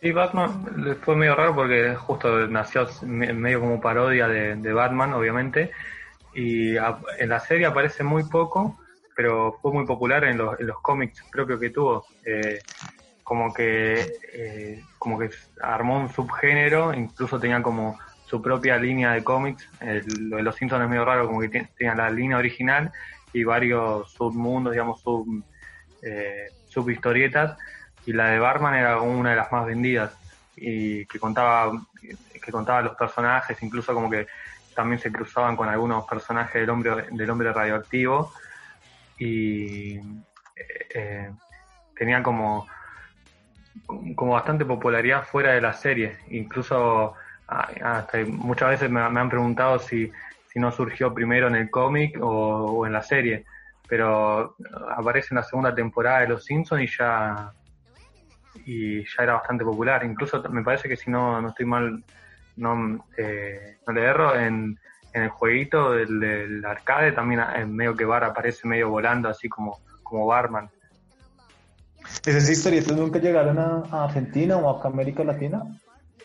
Sí, 0.00 0.12
Batman 0.12 0.96
fue 1.02 1.16
medio 1.16 1.34
raro 1.34 1.54
porque 1.54 1.94
justo 1.94 2.46
nació 2.48 2.86
me- 3.02 3.32
medio 3.32 3.60
como 3.60 3.80
parodia 3.80 4.28
de, 4.28 4.72
Batman, 4.72 5.14
obviamente, 5.14 5.72
y 6.34 6.76
en 6.76 7.28
la 7.28 7.40
serie 7.40 7.66
aparece 7.66 8.04
muy 8.04 8.24
poco, 8.24 8.78
pero 9.16 9.58
fue 9.62 9.72
muy 9.72 9.86
popular 9.86 10.24
en 10.24 10.36
los, 10.36 10.60
en 10.60 10.66
los 10.66 10.80
cómics 10.82 11.24
propios 11.32 11.58
que 11.58 11.70
tuvo. 11.70 12.06
Eh, 12.24 12.60
como 13.22 13.52
que 13.52 14.06
eh, 14.34 14.80
como 14.98 15.18
que 15.18 15.30
armó 15.60 15.98
un 15.98 16.08
subgénero, 16.08 16.94
incluso 16.94 17.40
tenía 17.40 17.60
como 17.60 17.98
su 18.26 18.42
propia 18.42 18.76
línea 18.76 19.12
de 19.12 19.22
cómics. 19.22 19.68
Lo 20.06 20.36
de 20.36 20.42
los 20.42 20.56
Simpsons 20.56 20.82
es 20.82 20.90
medio 20.90 21.04
raro, 21.04 21.26
como 21.26 21.40
que 21.40 21.50
tien- 21.50 21.68
tenía 21.76 21.94
la 21.94 22.10
línea 22.10 22.38
original 22.38 22.92
y 23.32 23.44
varios 23.44 24.10
submundos, 24.12 24.72
digamos, 24.72 25.00
sub, 25.00 25.26
eh, 26.02 26.50
subhistorietas 26.66 27.56
y 28.04 28.12
la 28.12 28.30
de 28.30 28.38
Batman 28.38 28.74
era 28.74 29.00
una 29.00 29.30
de 29.30 29.36
las 29.36 29.50
más 29.52 29.64
vendidas 29.66 30.12
y 30.56 31.06
que 31.06 31.18
contaba 31.18 31.72
que 32.42 32.52
contaba 32.52 32.82
los 32.82 32.96
personajes 32.96 33.60
incluso 33.62 33.92
como 33.92 34.08
que 34.10 34.26
también 34.74 35.00
se 35.00 35.10
cruzaban 35.10 35.56
con 35.56 35.68
algunos 35.68 36.04
personajes 36.06 36.60
del 36.60 36.70
hombre 36.70 37.06
del 37.10 37.30
hombre 37.30 37.52
radioactivo. 37.52 38.32
Y 39.18 39.96
eh, 39.96 40.88
eh, 40.94 41.30
tenía 41.94 42.22
como 42.22 42.66
como 44.14 44.32
bastante 44.32 44.64
popularidad 44.64 45.24
fuera 45.24 45.52
de 45.52 45.60
la 45.60 45.72
serie. 45.72 46.18
Incluso 46.28 47.14
hasta 47.48 48.18
muchas 48.26 48.70
veces 48.70 48.90
me, 48.90 49.08
me 49.10 49.20
han 49.20 49.28
preguntado 49.28 49.78
si 49.78 50.10
si 50.56 50.60
no 50.60 50.72
surgió 50.72 51.12
primero 51.12 51.48
en 51.48 51.54
el 51.54 51.70
cómic 51.70 52.16
o, 52.18 52.86
en 52.86 52.92
la 52.94 53.02
serie 53.02 53.44
pero 53.86 54.56
aparece 54.96 55.28
en 55.32 55.36
la 55.36 55.42
segunda 55.42 55.74
temporada 55.74 56.20
de 56.20 56.28
Los 56.28 56.46
Simpsons 56.46 56.82
y 56.82 56.86
ya 56.98 57.52
y 58.64 59.04
ya 59.04 59.22
era 59.22 59.34
bastante 59.34 59.64
popular. 59.64 60.02
Incluso 60.02 60.42
me 60.50 60.64
parece 60.64 60.88
que 60.88 60.96
si 60.96 61.10
no, 61.10 61.40
no 61.40 61.50
estoy 61.50 61.66
mal, 61.66 62.02
no, 62.56 63.06
eh, 63.18 63.76
no 63.86 63.92
le 63.92 64.02
erro, 64.02 64.34
en, 64.34 64.78
en 65.12 65.22
el 65.22 65.28
jueguito 65.28 65.92
del, 65.92 66.64
arcade 66.64 67.12
también 67.12 67.42
en 67.54 67.76
medio 67.76 67.94
que 67.94 68.06
Bar 68.06 68.24
aparece 68.24 68.66
medio 68.66 68.88
volando 68.88 69.28
así 69.28 69.48
como, 69.48 69.78
como 70.02 70.26
Barman. 70.26 70.68
¿Esas 72.24 72.48
historietas 72.48 72.96
nunca 72.96 73.18
llegaron 73.18 73.58
a 73.58 74.04
Argentina 74.04 74.56
o 74.56 74.82
a 74.82 74.88
América 74.88 75.22
Latina? 75.22 75.62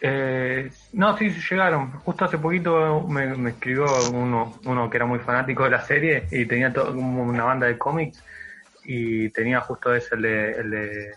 Eh, 0.04 0.72
no, 0.94 1.16
sí, 1.16 1.30
llegaron. 1.30 1.92
Justo 2.00 2.26
hace 2.26 2.40
poquito 2.40 3.02
me, 3.08 3.36
me 3.38 3.52
escribió 3.52 3.86
uno, 4.12 4.60
uno 4.66 4.90
que 4.90 4.98
era 4.98 5.06
muy 5.06 5.20
fanático 5.20 5.64
de 5.64 5.70
la 5.70 5.82
serie 5.82 6.28
y 6.32 6.46
tenía 6.48 6.74
todo, 6.74 6.92
una 6.92 7.44
banda 7.44 7.68
de 7.68 7.78
cómics 7.78 8.24
y 8.84 9.30
tenía 9.30 9.62
justo 9.62 9.94
ese, 9.94 10.16
el 10.16 10.22
de, 10.24 10.52
el 10.54 10.72
de- 10.72 11.16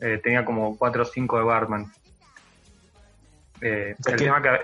eh, 0.00 0.18
tenía 0.22 0.44
como 0.44 0.76
cuatro 0.78 1.02
o 1.02 1.04
cinco 1.04 1.36
de 1.38 1.44
Barman. 1.44 1.92
Eh, 3.60 3.94
el 4.06 4.16
tema 4.16 4.42
que, 4.42 4.60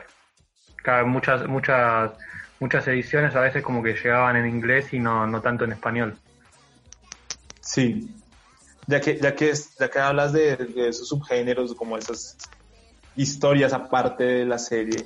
que 0.82 1.02
muchas, 1.04 1.46
muchas, 1.46 2.12
muchas 2.58 2.88
ediciones 2.88 3.36
a 3.36 3.40
veces 3.40 3.62
como 3.62 3.82
que 3.82 3.94
llegaban 3.94 4.34
en 4.36 4.46
inglés 4.48 4.92
y 4.94 4.98
no, 4.98 5.26
no 5.26 5.40
tanto 5.42 5.64
en 5.64 5.72
español. 5.72 6.18
Sí. 7.60 8.08
Ya 8.86 9.00
que, 9.00 9.18
ya 9.18 9.34
que, 9.36 9.52
ya 9.78 9.90
que 9.90 9.98
hablas 9.98 10.32
de, 10.32 10.56
de 10.56 10.88
esos 10.88 11.06
subgéneros, 11.08 11.74
como 11.74 11.98
esas 11.98 12.36
historias 13.18 13.72
aparte 13.72 14.24
de 14.24 14.44
la 14.46 14.58
serie, 14.58 15.04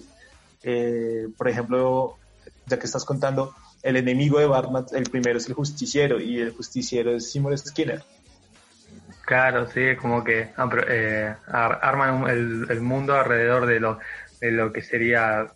eh, 0.63 1.27
por 1.37 1.49
ejemplo, 1.49 2.19
ya 2.67 2.79
que 2.79 2.87
estás 2.87 3.05
contando, 3.05 3.55
el 3.83 3.97
enemigo 3.97 4.39
de 4.39 4.47
Batman, 4.47 4.87
el 4.93 5.05
primero 5.11 5.39
es 5.39 5.49
el 5.49 5.55
justiciero 5.55 6.21
y 6.21 6.39
el 6.39 6.53
justiciero 6.53 7.17
es 7.17 7.33
Seymour 7.33 7.59
Skinner. 7.59 8.03
Claro, 9.27 9.67
sí, 9.71 9.81
es 9.81 9.99
como 9.99 10.23
que 10.23 10.55
apro- 10.57 10.85
eh, 10.89 11.35
ar- 11.47 11.79
arman 11.83 12.29
el 12.29 12.81
mundo 12.81 13.15
alrededor 13.15 13.67
de 13.67 13.81
lo, 13.81 13.99
de 14.41 14.51
lo 14.51 14.73
que 14.73 14.83
sería, 14.83 15.51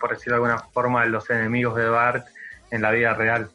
por 0.00 0.10
decirlo 0.10 0.34
de 0.36 0.50
alguna 0.50 0.58
forma, 0.72 1.04
los 1.06 1.28
enemigos 1.30 1.76
de 1.76 1.88
Bart 1.88 2.26
en 2.70 2.82
la 2.82 2.90
vida 2.90 3.14
real. 3.14 3.50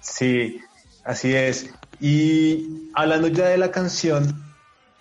Sí, 0.00 0.60
así 1.04 1.34
es. 1.34 1.70
Y 2.00 2.90
hablando 2.94 3.28
ya 3.28 3.48
de 3.48 3.58
la 3.58 3.70
canción, 3.70 4.47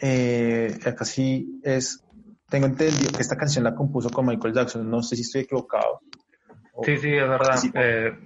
eh, 0.01 0.77
acá 0.85 1.05
sí 1.05 1.59
es, 1.63 2.03
tengo 2.49 2.67
entendido 2.67 3.11
que 3.11 3.21
esta 3.21 3.37
canción 3.37 3.63
la 3.63 3.75
compuso 3.75 4.09
con 4.09 4.25
Michael 4.25 4.53
Jackson, 4.53 4.89
no 4.89 5.01
sé 5.01 5.15
si 5.15 5.21
estoy 5.23 5.41
equivocado. 5.41 6.01
Sí, 6.83 6.97
sí, 6.97 7.13
es 7.13 7.27
verdad. 7.27 7.55
Eh, 7.73 8.17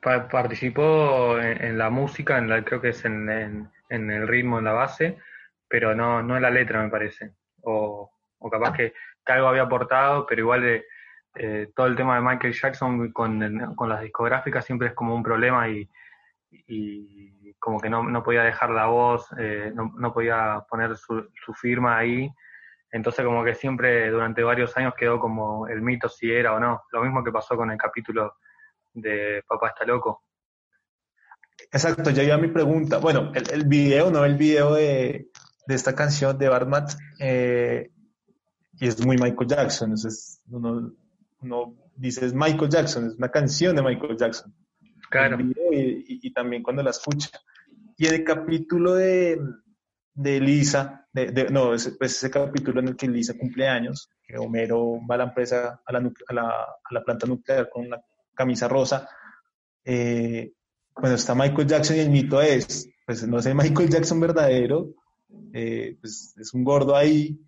pa- 0.00 0.28
participó 0.28 1.38
en, 1.38 1.62
en 1.64 1.78
la 1.78 1.90
música, 1.90 2.38
en 2.38 2.48
la, 2.48 2.64
creo 2.64 2.80
que 2.80 2.90
es 2.90 3.04
en, 3.04 3.28
en- 3.30 3.70
en 3.90 4.10
el 4.10 4.26
ritmo, 4.28 4.58
en 4.58 4.64
la 4.64 4.72
base, 4.72 5.18
pero 5.68 5.94
no, 5.94 6.22
no 6.22 6.36
en 6.36 6.42
la 6.42 6.50
letra, 6.50 6.82
me 6.82 6.90
parece. 6.90 7.32
O, 7.62 8.10
o 8.38 8.50
capaz 8.50 8.72
que, 8.74 8.92
que 9.24 9.32
algo 9.32 9.48
había 9.48 9.62
aportado, 9.62 10.26
pero 10.26 10.40
igual 10.42 10.62
de, 10.62 10.84
eh, 11.34 11.70
todo 11.74 11.86
el 11.86 11.96
tema 11.96 12.16
de 12.16 12.22
Michael 12.22 12.52
Jackson 12.54 13.12
con, 13.12 13.74
con 13.74 13.88
las 13.88 14.00
discográficas 14.02 14.64
siempre 14.64 14.88
es 14.88 14.94
como 14.94 15.14
un 15.14 15.22
problema 15.22 15.68
y, 15.68 15.88
y 16.50 17.32
como 17.58 17.80
que 17.80 17.90
no, 17.90 18.02
no 18.02 18.22
podía 18.22 18.42
dejar 18.42 18.70
la 18.70 18.86
voz, 18.86 19.26
eh, 19.38 19.72
no, 19.74 19.92
no 19.96 20.12
podía 20.12 20.64
poner 20.68 20.96
su, 20.96 21.28
firma 21.54 21.98
ahí. 21.98 22.30
Entonces 22.90 23.24
como 23.24 23.44
que 23.44 23.54
siempre 23.54 24.10
durante 24.10 24.42
varios 24.42 24.76
años 24.76 24.94
quedó 24.96 25.18
como 25.18 25.66
el 25.66 25.82
mito 25.82 26.08
si 26.08 26.30
era 26.30 26.54
o 26.54 26.60
no. 26.60 26.82
Lo 26.92 27.02
mismo 27.02 27.22
que 27.22 27.32
pasó 27.32 27.56
con 27.56 27.70
el 27.70 27.76
capítulo 27.76 28.36
de 28.94 29.42
Papá 29.46 29.68
está 29.68 29.84
loco. 29.84 30.24
Exacto, 31.70 32.10
ya 32.10 32.22
iba 32.22 32.38
mi 32.38 32.48
pregunta. 32.48 32.98
Bueno, 32.98 33.32
el, 33.34 33.66
video, 33.66 34.10
no 34.10 34.24
el 34.24 34.36
video 34.36 34.74
de, 34.74 35.28
de 35.66 35.74
esta 35.74 35.94
canción 35.94 36.38
de 36.38 36.48
Batman, 36.48 36.86
eh, 37.18 37.90
y 38.80 38.86
es 38.86 39.04
muy 39.04 39.16
Michael 39.16 39.48
Jackson. 39.48 39.90
Entonces, 39.90 40.40
uno, 40.48 40.92
uno 41.40 41.74
dice, 41.94 42.24
es 42.24 42.32
Michael 42.32 42.70
Jackson, 42.70 43.06
es 43.08 43.16
una 43.16 43.30
canción 43.30 43.76
de 43.76 43.82
Michael 43.82 44.16
Jackson. 44.16 44.54
Claro. 45.10 45.38
Y, 45.40 45.78
y- 45.78 46.20
y 46.22 46.32
también 46.32 46.62
cuando 46.62 46.82
la 46.82 46.90
escucha. 46.90 47.30
Y 47.96 48.06
el 48.06 48.24
capítulo 48.24 48.94
de, 48.94 49.40
de 50.14 50.40
Lisa, 50.40 51.06
de, 51.12 51.26
de- 51.32 51.50
no, 51.50 51.74
ese, 51.74 51.92
pues 51.92 52.12
ese 52.16 52.30
capítulo 52.30 52.80
en 52.80 52.88
el 52.88 52.96
que 52.96 53.08
Lisa 53.08 53.36
cumple 53.38 53.66
años, 53.68 54.10
que 54.26 54.36
Homero 54.38 54.98
va 55.10 55.14
a 55.16 55.18
la 55.18 55.24
empresa, 55.24 55.80
a 55.84 55.92
la, 55.92 55.98
a 56.28 56.32
la, 56.34 56.48
a 56.50 56.94
la 56.94 57.02
planta 57.04 57.26
nuclear 57.26 57.68
con 57.70 57.86
una 57.86 58.00
camisa 58.34 58.68
rosa, 58.68 59.08
eh, 59.84 60.52
bueno, 60.94 61.14
está 61.16 61.34
Michael 61.34 61.66
Jackson 61.66 61.96
y 61.96 62.00
el 62.00 62.10
mito 62.10 62.40
es, 62.40 62.88
pues 63.06 63.26
no 63.26 63.40
sé, 63.40 63.54
Michael 63.54 63.88
Jackson 63.88 64.20
verdadero, 64.20 64.94
eh, 65.52 65.96
pues 66.00 66.34
es 66.38 66.54
un 66.54 66.64
gordo 66.64 66.94
ahí, 66.96 67.40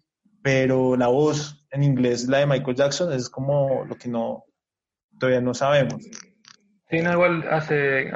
pero 0.43 0.97
la 0.97 1.09
voz 1.09 1.67
en 1.71 1.83
inglés, 1.85 2.27
la 2.29 2.39
de 2.39 2.47
Michael 2.47 2.77
Jackson, 2.77 3.13
es 3.13 3.29
como 3.29 3.85
lo 3.85 3.97
que 3.97 4.09
no, 4.09 4.45
todavía 5.19 5.41
no 5.41 5.55
sabemos. 5.55 6.05
Sí, 6.91 7.01
no, 7.03 7.13
igual 7.13 7.47
hace, 7.51 8.11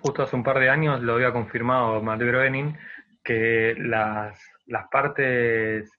justo 0.00 0.22
hace 0.22 0.36
un 0.36 0.44
par 0.44 0.58
de 0.60 0.70
años 0.70 1.00
lo 1.02 1.14
había 1.14 1.32
confirmado 1.32 2.00
Matt 2.02 2.20
Groening 2.20 2.76
que 3.24 3.74
las, 3.78 4.40
las 4.66 4.88
partes 4.88 5.90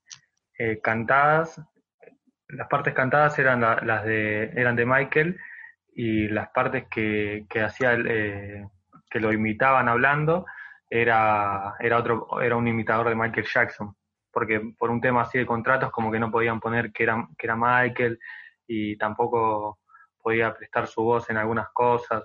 eh, 0.58 0.80
cantadas, 0.82 1.60
las 2.48 2.68
partes 2.68 2.94
cantadas 2.94 3.38
eran 3.38 3.60
la- 3.62 3.80
las 3.84 4.04
de 4.04 4.44
eran 4.56 4.76
de 4.76 4.86
Michael 4.86 5.38
y 5.94 6.28
las 6.28 6.48
partes 6.50 6.86
que, 6.90 7.46
que 7.48 7.62
hacía 7.62 7.92
el, 7.94 8.06
eh, 8.10 8.68
que 9.10 9.20
lo 9.20 9.32
imitaban 9.32 9.88
hablando 9.88 10.46
era 10.90 11.74
era 11.80 11.98
otro 11.98 12.40
era 12.42 12.56
un 12.56 12.68
imitador 12.68 13.08
de 13.10 13.14
Michael 13.16 13.46
Jackson 13.52 13.94
porque 14.32 14.60
por 14.78 14.90
un 14.90 15.00
tema 15.00 15.22
así 15.22 15.38
de 15.38 15.46
contratos 15.46 15.90
como 15.92 16.10
que 16.12 16.18
no 16.20 16.30
podían 16.30 16.60
poner 16.60 16.92
que 16.92 17.04
era 17.04 17.28
que 17.38 17.46
era 17.46 17.56
Michael 17.56 18.18
y 18.66 18.96
tampoco 18.98 19.80
podía 20.24 20.54
prestar 20.54 20.86
su 20.86 21.02
voz 21.02 21.28
en 21.28 21.36
algunas 21.36 21.68
cosas 21.74 22.24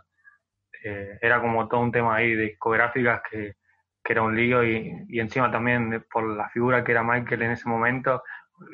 eh, 0.84 1.20
era 1.22 1.42
como 1.42 1.68
todo 1.68 1.82
un 1.82 1.92
tema 1.92 2.16
ahí 2.16 2.34
de 2.34 2.44
discográficas 2.44 3.22
que, 3.30 3.58
que 4.02 4.14
era 4.14 4.22
un 4.22 4.36
lío 4.36 4.64
y, 4.64 5.06
y 5.10 5.20
encima 5.20 5.52
también 5.52 6.06
por 6.10 6.26
la 6.38 6.50
figura 6.50 6.84
que 6.84 6.94
era 6.94 7.04
Michael 7.04 7.42
en 7.42 7.52
ese 7.52 7.68
momento 7.68 8.24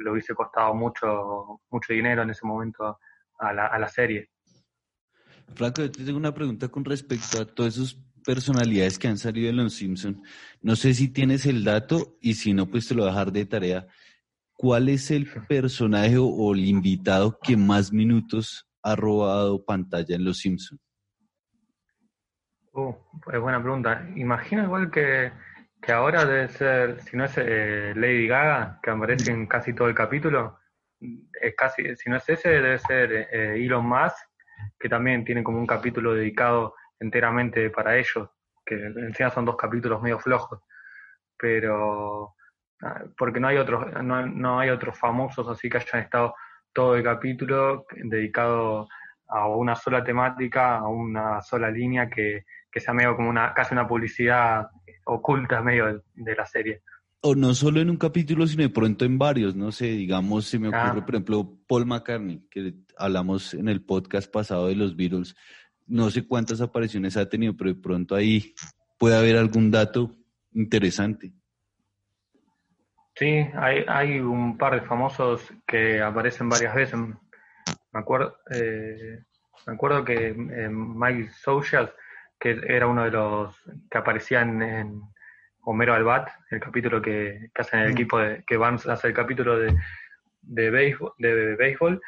le 0.04 0.12
hubiese 0.12 0.36
costado 0.36 0.76
mucho 0.76 1.62
mucho 1.72 1.94
dinero 1.94 2.22
en 2.22 2.30
ese 2.30 2.46
momento 2.46 3.00
a 3.40 3.52
la, 3.52 3.66
a 3.66 3.80
la 3.80 3.88
serie 3.88 4.30
Franco, 5.56 5.82
yo 5.82 5.92
te 5.92 6.04
tengo 6.04 6.18
una 6.18 6.34
pregunta 6.34 6.68
con 6.68 6.86
respecto 6.86 7.42
a 7.42 7.46
todas 7.46 7.78
esas 7.78 7.98
personalidades 8.24 8.98
que 8.98 9.08
han 9.08 9.18
salido 9.18 9.50
en 9.50 9.58
Los 9.58 9.74
Simpson. 9.74 10.24
No 10.62 10.76
sé 10.76 10.94
si 10.94 11.10
tienes 11.10 11.46
el 11.46 11.64
dato 11.64 12.18
y 12.22 12.34
si 12.34 12.54
no, 12.54 12.68
pues 12.68 12.88
te 12.88 12.96
lo 12.96 13.04
voy 13.04 13.10
a 13.10 13.14
dejar 13.14 13.32
de 13.32 13.46
tarea. 13.46 13.88
¿Cuál 14.54 14.90
es 14.90 15.12
el 15.12 15.28
personaje 15.48 16.18
o, 16.18 16.26
o 16.26 16.54
el 16.54 16.66
invitado 16.66 17.38
que 17.42 17.56
más 17.56 17.94
minutos 17.94 18.68
ha 18.86 18.96
robado 18.96 19.66
pantalla 19.66 20.16
en 20.16 20.24
Los 20.24 20.38
Simpson? 20.38 20.80
Uh, 22.72 22.94
es 23.34 23.40
buena 23.40 23.60
pregunta. 23.62 24.08
Imagino 24.16 24.64
igual 24.64 24.92
que, 24.92 25.32
que 25.82 25.92
ahora 25.92 26.24
debe 26.24 26.50
ser, 26.50 27.02
si 27.02 27.18
no 27.18 27.26
es 27.26 27.36
eh, 27.38 27.94
Lady 27.96 28.28
Gaga, 28.28 28.80
que 28.84 28.92
aparece 28.92 29.32
en 29.32 29.48
casi 29.48 29.74
todo 29.74 29.88
el 29.88 29.96
capítulo, 29.96 30.60
es 31.00 31.56
casi, 31.56 31.96
si 31.96 32.10
no 32.12 32.18
es 32.18 32.30
ese, 32.30 32.50
debe 32.50 32.78
ser 32.78 33.12
eh, 33.12 33.56
Elon 33.56 33.88
Musk, 33.88 34.18
que 34.78 34.88
también 34.88 35.26
tiene 35.26 35.44
como 35.44 35.58
un 35.58 35.68
capítulo 35.68 36.14
dedicado 36.14 36.76
enteramente 37.00 37.72
para 37.72 37.98
ellos, 37.98 38.30
que 38.64 38.76
encima 38.76 39.32
son 39.32 39.46
dos 39.46 39.58
capítulos 39.58 40.02
medio 40.02 40.20
flojos, 40.20 40.60
pero 41.38 42.36
ah, 42.84 43.04
porque 43.18 43.40
no 43.40 43.48
hay 43.48 43.58
otros, 43.58 44.04
no, 44.04 44.28
no 44.28 44.60
hay 44.60 44.70
otros 44.70 44.98
famosos 44.98 45.48
así 45.50 45.70
que 45.70 45.78
hayan 45.78 46.04
estado 46.04 46.36
todo 46.76 46.96
el 46.96 47.04
capítulo 47.04 47.86
dedicado 47.96 48.88
a 49.30 49.48
una 49.48 49.76
sola 49.76 50.04
temática, 50.04 50.78
a 50.78 50.88
una 50.90 51.42
sola 51.42 51.72
línea 51.72 52.10
que, 52.10 52.44
que 52.70 52.80
sea 52.82 52.94
medio 52.94 53.16
como 53.16 53.30
una, 53.30 53.54
casi 53.54 53.74
una 53.74 53.88
publicidad 53.88 54.68
oculta 55.06 55.62
medio 55.62 55.86
de, 55.88 56.02
de 56.16 56.36
la 56.36 56.46
serie. 56.46 56.82
O 57.22 57.34
no 57.34 57.56
solo 57.56 57.80
en 57.80 57.90
un 57.90 57.98
capítulo, 57.98 58.46
sino 58.46 58.64
de 58.64 58.70
pronto 58.70 59.06
en 59.06 59.18
varios, 59.18 59.56
no 59.56 59.72
sé, 59.72 59.86
digamos, 59.88 60.46
se 60.46 60.60
me 60.60 60.68
ocurre, 60.68 61.00
Ah. 61.00 61.06
por 61.06 61.16
ejemplo, 61.16 61.58
Paul 61.66 61.86
McCartney, 61.86 62.46
que 62.52 62.74
hablamos 62.98 63.54
en 63.54 63.70
el 63.70 63.82
podcast 63.84 64.30
pasado 64.32 64.68
de 64.68 64.76
los 64.76 64.96
Beatles, 64.96 65.36
no 65.88 66.12
sé 66.12 66.28
cuántas 66.28 66.60
apariciones 66.62 67.16
ha 67.16 67.30
tenido, 67.30 67.56
pero 67.56 67.74
de 67.74 67.80
pronto 67.82 68.16
ahí 68.16 68.54
puede 69.00 69.18
haber 69.18 69.38
algún 69.38 69.72
dato 69.72 70.16
interesante. 70.52 71.32
Sí, 73.16 73.48
hay, 73.56 73.86
hay 73.88 74.20
un 74.20 74.58
par 74.58 74.74
de 74.76 74.82
famosos 74.88 75.54
que 75.66 76.02
aparecen 76.02 76.50
varias 76.50 76.76
veces. 76.76 77.00
Me 77.00 78.00
acuerdo, 78.00 78.38
eh, 78.52 79.20
me 79.68 79.74
acuerdo 79.74 80.04
que 80.04 80.28
eh, 80.30 80.70
Mike 80.70 81.30
Socials, 81.32 81.92
que 82.38 82.60
era 82.68 82.88
uno 82.88 83.06
de 83.06 83.12
los 83.12 83.56
que 83.90 83.98
aparecían 83.98 84.62
en 84.62 85.02
Homero 85.62 85.94
Albat, 85.94 86.28
el 86.52 86.60
capítulo 86.60 87.02
que, 87.02 87.50
que 87.54 87.62
hacen 87.62 87.80
el 87.80 87.90
Mm. 87.90 87.94
equipo 87.94 88.20
de, 88.20 88.44
que 88.46 88.58
van 88.58 88.78
a 88.86 88.94
hacer 88.94 89.12
el 89.12 89.16
capítulo 89.16 89.58
de, 89.60 89.74
de 90.42 90.70
béisbol, 90.70 91.14
de 91.18 91.56
béisbol. 91.56 92.02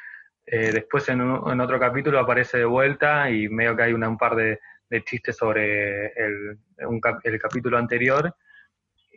Eh, 0.45 0.71
después 0.73 1.07
en, 1.09 1.21
un- 1.21 1.49
en 1.51 1.59
otro 1.61 1.79
capítulo 1.79 2.19
aparece 2.19 2.57
de 2.59 2.65
vuelta 2.65 3.29
y 3.29 3.47
medio 3.49 3.75
que 3.77 3.83
hay 3.83 3.93
una- 3.93 4.09
un 4.09 4.17
par 4.17 4.35
de, 4.35 4.59
de 4.89 5.03
chistes 5.05 5.37
sobre 5.37 6.07
el, 6.07 6.59
un 6.85 6.99
cap- 6.99 7.21
el 7.23 7.39
capítulo 7.39 7.77
anterior. 7.77 8.35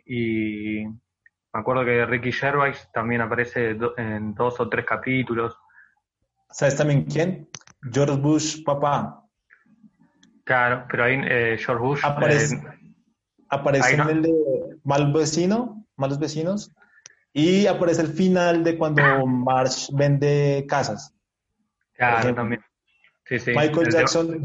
Y 0.05 0.85
me 1.53 1.59
acuerdo 1.59 1.83
que 1.85 2.05
Ricky 2.05 2.31
Gervais 2.31 2.89
también 2.93 3.21
aparece 3.21 3.77
en 3.97 4.33
dos 4.33 4.59
o 4.59 4.69
tres 4.69 4.85
capítulos. 4.85 5.57
¿Sabes 6.49 6.75
también 6.77 7.05
quién? 7.05 7.49
George 7.91 8.15
Bush, 8.17 8.63
papá. 8.63 9.25
Claro, 10.43 10.85
pero 10.89 11.03
ahí 11.03 11.19
eh, 11.23 11.57
George 11.57 11.83
Bush 11.83 12.01
Aparece, 12.03 12.55
eh, 12.55 12.93
aparece 13.49 13.97
no- 13.97 14.09
en 14.09 14.17
el 14.17 14.21
de 14.23 14.33
Mal 14.83 15.11
Vecino, 15.13 15.85
Malos 15.95 16.19
Vecinos, 16.19 16.71
y 17.33 17.67
aparece 17.67 18.01
el 18.01 18.07
final 18.09 18.63
de 18.63 18.77
cuando 18.77 19.25
Marsh 19.25 19.89
vende 19.93 20.65
casas. 20.67 21.13
claro, 21.93 22.33
también. 22.35 22.61
Sí, 23.25 23.39
sí. 23.39 23.51
Michael 23.55 23.89
Jackson, 23.91 24.41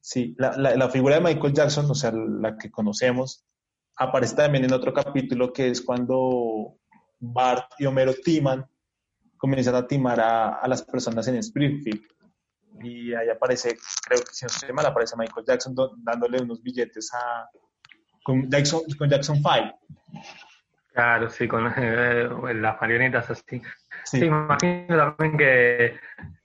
sí, 0.00 0.34
la, 0.38 0.56
la- 0.56 0.76
la 0.76 0.88
figura 0.90 1.14
de 1.14 1.20
Michael 1.22 1.54
Jackson, 1.54 1.90
o 1.90 1.94
sea, 1.94 2.12
la 2.12 2.58
que 2.58 2.70
conocemos, 2.70 3.46
aparece 3.96 4.36
también 4.36 4.64
en 4.64 4.72
otro 4.72 4.92
capítulo 4.92 5.52
que 5.52 5.68
es 5.70 5.80
cuando 5.82 6.76
Bart 7.18 7.70
y 7.78 7.86
Homero 7.86 8.12
timan, 8.14 8.66
comienzan 9.38 9.74
a 9.74 9.86
timar 9.86 10.20
a, 10.20 10.56
a 10.56 10.68
las 10.68 10.82
personas 10.82 11.26
en 11.28 11.36
Springfield. 11.36 12.02
Y 12.82 13.14
ahí 13.14 13.28
aparece, 13.30 13.76
creo 14.06 14.20
que 14.20 14.32
si 14.32 14.44
no 14.44 14.48
estoy 14.48 14.72
mal, 14.72 14.84
aparece 14.86 15.16
Michael 15.16 15.46
Jackson 15.46 15.74
do- 15.74 15.94
dándole 15.98 16.42
unos 16.42 16.62
billetes 16.62 17.12
a 17.14 17.48
con 18.22 18.50
Jackson, 18.50 18.82
con 18.98 19.08
Jackson 19.08 19.36
5. 19.36 19.78
Claro, 20.92 21.28
sí, 21.30 21.46
con 21.48 21.72
eh, 21.76 22.28
las 22.54 22.80
marionetas 22.80 23.30
así. 23.30 23.60
Sí. 24.04 24.20
Sí, 24.20 24.20
me 24.20 24.26
imagino 24.26 24.96
también 24.96 25.36
que, 25.38 25.96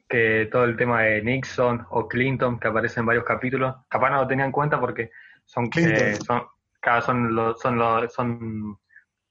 que 0.07 0.47
todo 0.51 0.63
el 0.65 0.77
tema 0.77 1.01
de 1.03 1.21
Nixon 1.21 1.85
o 1.89 2.07
Clinton, 2.07 2.59
que 2.59 2.67
aparece 2.67 2.99
en 2.99 3.05
varios 3.05 3.25
capítulos, 3.25 3.75
capaz 3.89 4.09
no 4.09 4.21
lo 4.21 4.27
tenía 4.27 4.45
en 4.45 4.51
cuenta 4.51 4.79
porque 4.79 5.11
son, 5.45 5.69
Clinton. 5.69 5.95
eh, 5.95 6.17
son, 6.25 6.43
cada 6.82 7.01
son, 7.01 7.34
lo- 7.36 7.55
son, 7.55 7.77
lo- 7.77 8.09
son 8.09 8.77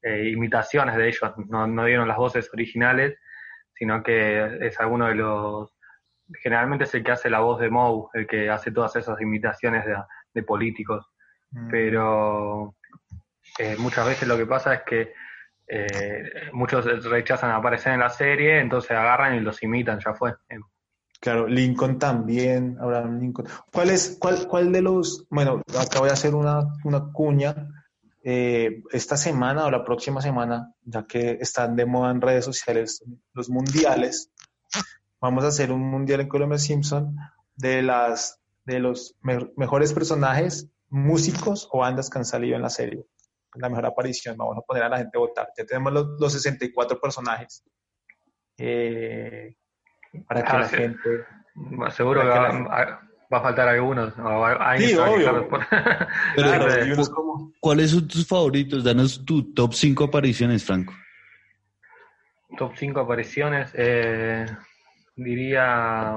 eh, 0.02 0.30
imitaciones 0.30 0.96
de 0.96 1.08
ellos, 1.08 1.20
no, 1.48 1.66
no 1.66 1.84
dieron 1.84 2.08
las 2.08 2.16
voces 2.16 2.48
originales, 2.54 3.18
sino 3.74 4.02
que 4.02 4.66
es 4.66 4.78
alguno 4.80 5.06
de 5.08 5.14
los... 5.16 5.74
Generalmente 6.42 6.84
es 6.84 6.94
el 6.94 7.02
que 7.02 7.12
hace 7.12 7.28
la 7.28 7.40
voz 7.40 7.60
de 7.60 7.70
Moe, 7.70 8.08
el 8.14 8.26
que 8.26 8.48
hace 8.48 8.70
todas 8.70 8.94
esas 8.96 9.20
imitaciones 9.20 9.84
de, 9.84 9.96
de 10.32 10.42
políticos. 10.44 11.10
Mm. 11.50 11.68
Pero 11.70 12.76
eh, 13.58 13.76
muchas 13.78 14.06
veces 14.06 14.28
lo 14.28 14.36
que 14.36 14.46
pasa 14.46 14.74
es 14.74 14.82
que 14.82 15.12
eh, 15.66 16.50
muchos 16.52 16.84
rechazan 17.04 17.50
aparecer 17.50 17.92
en 17.94 18.00
la 18.00 18.10
serie, 18.10 18.60
entonces 18.60 18.92
agarran 18.92 19.34
y 19.34 19.40
los 19.40 19.62
imitan, 19.62 19.98
ya 19.98 20.14
fue. 20.14 20.34
Claro, 21.20 21.46
Lincoln 21.46 21.98
también, 21.98 22.78
Abraham 22.80 23.20
Lincoln. 23.20 23.46
¿Cuál 23.70 23.90
es, 23.90 24.16
cuál, 24.18 24.48
cuál 24.48 24.72
de 24.72 24.80
los, 24.80 25.26
bueno, 25.28 25.62
acá 25.78 26.00
voy 26.00 26.08
a 26.08 26.14
hacer 26.14 26.34
una, 26.34 26.66
una 26.84 27.12
cuña, 27.12 27.68
eh, 28.22 28.82
esta 28.90 29.16
semana 29.16 29.66
o 29.66 29.70
la 29.70 29.84
próxima 29.84 30.20
semana, 30.22 30.74
ya 30.82 31.06
que 31.06 31.32
están 31.40 31.76
de 31.76 31.84
moda 31.86 32.10
en 32.10 32.20
redes 32.22 32.44
sociales 32.46 33.04
los 33.34 33.50
mundiales, 33.50 34.30
vamos 35.20 35.44
a 35.44 35.48
hacer 35.48 35.72
un 35.72 35.82
mundial 35.82 36.20
en 36.20 36.28
Colombia 36.28 36.58
Simpson 36.58 37.16
de 37.54 37.82
las, 37.82 38.40
de 38.64 38.78
los 38.78 39.14
me- 39.20 39.50
mejores 39.56 39.92
personajes, 39.92 40.68
músicos 40.88 41.68
o 41.70 41.80
bandas 41.80 42.08
que 42.08 42.18
han 42.18 42.24
salido 42.24 42.56
en 42.56 42.62
la 42.62 42.70
serie. 42.70 43.04
La 43.56 43.68
mejor 43.68 43.84
aparición, 43.86 44.36
vamos 44.38 44.56
a 44.56 44.62
poner 44.62 44.84
a 44.84 44.88
la 44.88 44.98
gente 44.98 45.18
a 45.18 45.20
votar. 45.20 45.48
Ya 45.58 45.66
tenemos 45.66 45.92
los, 45.92 46.06
los 46.18 46.32
64 46.32 46.98
personajes. 47.00 47.62
Eh, 48.56 49.56
para 50.26 50.42
que 50.42 50.52
Ah, 50.52 50.58
la 50.60 50.68
sí. 50.68 50.76
gente 50.76 51.24
Seguro 51.90 52.22
que 52.22 52.26
va, 52.28 52.52
la- 52.52 53.00
a 53.32 53.40
faltar 53.40 53.68
algunos. 53.68 54.12
Sí, 54.14 54.94
obvio. 54.96 55.48
Pero, 56.34 56.48
Claro, 56.48 56.66
pero, 56.68 57.06
como- 57.14 57.52
¿cuáles 57.60 57.90
son 57.90 58.08
tus 58.08 58.26
favoritos? 58.26 58.82
Danos 58.84 59.24
tu 59.24 59.52
top 59.54 59.72
5 59.74 60.04
apariciones, 60.04 60.64
Franco. 60.64 60.92
Top 62.56 62.72
5 62.76 63.00
apariciones. 63.00 63.70
eh, 63.74 64.46
diría 65.16 66.16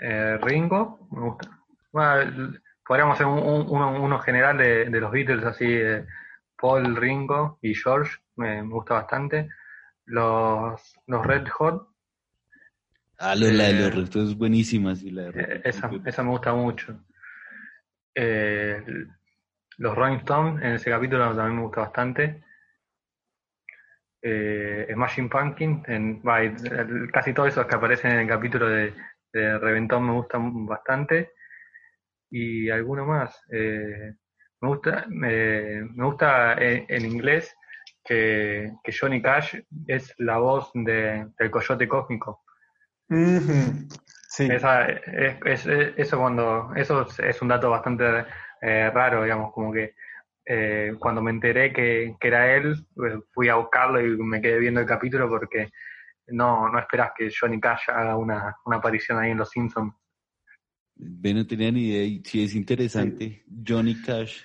eh, 0.00 0.38
Ringo. 0.42 1.08
Me 1.12 1.20
gusta. 1.20 1.48
Bueno, 1.92 2.52
podríamos 2.86 3.14
hacer 3.14 3.26
un- 3.26 3.38
un- 3.42 3.66
uno, 3.68 4.02
uno 4.02 4.18
general 4.20 4.58
de, 4.58 4.86
de 4.86 5.00
los 5.00 5.10
Beatles, 5.12 5.44
así. 5.44 5.66
eh, 5.68 6.04
Paul, 6.60 6.96
Ringo 6.96 7.58
y 7.62 7.74
George. 7.74 8.18
Me, 8.36 8.62
me 8.62 8.72
gusta 8.74 8.94
bastante. 8.94 9.48
Los, 10.06 10.80
los 11.06 11.24
Red 11.26 11.48
Hot. 11.48 11.88
Ah, 13.22 13.34
la 13.36 13.46
de 13.48 13.70
Eh, 13.70 13.78
los 13.80 13.94
retos 13.94 14.30
es 14.30 14.36
buenísima, 14.36 14.96
sí, 14.96 15.10
la 15.10 15.30
de 15.30 15.40
eh, 15.42 15.60
esa, 15.64 15.90
esa 16.06 16.22
me 16.22 16.30
gusta 16.30 16.54
mucho. 16.54 17.04
Eh, 18.14 18.82
los 19.78 19.94
Rolling 19.94 20.16
Stones, 20.18 20.62
en 20.64 20.72
ese 20.72 20.90
capítulo 20.90 21.34
también 21.36 21.56
me 21.56 21.62
gusta 21.62 21.82
bastante. 21.82 22.42
Eh, 24.22 24.86
Smashing 24.92 25.28
Pumpkin, 25.28 25.82
en, 25.86 26.22
el- 26.24 27.10
casi 27.12 27.32
todos 27.32 27.48
esos 27.50 27.66
que 27.66 27.74
aparecen 27.76 28.12
en 28.12 28.18
el 28.20 28.28
capítulo 28.28 28.68
de, 28.68 28.94
de 29.32 29.58
Reventón 29.58 30.06
me 30.06 30.12
gustan 30.12 30.66
bastante. 30.66 31.32
Y 32.30 32.70
alguno 32.70 33.04
más. 33.06 33.38
eh, 33.50 34.14
me 34.62 34.68
gusta, 34.68 35.04
me, 35.08 35.82
me 35.94 36.04
gusta 36.04 36.54
en, 36.54 36.84
en 36.88 37.04
inglés 37.04 37.54
que, 38.04 38.70
que 38.82 38.92
Johnny 38.98 39.20
Cash 39.22 39.56
es 39.86 40.14
la 40.18 40.38
voz 40.38 40.70
de, 40.74 41.26
del 41.38 41.50
coyote 41.50 41.88
cósmico. 41.88 42.44
Sí. 44.28 44.48
Esa, 44.50 44.86
es, 44.86 45.36
es- 45.44 45.66
es- 45.66 45.92
eso 45.96 46.18
cuando 46.18 46.72
eso 46.76 47.06
es, 47.18 47.42
un 47.42 47.48
dato 47.48 47.68
bastante 47.70 48.24
eh, 48.62 48.90
raro, 48.90 49.24
digamos, 49.24 49.52
como 49.52 49.72
que 49.72 49.94
eh, 50.46 50.94
cuando 50.98 51.20
me 51.20 51.30
enteré 51.32 51.72
que, 51.72 52.14
que 52.20 52.28
era 52.28 52.54
él, 52.56 52.72
eh, 53.04 53.18
fui 53.32 53.48
a 53.48 53.56
buscarlo 53.56 54.00
y 54.00 54.16
me 54.16 54.40
quedé 54.40 54.58
viendo 54.58 54.80
el 54.80 54.86
capítulo 54.86 55.28
porque 55.28 55.70
no, 56.28 56.68
no 56.70 56.78
esperas 56.78 57.10
que 57.16 57.30
Johnny 57.38 57.60
Cash 57.60 57.88
haga 57.88 58.16
una, 58.16 58.56
una 58.64 58.76
aparición 58.76 59.18
ahí 59.18 59.32
en 59.32 59.38
Los 59.38 59.50
Simpsons. 59.50 59.92
Ve, 60.94 61.34
no 61.34 61.46
tenía 61.46 61.72
ni 61.72 61.88
idea 61.88 62.04
y 62.04 62.22
sí 62.24 62.44
es 62.44 62.54
interesante. 62.54 63.44
Johnny 63.66 64.00
Cash. 64.02 64.44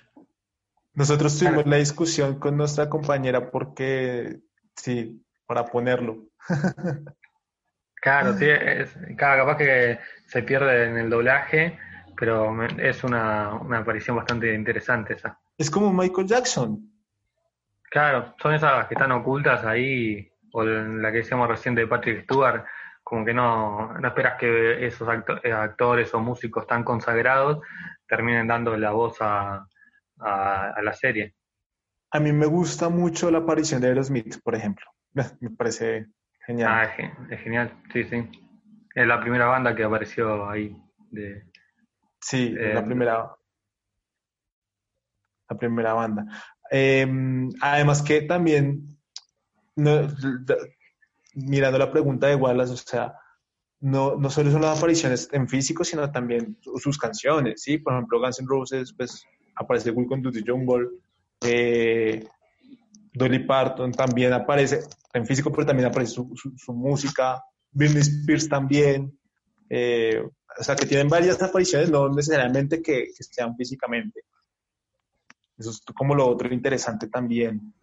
Nosotros 0.93 1.37
tuvimos 1.37 1.65
la 1.65 1.75
discusión 1.77 2.39
con 2.39 2.55
nuestra 2.57 2.89
compañera 2.89 3.51
porque, 3.51 4.39
sí, 4.75 5.21
para 5.45 5.65
ponerlo. 5.65 6.27
Claro, 8.05 8.33
sí, 8.33 8.45
es, 8.47 8.95
claro, 9.17 9.45
capaz 9.45 9.57
que 9.57 9.99
se 10.27 10.43
pierde 10.43 10.85
en 10.85 10.97
el 10.97 11.09
doblaje, 11.09 11.79
pero 12.15 12.55
es 12.77 13.03
una, 13.03 13.55
una 13.55 13.79
aparición 13.79 14.15
bastante 14.15 14.53
interesante 14.53 15.15
esa. 15.15 15.39
Es 15.57 15.71
como 15.71 15.91
Michael 15.91 16.27
Jackson. 16.27 16.87
Claro, 17.89 18.35
son 18.39 18.53
esas 18.53 18.85
que 18.85 18.93
están 18.93 19.11
ocultas 19.11 19.65
ahí, 19.65 20.31
o 20.51 20.63
la 20.63 21.11
que 21.11 21.17
decíamos 21.17 21.47
recién 21.47 21.73
de 21.73 21.87
Patrick 21.87 22.25
Stewart, 22.25 22.63
como 23.03 23.25
que 23.25 23.33
no, 23.33 23.91
no 23.97 24.07
esperas 24.07 24.37
que 24.37 24.85
esos 24.85 25.07
acto- 25.07 25.41
actores 25.51 26.13
o 26.13 26.19
músicos 26.19 26.67
tan 26.67 26.83
consagrados 26.83 27.57
terminen 28.07 28.47
dando 28.47 28.77
la 28.77 28.91
voz 28.91 29.17
a, 29.21 29.65
a, 30.19 30.69
a 30.75 30.81
la 30.83 30.93
serie. 30.93 31.33
A 32.11 32.19
mí 32.19 32.31
me 32.31 32.45
gusta 32.45 32.89
mucho 32.89 33.31
la 33.31 33.39
aparición 33.39 33.81
de 33.81 33.87
Aerosmith, 33.87 34.43
por 34.43 34.53
ejemplo. 34.53 34.85
Me 35.39 35.49
parece 35.49 36.05
genial. 36.45 36.71
Ah, 36.71 36.83
es, 36.85 36.95
ge- 36.95 37.11
es 37.35 37.41
genial, 37.41 37.81
sí, 37.91 38.03
sí. 38.05 38.29
Es 38.93 39.07
la 39.07 39.19
primera 39.19 39.45
banda 39.47 39.75
que 39.75 39.83
apareció 39.83 40.49
ahí. 40.49 40.75
De, 41.11 41.43
Sí, 42.21 42.55
eh, 42.57 42.73
la 42.73 42.83
primera, 42.85 43.35
la 45.49 45.57
primera 45.57 45.93
banda. 45.93 46.25
Eh, 46.71 47.05
además 47.61 48.01
que 48.01 48.23
también, 48.23 48.97
no, 49.75 50.07
mirando 51.35 51.77
la 51.77 51.91
pregunta 51.91 52.27
de 52.27 52.35
Wallace, 52.35 52.73
o 52.73 52.77
sea, 52.77 53.13
no, 53.81 54.15
no 54.15 54.29
solo 54.29 54.49
son 54.51 54.61
las 54.61 54.77
apariciones 54.77 55.29
en 55.31 55.47
físico, 55.47 55.83
sino 55.83 56.11
también 56.11 56.57
su- 56.61 56.77
sus 56.79 56.97
canciones, 56.97 57.61
¿sí? 57.61 57.77
Por 57.77 57.93
ejemplo, 57.93 58.19
Guns 58.19 58.39
N' 58.39 58.47
Roses, 58.49 58.93
pues, 58.97 59.23
aparece 59.55 59.91
Welcome 59.91 60.23
to 60.23 60.31
the 60.31 60.43
Jungle, 60.45 60.87
eh, 61.43 62.25
Dolly 63.15 63.39
Parton 63.39 63.91
también 63.91 64.33
aparece 64.33 64.81
en 65.13 65.25
físico, 65.25 65.51
pero 65.51 65.65
también 65.65 65.87
aparece 65.87 66.13
su, 66.13 66.73
música, 66.73 67.41
Britney 67.71 68.01
Spears 68.01 68.49
también, 68.49 69.17
eh, 69.69 70.21
o 70.57 70.63
sea, 70.63 70.75
que 70.75 70.85
tienen 70.85 71.07
varias 71.07 71.41
apariciones, 71.41 71.89
no 71.89 72.09
necesariamente 72.09 72.81
que, 72.81 73.05
que 73.15 73.23
sean 73.23 73.55
físicamente. 73.55 74.21
Eso 75.57 75.69
es 75.69 75.81
como 75.95 76.13
lo 76.15 76.27
otro 76.27 76.53
interesante 76.53 77.07
también. 77.07 77.73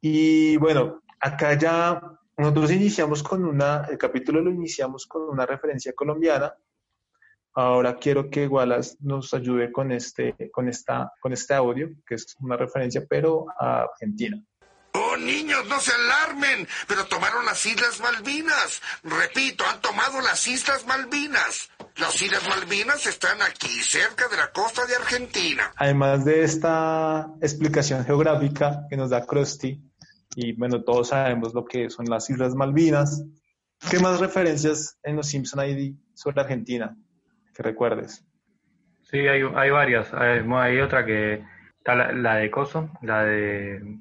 Y 0.00 0.56
bueno, 0.58 1.02
acá 1.20 1.54
ya 1.58 2.00
nosotros 2.36 2.70
iniciamos 2.72 3.22
con 3.22 3.44
una, 3.44 3.86
el 3.90 3.96
capítulo 3.96 4.42
lo 4.42 4.50
iniciamos 4.50 5.06
con 5.06 5.22
una 5.22 5.46
referencia 5.46 5.92
colombiana. 5.94 6.54
Ahora 7.54 7.96
quiero 7.96 8.28
que 8.28 8.48
Wallace 8.48 8.96
nos 9.00 9.32
ayude 9.32 9.70
con 9.70 9.92
este, 9.92 10.50
con 10.50 10.68
esta, 10.68 11.12
con 11.20 11.32
este 11.32 11.54
audio, 11.54 11.88
que 12.06 12.16
es 12.16 12.36
una 12.40 12.56
referencia, 12.56 13.06
pero 13.08 13.46
a 13.58 13.82
Argentina. 13.82 14.42
Oh, 14.96 15.16
niños, 15.16 15.66
no 15.66 15.80
se 15.80 15.92
alarmen, 15.92 16.68
pero 16.86 17.04
tomaron 17.06 17.44
las 17.44 17.66
Islas 17.66 18.00
Malvinas. 18.00 18.80
Repito, 19.02 19.64
han 19.66 19.80
tomado 19.80 20.20
las 20.20 20.46
Islas 20.46 20.86
Malvinas. 20.86 21.68
Las 21.96 22.22
Islas 22.22 22.48
Malvinas 22.48 23.04
están 23.06 23.42
aquí, 23.42 23.82
cerca 23.82 24.28
de 24.28 24.36
la 24.36 24.52
costa 24.52 24.86
de 24.86 24.94
Argentina. 24.94 25.72
Además 25.76 26.24
de 26.24 26.44
esta 26.44 27.28
explicación 27.40 28.04
geográfica 28.04 28.86
que 28.88 28.96
nos 28.96 29.10
da 29.10 29.26
Krusty, 29.26 29.82
y 30.36 30.52
bueno, 30.52 30.84
todos 30.84 31.08
sabemos 31.08 31.54
lo 31.54 31.64
que 31.64 31.90
son 31.90 32.06
las 32.06 32.30
Islas 32.30 32.54
Malvinas, 32.54 33.24
¿qué 33.90 33.98
más 33.98 34.20
referencias 34.20 34.96
en 35.02 35.16
los 35.16 35.26
Simpson 35.26 35.58
hay 35.58 35.96
sobre 36.14 36.40
Argentina? 36.40 36.96
Que 37.52 37.64
recuerdes. 37.64 38.24
Sí, 39.10 39.18
hay, 39.18 39.42
hay 39.56 39.70
varias. 39.70 40.14
Hay, 40.14 40.40
hay 40.52 40.80
otra 40.80 41.04
que 41.04 41.44
está 41.78 41.96
la, 41.96 42.12
la 42.12 42.36
de 42.36 42.50
Coso, 42.52 42.90
la 43.02 43.24
de 43.24 44.00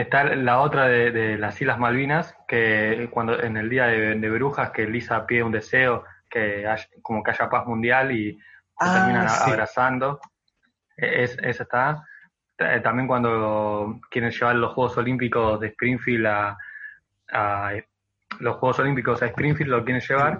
está 0.00 0.24
la 0.24 0.60
otra 0.60 0.86
de, 0.88 1.10
de 1.10 1.38
las 1.38 1.60
Islas 1.60 1.78
Malvinas, 1.78 2.36
que 2.48 3.08
cuando 3.10 3.40
en 3.42 3.56
el 3.56 3.68
día 3.68 3.86
de, 3.86 4.14
de 4.16 4.30
Brujas 4.30 4.70
que 4.70 4.86
Lisa 4.86 5.26
pide 5.26 5.42
un 5.42 5.52
deseo 5.52 6.04
que 6.28 6.66
haya- 6.66 6.88
como 7.02 7.22
que 7.22 7.30
haya 7.30 7.48
paz 7.48 7.66
mundial 7.66 8.12
y 8.12 8.32
se 8.34 8.38
Ah, 8.78 8.92
terminan 8.94 9.26
a- 9.26 9.28
sí. 9.28 9.50
abrazando. 9.50 10.20
E- 10.96 11.22
Es, 11.24 11.38
esa 11.42 11.62
está. 11.62 12.04
Eh, 12.58 12.80
También 12.80 13.06
cuando 13.06 14.00
quieren 14.10 14.30
llevar 14.30 14.56
los 14.56 14.72
Juegos 14.72 14.96
Olímpicos 14.98 15.60
de 15.60 15.68
Springfield 15.68 16.26
a, 16.26 16.58
a- 17.32 17.72
los 18.40 18.56
Juegos 18.56 18.78
Olímpicos 18.80 19.22
a 19.22 19.26
Springfield 19.26 19.70
lo 19.70 19.84
quieren 19.84 20.02
llevar. 20.02 20.38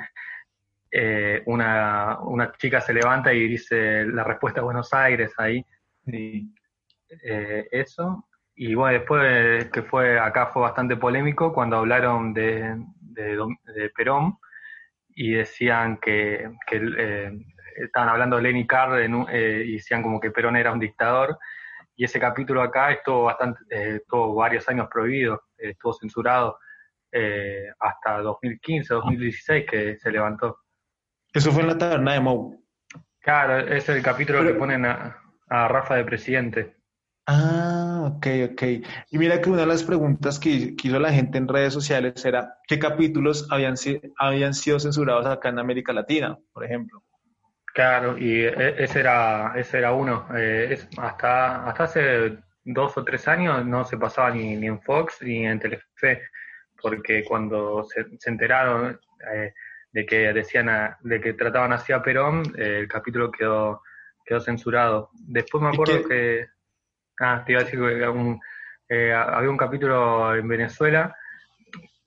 eh, 0.90 1.42
una, 1.46 2.18
una 2.20 2.52
chica 2.52 2.80
se 2.80 2.94
levanta 2.94 3.32
y 3.32 3.48
dice 3.48 4.04
la 4.06 4.24
respuesta 4.24 4.60
a 4.60 4.64
Buenos 4.64 4.92
Aires 4.94 5.32
ahí. 5.38 5.64
Eh, 6.06 7.68
eso. 7.70 8.26
Y 8.58 8.74
bueno, 8.74 8.98
después 8.98 9.66
que 9.66 9.82
fue 9.82 10.18
acá 10.18 10.46
fue 10.46 10.62
bastante 10.62 10.96
polémico 10.96 11.52
cuando 11.52 11.76
hablaron 11.76 12.32
de, 12.32 12.74
de, 13.00 13.90
Perón 13.94 14.38
y 15.10 15.32
decían 15.32 15.98
que, 15.98 16.50
que, 16.66 16.80
eh, 16.98 17.32
estaban 17.84 18.08
hablando 18.08 18.36
de 18.36 18.42
Lenny 18.42 18.66
Carr 18.66 19.00
en 19.02 19.14
un- 19.14 19.26
eh, 19.30 19.62
y 19.66 19.72
decían 19.74 20.02
como 20.02 20.18
que 20.18 20.30
Perón 20.30 20.56
era 20.56 20.72
un 20.72 20.80
dictador. 20.80 21.38
Y 21.96 22.04
ese 22.04 22.18
capítulo 22.18 22.62
acá 22.62 22.92
estuvo 22.92 23.24
bastante, 23.24 23.60
eh, 23.70 23.96
estuvo 23.96 24.34
varios 24.34 24.66
años 24.70 24.88
prohibido, 24.90 25.42
estuvo 25.58 25.92
censurado 25.92 26.58
hasta 27.78 28.20
2015, 28.20 28.92
2016 28.92 29.64
que 29.70 29.96
se 29.96 30.10
levantó. 30.10 30.58
Eso 31.32 31.50
fue 31.50 31.62
en 31.62 31.68
la 31.68 31.78
taberna 31.78 32.12
de 32.12 32.20
Moe. 32.20 32.58
Claro, 33.20 33.58
es 33.58 33.88
el 33.88 34.02
capítulo 34.02 34.44
que 34.44 34.52
ponen 34.52 34.84
a, 34.84 35.16
a 35.48 35.68
Rafa 35.68 35.94
de 35.94 36.04
presidente. 36.04 36.76
Ah, 37.26 37.65
ok. 38.16 38.26
Ok. 38.52 38.62
Y 39.10 39.18
mira 39.18 39.40
que 39.40 39.50
una 39.50 39.60
de 39.62 39.66
las 39.66 39.82
preguntas 39.84 40.38
que, 40.38 40.74
que 40.76 40.88
hizo 40.88 40.98
la 40.98 41.12
gente 41.12 41.38
en 41.38 41.48
redes 41.48 41.72
sociales 41.72 42.24
era 42.24 42.58
qué 42.66 42.78
capítulos 42.78 43.46
habían, 43.50 43.74
habían 44.18 44.54
sido 44.54 44.78
censurados 44.80 45.26
acá 45.26 45.48
en 45.50 45.58
América 45.58 45.92
Latina, 45.92 46.38
por 46.52 46.64
ejemplo. 46.64 47.02
Claro, 47.74 48.16
y 48.16 48.42
e- 48.42 48.82
ese 48.84 49.00
era, 49.00 49.52
ese 49.56 49.78
era 49.78 49.92
uno. 49.92 50.26
Eh, 50.34 50.68
es- 50.72 50.88
hasta, 50.98 51.66
hasta 51.68 51.84
hace 51.84 52.38
dos 52.64 52.96
o 52.96 53.04
tres 53.04 53.28
años 53.28 53.64
no 53.66 53.84
se 53.84 53.98
pasaba 53.98 54.30
ni, 54.30 54.56
ni 54.56 54.66
en 54.66 54.80
Fox 54.80 55.18
ni 55.22 55.46
en 55.46 55.60
Telefe, 55.60 56.22
porque 56.80 57.24
cuando 57.24 57.84
se, 57.84 58.04
se 58.18 58.30
enteraron 58.30 58.98
eh, 59.32 59.52
de 59.92 60.06
que 60.06 60.32
decían 60.32 60.68
a- 60.70 60.96
de 61.02 61.20
que 61.20 61.34
trataban 61.34 61.72
así 61.72 61.92
a 61.92 62.02
Perón, 62.02 62.42
eh, 62.58 62.78
el 62.80 62.88
capítulo 62.88 63.30
quedó, 63.30 63.82
quedó 64.24 64.40
censurado. 64.40 65.10
Después 65.12 65.62
me 65.62 65.70
¿Y 65.70 65.74
acuerdo 65.74 66.08
que, 66.08 66.46
ah, 67.20 67.42
te 67.44 67.52
iba 67.52 67.60
a 67.60 67.64
decir 67.64 67.78
que 67.80 67.86
había 67.86 68.10
un, 68.10 68.40
eh, 68.88 69.12
había 69.12 69.50
un 69.50 69.56
capítulo 69.56 70.34
en 70.34 70.46
Venezuela 70.48 71.14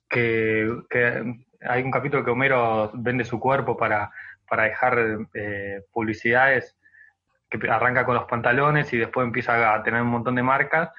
que, 0.08 0.68
que 0.88 1.22
hay 1.62 1.82
un 1.82 1.90
capítulo 1.90 2.24
que 2.24 2.30
Homero 2.30 2.90
vende 2.94 3.24
su 3.24 3.38
cuerpo 3.38 3.76
para, 3.76 4.10
para 4.48 4.64
dejar 4.64 4.98
eh, 5.34 5.82
publicidades, 5.92 6.76
que 7.50 7.68
arranca 7.70 8.04
con 8.06 8.14
los 8.14 8.24
pantalones 8.24 8.92
y 8.92 8.98
después 8.98 9.26
empieza 9.26 9.74
a 9.74 9.82
tener 9.82 10.02
un 10.02 10.08
montón 10.08 10.34
de 10.36 10.42
marcas, 10.42 10.90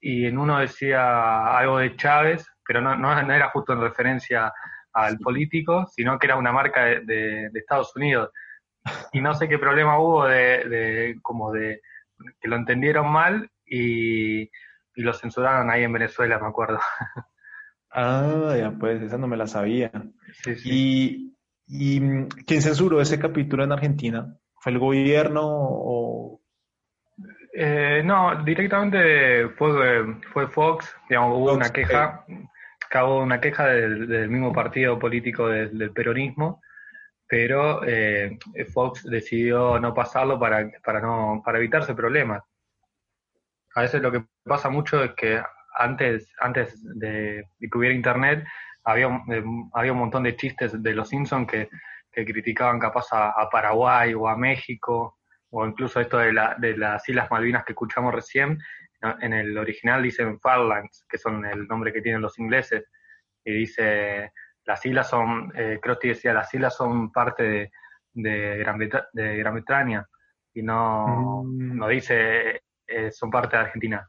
y 0.00 0.26
en 0.26 0.38
uno 0.38 0.58
decía 0.58 1.56
algo 1.56 1.78
de 1.78 1.96
Chávez, 1.96 2.46
pero 2.66 2.80
no, 2.80 2.96
no, 2.96 3.22
no 3.22 3.34
era 3.34 3.50
justo 3.50 3.72
en 3.72 3.80
referencia 3.82 4.52
al 4.92 5.18
político, 5.18 5.86
sino 5.94 6.18
que 6.18 6.26
era 6.26 6.36
una 6.36 6.52
marca 6.52 6.84
de, 6.84 7.00
de- 7.00 7.50
de 7.50 7.58
Estados 7.58 7.94
Unidos. 7.96 8.30
Y 9.12 9.20
no 9.20 9.34
sé 9.34 9.48
qué 9.48 9.58
problema 9.58 9.98
hubo 9.98 10.26
de, 10.26 10.64
de 10.68 11.16
como 11.22 11.52
de 11.52 11.82
que 12.40 12.48
lo 12.48 12.56
entendieron 12.56 13.10
mal 13.10 13.50
y, 13.64 14.42
y 14.42 15.02
lo 15.02 15.12
censuraron 15.12 15.70
ahí 15.70 15.84
en 15.84 15.92
Venezuela, 15.92 16.38
me 16.38 16.48
acuerdo. 16.48 16.78
Ah, 17.92 18.54
ya 18.58 18.70
pues, 18.72 19.02
esa 19.02 19.18
no 19.18 19.26
me 19.26 19.36
la 19.36 19.46
sabía. 19.46 19.90
Sí, 20.44 20.56
sí. 20.56 20.68
¿Y, 20.70 21.36
y 21.66 22.00
quién 22.46 22.62
censuró 22.62 23.00
ese 23.00 23.18
capítulo 23.18 23.64
en 23.64 23.72
Argentina? 23.72 24.36
¿Fue 24.54 24.72
el 24.72 24.78
gobierno 24.78 25.42
o...? 25.44 26.40
Eh, 27.52 28.02
no, 28.04 28.44
directamente 28.44 29.48
fue, 29.50 30.20
fue 30.32 30.46
Fox, 30.46 30.94
digamos, 31.08 31.36
hubo 31.36 31.48
Fox, 31.48 31.56
una 31.56 31.70
queja, 31.70 32.24
que 32.88 32.98
hubo 32.98 33.22
una 33.22 33.40
queja 33.40 33.66
del, 33.66 34.06
del 34.06 34.30
mismo 34.30 34.52
partido 34.52 35.00
político 35.00 35.48
del, 35.48 35.76
del 35.76 35.90
peronismo, 35.90 36.62
pero 37.30 37.86
eh, 37.86 38.36
Fox 38.74 39.04
decidió 39.04 39.78
no 39.78 39.94
pasarlo 39.94 40.36
para, 40.36 40.68
para, 40.82 41.00
no, 41.00 41.40
para 41.44 41.58
evitarse 41.58 41.94
problemas. 41.94 42.42
A 43.76 43.82
veces 43.82 44.02
lo 44.02 44.10
que 44.10 44.24
pasa 44.42 44.68
mucho 44.68 45.04
es 45.04 45.12
que 45.12 45.40
antes, 45.78 46.34
antes 46.40 46.76
de, 46.98 47.44
que 47.60 47.78
hubiera 47.78 47.94
internet, 47.94 48.44
había, 48.82 49.06
eh, 49.30 49.44
había 49.74 49.92
un 49.92 49.98
montón 49.98 50.24
de 50.24 50.34
chistes 50.34 50.82
de 50.82 50.92
los 50.92 51.08
Simpsons 51.08 51.48
que, 51.48 51.68
que 52.10 52.24
criticaban 52.24 52.80
capaz 52.80 53.06
a, 53.12 53.48
Paraguay 53.48 54.12
o 54.12 54.26
a 54.26 54.36
México, 54.36 55.18
o 55.50 55.64
incluso 55.64 56.00
esto 56.00 56.18
de, 56.18 56.32
la, 56.32 56.56
de 56.58 56.76
las 56.76 57.08
Islas 57.08 57.30
Malvinas 57.30 57.64
que 57.64 57.74
escuchamos 57.74 58.12
recién, 58.12 58.58
en 59.20 59.32
el 59.32 59.56
original 59.56 60.02
dicen 60.02 60.40
Farlands, 60.40 61.06
que 61.08 61.16
son 61.16 61.46
el 61.46 61.68
nombre 61.68 61.92
que 61.92 62.02
tienen 62.02 62.22
los 62.22 62.40
ingleses, 62.40 62.90
y 63.44 63.52
dice, 63.52 64.32
las 64.70 64.86
islas 64.86 65.08
son, 65.08 65.52
eh, 65.56 65.80
decía, 66.02 66.32
las 66.32 66.54
islas 66.54 66.76
son 66.76 67.10
parte 67.10 67.42
de, 67.42 67.72
de, 68.12 68.56
Gran, 68.58 68.78
Breta- 68.78 69.08
de 69.12 69.36
Gran 69.36 69.54
Bretaña, 69.54 70.06
y 70.54 70.62
no, 70.62 71.42
Mm. 71.44 71.76
no 71.76 71.88
dice, 71.88 72.62
eh, 72.86 73.10
son 73.10 73.30
parte 73.30 73.56
de 73.56 73.62
Argentina. 73.64 74.08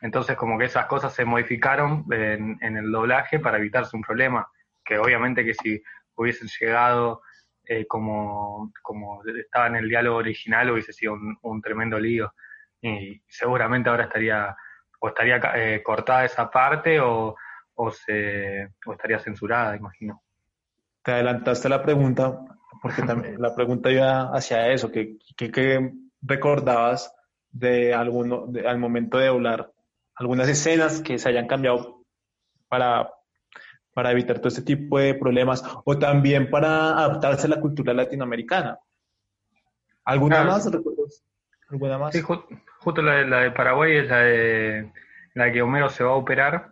Entonces 0.00 0.36
como 0.36 0.56
que 0.58 0.66
esas 0.66 0.86
cosas 0.86 1.12
se 1.12 1.24
modificaron 1.24 2.04
en, 2.12 2.56
en 2.60 2.76
el 2.76 2.92
doblaje 2.92 3.40
para 3.40 3.58
evitarse 3.58 3.96
un 3.96 4.02
problema, 4.02 4.46
que 4.84 4.96
obviamente 4.98 5.44
que 5.44 5.54
si 5.54 5.82
hubiesen 6.14 6.48
llegado 6.60 7.22
eh, 7.64 7.84
como, 7.88 8.72
como 8.82 9.22
estaba 9.24 9.66
en 9.66 9.76
el 9.76 9.88
diálogo 9.88 10.18
original 10.18 10.70
hubiese 10.70 10.92
sido 10.92 11.14
un, 11.14 11.36
un 11.42 11.60
tremendo 11.60 11.98
lío. 11.98 12.32
Y 12.80 13.20
seguramente 13.26 13.88
ahora 13.90 14.04
estaría 14.04 14.54
o 15.00 15.08
estaría 15.08 15.40
eh, 15.56 15.82
cortada 15.82 16.24
esa 16.24 16.48
parte 16.48 17.00
o, 17.00 17.34
o, 17.76 17.90
se, 17.90 18.68
o 18.86 18.92
estaría 18.92 19.18
censurada, 19.20 19.76
imagino. 19.76 20.22
Te 21.02 21.12
adelantaste 21.12 21.68
la 21.68 21.82
pregunta, 21.82 22.40
porque 22.82 23.02
también 23.06 23.40
la 23.40 23.54
pregunta 23.54 23.90
iba 23.90 24.30
hacia 24.34 24.68
eso, 24.72 24.90
que, 24.90 25.16
que, 25.36 25.50
que 25.50 25.92
recordabas 26.22 27.14
de 27.50 27.94
alguno, 27.94 28.46
de- 28.48 28.66
al 28.66 28.78
momento 28.78 29.18
de 29.18 29.28
doblar 29.28 29.72
algunas 30.16 30.48
escenas 30.48 31.00
que 31.02 31.18
se 31.18 31.28
hayan 31.28 31.46
cambiado 31.46 32.02
para, 32.68 33.10
para 33.94 34.10
evitar 34.12 34.38
todo 34.38 34.48
este 34.48 34.62
tipo 34.62 34.98
de 34.98 35.14
problemas 35.14 35.62
o 35.84 35.98
también 35.98 36.50
para 36.50 36.90
adaptarse 36.98 37.46
a 37.46 37.50
la 37.50 37.60
cultura 37.60 37.92
latinoamericana. 37.94 38.78
¿Alguna 40.04 40.40
Ah, 40.42 40.44
más? 40.44 40.70
¿Recuerdas? 40.70 41.24
¿Alguna 41.70 41.98
más? 41.98 42.14
Sí, 42.14 42.22
ju- 42.22 42.44
justo 42.80 43.02
la 43.02 43.14
de, 43.16 43.26
la 43.26 43.40
de 43.40 43.50
Paraguay 43.50 43.96
es 43.98 44.08
la 44.08 44.18
de 44.20 44.92
la 45.34 45.52
que 45.52 45.62
Homero 45.62 45.88
se 45.90 46.04
va 46.04 46.10
a 46.10 46.14
operar 46.14 46.70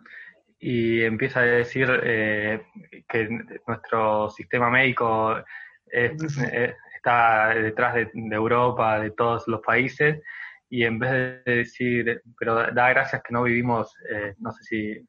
y 0.67 1.03
empieza 1.03 1.41
a 1.41 1.43
decir 1.43 1.87
eh, 2.03 2.61
que 3.07 3.29
nuestro 3.67 4.29
sistema 4.31 4.69
médico 4.71 5.37
es- 5.85 6.37
eh, 6.51 6.75
está 6.95 7.49
detrás 7.49 7.93
de, 7.93 8.09
de 8.11 8.35
Europa, 8.35 8.99
de 8.99 9.11
todos 9.11 9.47
los 9.47 9.61
países, 9.61 10.21
y 10.67 10.83
en 10.83 10.97
vez 10.97 11.11
de 11.45 11.55
decir, 11.57 12.21
pero 12.39 12.55
da, 12.55 12.89
gracias 12.89 13.21
que 13.21 13.31
no 13.31 13.43
vivimos, 13.43 13.93
eh, 14.11 14.33
no 14.39 14.51
sé 14.51 14.63
si, 14.63 15.07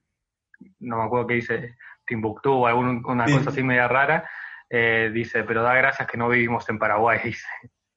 no 0.80 0.98
me 0.98 1.04
acuerdo 1.04 1.26
qué 1.28 1.34
dice, 1.36 1.74
Timbuktu 2.06 2.52
o 2.52 2.66
alguna 2.66 3.26
Sí. 3.26 3.32
cosa 3.32 3.48
así 3.50 3.62
media 3.62 3.88
rara, 3.88 4.28
eh, 4.68 5.10
dice, 5.10 5.42
pero 5.44 5.62
da 5.62 5.74
gracias 5.74 6.06
que 6.06 6.18
no 6.18 6.28
vivimos 6.28 6.68
en 6.68 6.78
Paraguay, 6.78 7.18
dice, 7.24 7.46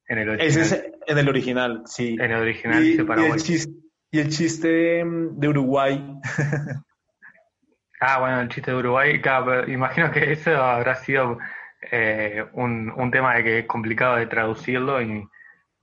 en 0.07 0.17
el 0.19 0.29
original. 0.29 0.47
Ese 0.65 0.75
es 0.77 0.85
en 1.07 1.17
el 1.17 1.27
original, 1.27 1.81
sí. 1.85 2.15
En 2.17 2.31
el 2.31 2.41
original 2.41 2.81
Y, 2.85 2.89
dice 2.91 3.01
y 3.01 3.05
Paraguay. 3.05 3.33
el 3.33 3.41
chiste, 3.43 3.73
y 4.11 4.19
el 4.19 4.29
chiste 4.29 4.67
de, 4.69 5.03
de 5.33 5.47
Uruguay, 5.49 6.01
Ah, 7.99 8.19
bueno, 8.19 8.39
el 8.41 8.49
chiste 8.49 8.71
de 8.71 8.77
Uruguay, 8.77 9.21
claro, 9.21 9.69
imagino 9.69 10.09
que 10.11 10.31
eso 10.31 10.51
habrá 10.55 10.95
sido 10.95 11.37
eh, 11.91 12.45
un, 12.53 12.91
un 12.91 13.11
tema 13.11 13.35
de 13.35 13.43
que 13.43 13.59
es 13.59 13.65
complicado 13.65 14.15
de 14.15 14.27
traducirlo 14.27 15.01
y, 15.01 15.27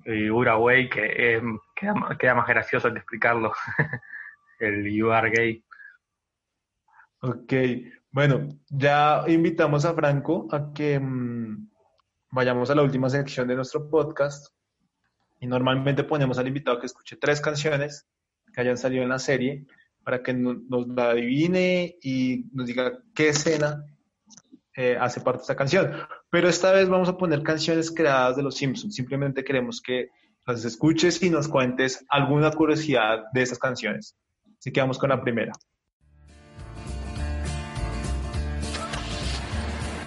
y 0.07 0.31
Uruguay 0.31 0.89
que 0.89 1.37
eh, 1.37 1.43
queda, 1.75 1.95
queda 2.19 2.35
más 2.35 2.47
gracioso 2.49 2.91
que 2.91 2.99
explicarlo, 2.99 3.53
el 4.61 4.91
You 4.91 5.13
are 5.13 5.31
gay. 5.31 5.65
Ok, 7.21 7.53
bueno, 8.11 8.49
ya 8.71 9.25
invitamos 9.27 9.85
a 9.85 9.95
Franco 9.95 10.49
a 10.53 10.73
que 10.73 10.99
mm, 10.99 11.69
vayamos 12.31 12.71
a 12.71 12.75
la 12.75 12.83
última 12.83 13.11
sección 13.11 13.47
de 13.49 13.57
nuestro 13.57 13.91
podcast 13.91 14.55
y 15.39 15.47
normalmente 15.47 16.05
ponemos 16.05 16.39
al 16.39 16.49
invitado 16.49 16.79
que 16.81 16.87
escuche 16.87 17.17
tres 17.17 17.43
canciones 17.43 18.07
que 18.55 18.61
hayan 18.63 18.79
salido 18.79 19.03
en 19.03 19.11
la 19.11 19.19
serie 19.19 19.67
para 20.07 20.23
que 20.23 20.33
no- 20.33 20.63
nos 20.69 20.87
la 20.87 21.11
adivine 21.11 21.97
y 22.01 22.45
nos 22.53 22.69
diga 22.69 22.93
qué 23.13 23.31
escena 23.31 23.85
eh, 24.77 24.97
hace 25.01 25.21
parte 25.21 25.39
de 25.39 25.43
esta 25.43 25.57
canción. 25.57 25.91
Pero 26.31 26.49
esta 26.49 26.71
vez 26.71 26.89
vamos 26.89 27.09
a 27.09 27.17
poner 27.17 27.43
canciones 27.43 27.91
creadas 27.91 28.37
de 28.37 28.45
los 28.45 28.55
Simpsons. 28.55 28.95
Simplemente 28.95 29.43
queremos 29.43 29.81
que 29.83 30.11
las 30.47 30.65
escuches 30.65 31.21
y 31.25 31.31
nos 31.31 31.49
cuentes 31.49 32.05
alguna 32.09 32.53
curiosidad 32.53 33.25
de 33.33 33.43
esas 33.43 33.59
canciones. 33.59 34.17
Así 34.61 34.71
que 34.71 34.81
vamos 34.81 34.97
con 34.99 35.09
la 35.09 35.21
primera. 35.21 35.51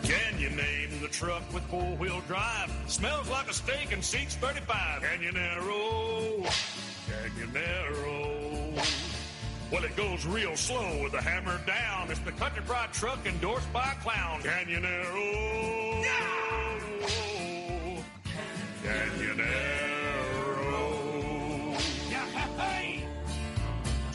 Can 0.03 0.39
you 0.39 1.07
truck 1.11 1.43
with 1.53 1.63
four-wheel 1.63 2.21
drive? 2.25 2.71
Smells 2.87 3.27
like 3.29 3.49
a 3.49 3.53
steak 3.53 3.91
and 3.91 4.01
seats 4.01 4.35
35. 4.35 5.01
Canyonero, 5.01 6.45
Canyonero. 7.05 8.18
Well, 9.71 9.83
it 9.83 9.95
goes 9.95 10.25
real 10.25 10.55
slow 10.55 11.03
with 11.03 11.11
the 11.11 11.21
hammer 11.21 11.59
down. 11.67 12.09
It's 12.09 12.19
the 12.21 12.31
country 12.31 12.63
pride 12.65 12.91
truck 12.91 13.19
endorsed 13.25 13.71
by 13.71 13.91
a 13.91 13.95
clown. 14.01 14.41
Canyonero. 14.41 16.05
Canyonero. 20.19 21.77
Yeah, 22.09 22.25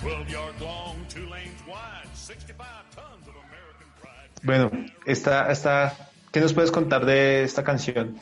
12 0.01 0.29
yards 0.31 0.61
long, 0.61 0.97
two 1.09 1.27
lanes 1.29 1.63
wide, 1.69 2.09
65 2.15 2.67
tons 2.95 3.29
of 3.29 3.35
American 3.37 3.89
pride. 4.01 4.31
Bueno, 4.43 4.71
esta, 5.07 5.51
esta, 5.51 5.95
¿qué 6.33 6.41
nos 6.41 6.53
puedes 6.53 6.71
contar 6.71 7.05
de 7.07 7.45
esta 7.45 7.63
canción? 7.65 8.19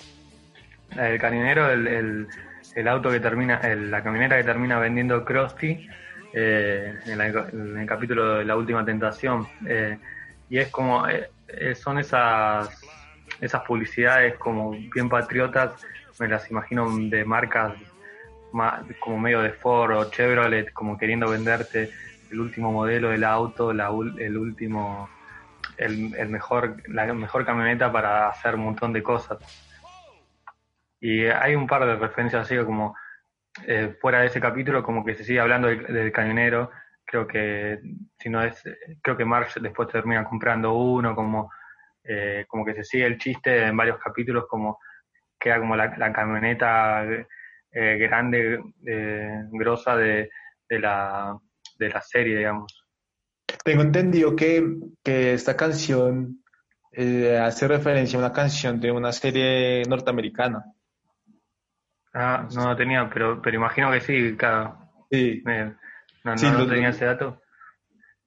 El 0.96 1.18
caminero, 1.18 1.70
el, 1.70 1.86
el, 1.88 2.28
el 2.76 2.88
auto 2.88 3.10
que 3.10 3.20
termina, 3.20 3.56
el- 3.62 3.90
la 3.90 4.02
camioneta 4.02 4.36
que 4.36 4.44
termina 4.44 4.78
vendiendo 4.78 5.24
Krusty 5.24 5.88
eh, 6.32 6.94
en, 7.06 7.18
la- 7.18 7.26
en 7.28 7.78
el 7.78 7.86
capítulo 7.86 8.36
de 8.38 8.44
la 8.44 8.56
última 8.56 8.84
tentación. 8.84 9.48
eh, 9.66 9.98
y 10.48 10.58
es 10.58 10.70
como, 10.70 11.08
eh, 11.08 11.30
eh, 11.48 11.74
son 11.74 11.98
esas, 11.98 13.10
esas 13.40 13.62
publicidades 13.64 14.36
como 14.38 14.80
bien 14.94 15.08
patriotas, 15.08 15.78
me 16.18 16.28
las 16.28 16.50
imagino 16.50 16.88
de 17.08 17.24
marcas 17.24 17.78
ma- 18.52 18.86
como 18.98 19.18
medio 19.18 19.40
de 19.42 19.52
Ford 19.52 19.92
o 19.96 20.10
Chevrolet, 20.10 20.72
como 20.72 20.98
queriendo 20.98 21.28
venderte 21.28 21.90
el 22.30 22.40
último 22.40 22.72
modelo 22.72 23.10
del 23.10 23.24
auto, 23.24 23.72
la 23.72 23.90
el 24.18 24.36
último, 24.38 25.12
el, 25.76 26.14
el 26.16 26.28
mejor, 26.30 26.76
la 26.88 27.12
mejor 27.14 27.44
camioneta 27.46 27.92
para 27.92 28.28
hacer 28.28 28.54
un 28.56 28.62
montón 28.64 28.92
de 28.92 29.02
cosas. 29.02 29.38
Y 31.00 31.26
hay 31.26 31.54
un 31.54 31.66
par 31.66 31.84
de 31.84 31.96
referencias 31.96 32.42
así 32.42 32.56
como 32.64 32.94
eh, 33.66 33.96
fuera 34.00 34.20
de 34.20 34.26
ese 34.26 34.40
capítulo, 34.40 34.82
como 34.82 35.04
que 35.04 35.14
se 35.14 35.24
sigue 35.24 35.40
hablando 35.40 35.68
del, 35.68 35.84
del 35.86 36.12
camionero. 36.12 36.70
Creo 37.04 37.26
que 37.26 37.80
si 38.18 38.30
no 38.30 38.42
es, 38.42 38.62
creo 39.02 39.16
que 39.16 39.24
Marge 39.24 39.60
después 39.60 39.88
termina 39.88 40.24
comprando 40.24 40.72
uno, 40.72 41.14
como, 41.14 41.50
eh, 42.04 42.44
como 42.48 42.64
que 42.64 42.74
se 42.74 42.84
sigue 42.84 43.06
el 43.06 43.18
chiste 43.18 43.66
en 43.66 43.76
varios 43.76 43.98
capítulos, 43.98 44.46
como 44.48 44.78
queda 45.38 45.58
como 45.58 45.76
la, 45.76 46.12
camioneta 46.12 47.04
eh, 47.04 47.98
grande, 47.98 48.60
grosa 49.50 49.96
de, 49.96 50.30
de 50.68 50.78
la, 50.78 51.36
de 51.78 51.88
la 51.88 52.00
serie, 52.00 52.38
digamos. 52.38 52.84
Tengo 53.64 53.82
entendido 53.82 54.34
que, 54.34 54.64
que 55.04 55.34
esta 55.34 55.56
canción 55.56 56.38
hace 56.94 57.68
referencia 57.68 58.18
a 58.18 58.22
una 58.22 58.32
canción 58.32 58.80
de 58.80 58.92
una 58.92 59.12
serie 59.12 59.82
norteamericana. 59.88 60.64
Ah, 62.14 62.46
no 62.54 62.68
lo 62.68 62.76
tenía, 62.76 63.08
pero, 63.12 63.40
pero 63.40 63.56
imagino 63.56 63.90
que 63.90 64.00
sí, 64.00 64.36
claro. 64.36 64.76
Sí. 65.10 65.42
No, 66.24 66.36
Sí, 66.38 66.46
no, 66.46 66.52
no 66.52 66.58
lo- 66.60 66.66
tenía 66.68 66.88
lo- 66.90 66.94
ese 66.94 67.04
dato. 67.06 67.40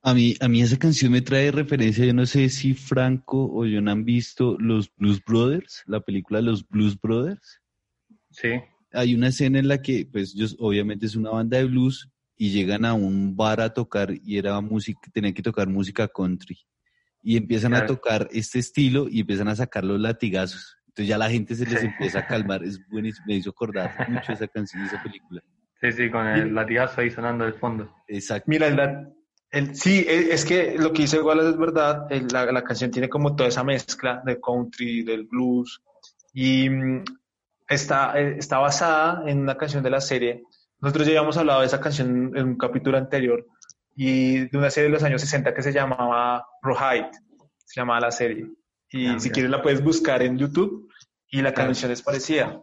A 0.02 0.14
mí, 0.14 0.36
a 0.40 0.48
mí 0.48 0.62
esa 0.62 0.78
canción 0.78 1.12
me 1.12 1.22
trae 1.22 1.50
referencia, 1.52 2.06
yo 2.06 2.14
no 2.14 2.26
sé 2.28 2.48
si 2.50 2.74
Franco 2.76 3.44
o 3.46 3.62
John 3.62 3.88
han 3.90 4.06
visto 4.06 4.56
los 4.60 4.92
Blues 4.96 5.20
Brothers, 5.26 5.84
la 5.88 6.00
película 6.00 6.42
Los 6.42 6.68
Blues 6.68 7.00
Brothers. 7.00 7.60
Sí. 8.30 8.62
Hay 8.94 9.16
una 9.16 9.30
escena 9.30 9.58
en 9.60 9.68
la 9.68 9.82
que, 9.82 10.08
pues, 10.12 10.36
ellos 10.36 10.56
obviamente 10.60 11.08
es 11.08 11.16
una 11.16 11.32
banda 11.32 11.58
de 11.58 11.66
blues 11.66 12.08
y 12.38 12.52
llegan 12.52 12.86
a 12.86 12.94
un 12.94 13.36
bar 13.36 13.62
a 13.62 13.74
tocar 13.74 14.12
y 14.24 14.38
era 14.38 14.60
música, 14.62 15.00
tenían 15.12 15.34
que 15.34 15.42
tocar 15.42 15.68
música 15.68 16.08
country. 16.08 16.60
Y 17.24 17.38
empiezan 17.38 17.74
a 17.74 17.80
tocar 17.88 18.28
este 18.32 18.60
estilo 18.60 19.08
y 19.10 19.22
empiezan 19.22 19.48
a 19.48 19.56
sacar 19.56 19.84
los 19.84 20.00
latigazos. 20.00 20.78
Entonces 20.96 21.10
ya 21.10 21.18
la 21.18 21.30
gente 21.30 21.56
se 21.56 21.66
les 21.66 21.82
Sí. 21.82 21.88
empieza 21.88 22.20
a 22.20 22.26
calmar. 22.26 22.64
Es 22.64 22.80
buenísimo, 22.88 23.26
me 23.28 23.34
hizo 23.36 23.50
acordar 23.50 23.94
mucho 24.10 24.32
esa 24.32 24.48
canción 24.48 24.82
y 24.84 24.86
esa 24.88 25.04
película. 25.04 25.42
Sí, 25.82 25.92
sí, 25.92 26.10
con 26.10 26.26
el 26.26 26.56
latigazo 26.56 27.02
ahí 27.02 27.12
sonando 27.12 27.44
de 27.44 27.52
fondo. 27.52 27.94
Exacto. 28.08 28.46
Mira, 28.48 28.68
el, 28.68 29.08
el- 29.52 29.76
sí, 29.76 30.06
e- 30.08 30.34
es 30.34 30.46
que 30.46 30.78
lo 30.80 30.94
que 30.94 31.02
dice 31.02 31.22
Wallace 31.22 31.50
es 31.50 31.58
verdad. 31.58 32.08
el- 32.10 32.28
la, 32.32 32.46
la 32.50 32.64
canción 32.64 32.92
tiene 32.92 33.10
como 33.10 33.36
toda 33.36 33.50
esa 33.50 33.62
mezcla 33.66 34.22
del 34.26 34.40
country, 34.40 35.04
del 35.04 35.26
blues. 35.26 35.82
Y 36.34 36.70
mm, 36.70 37.04
está, 37.68 38.18
eh, 38.18 38.38
está 38.38 38.60
basada 38.60 39.30
en 39.30 39.40
una 39.40 39.58
canción 39.58 39.84
de 39.84 39.90
la 39.90 40.00
serie. 40.00 40.44
Nosotros 40.80 41.06
ya 41.08 41.12
habíamos 41.12 41.36
hablado 41.38 41.60
de 41.60 41.66
esa 41.68 41.82
canción 41.82 42.32
en 42.38 42.46
un 42.48 42.58
capítulo 42.58 42.98
anterior. 42.98 43.46
Y 43.98 44.48
de 44.48 44.58
una 44.58 44.70
serie 44.70 44.90
de 44.90 44.94
los 44.94 45.04
años 45.04 45.20
60 45.22 45.54
que 45.54 45.62
se 45.62 45.74
llamaba 45.74 46.46
Rawhide. 46.62 47.12
Se 47.66 47.82
llamaba 47.82 48.00
la 48.00 48.12
serie. 48.12 48.48
Y 48.92 49.08
Ah, 49.08 49.20
si 49.20 49.30
quieres 49.32 49.52
la 49.52 49.62
puedes 49.62 49.84
buscar 49.84 50.22
en 50.22 50.38
YouTube. 50.38 50.90
Y 51.30 51.42
la 51.42 51.54
canción 51.54 51.92
es 51.92 52.02
parecida. 52.02 52.62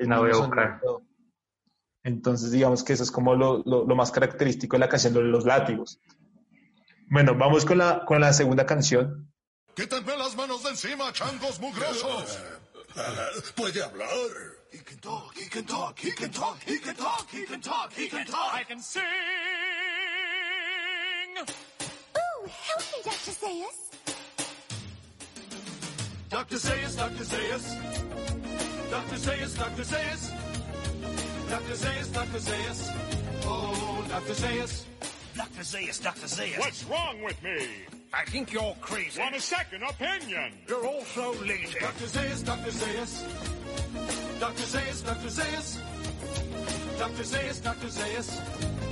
La 0.00 0.18
voy 0.18 0.30
a 0.32 0.36
buscar. 0.36 0.80
Entonces, 2.02 2.50
digamos 2.50 2.82
que 2.82 2.92
eso 2.94 3.02
es 3.02 3.10
como 3.10 3.34
lo, 3.34 3.62
lo- 3.64 3.84
lo 3.86 3.94
más 3.96 4.10
característico 4.10 4.76
de 4.76 4.80
la 4.80 4.88
canción 4.88 5.12
de 5.14 5.22
los 5.22 5.44
látigos. 5.44 6.00
Bueno, 7.10 7.34
vamos 7.34 7.64
con 7.64 7.78
la, 7.78 8.04
con 8.04 8.20
la 8.20 8.32
segunda 8.32 8.64
canción. 8.66 9.30
Quítenme 9.74 10.16
las 10.16 10.34
manos 10.36 10.62
de 10.64 10.70
encima, 10.70 11.12
changos 11.12 11.60
mugrosos. 11.60 12.38
Puede 13.54 13.82
hablar. 13.82 14.08
He 14.72 14.78
can 14.82 14.98
talk, 15.00 15.34
he 15.36 15.48
can 15.48 15.64
talk, 15.64 15.98
he 15.98 16.12
can 16.12 16.30
talk, 16.30 16.58
he 16.66 16.78
can 16.80 16.94
talk, 16.96 17.26
he 17.32 17.46
can 17.46 17.60
talk, 17.60 17.92
he 17.92 18.08
can 18.08 18.26
talk. 18.26 18.54
I 18.60 18.64
can 18.64 18.82
sing. 18.82 19.02
Ooh, 21.38 22.46
help 22.46 22.82
me, 22.92 23.02
Dr. 23.04 23.32
Zayas. 23.32 23.87
Dr. 26.28 26.56
Zayas, 26.56 26.96
Dr. 26.96 27.24
Zayas. 27.24 27.64
Dr. 28.90 29.16
Zayas, 29.16 29.56
Dr. 29.56 29.82
Zayas. 29.82 30.30
Dr. 31.48 31.74
Zayas, 31.74 32.12
Dr. 32.12 32.38
Zayas. 32.38 32.80
Oh, 33.44 34.04
Dr. 34.08 34.34
Zayas. 34.34 34.84
Dr. 35.34 35.62
Zayas, 35.62 36.02
Dr. 36.02 36.26
Zayas. 36.26 36.58
What's 36.58 36.84
wrong 36.84 37.22
with 37.22 37.42
me? 37.42 37.66
I 38.12 38.24
think 38.26 38.52
you're 38.52 38.76
crazy. 38.82 39.18
Want 39.20 39.36
a 39.36 39.40
second 39.40 39.82
opinion? 39.82 40.52
You're 40.68 40.84
all 40.86 41.04
so 41.14 41.32
lazy. 41.46 41.78
Dr. 41.80 42.04
Zayas, 42.04 42.44
Dr. 42.44 42.70
Zayas. 42.70 43.12
Dr. 44.38 44.62
Zayas, 44.62 45.04
Dr. 45.06 45.28
Zayas. 45.28 45.78
Dr. 46.98 47.22
Zayas, 47.22 47.62
Dr. 47.62 47.86
Zayas. 47.86 48.40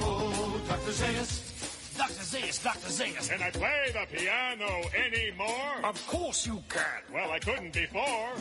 Oh, 0.01 0.61
Dr. 0.69 0.93
Zayas. 0.93 1.46
Dr. 1.97 2.25
Zayas, 2.25 2.63
Dr. 2.63 2.91
Zayas. 2.91 3.29
Can 3.29 3.43
I 3.43 3.51
play 3.51 3.93
the 3.93 4.07
piano 4.17 4.69
anymore? 4.95 5.81
Of 5.85 6.07
course 6.07 6.47
you 6.47 6.63
can. 6.69 7.03
Well, 7.13 7.31
I 7.33 7.39
couldn't 7.39 7.73
before. 7.73 8.33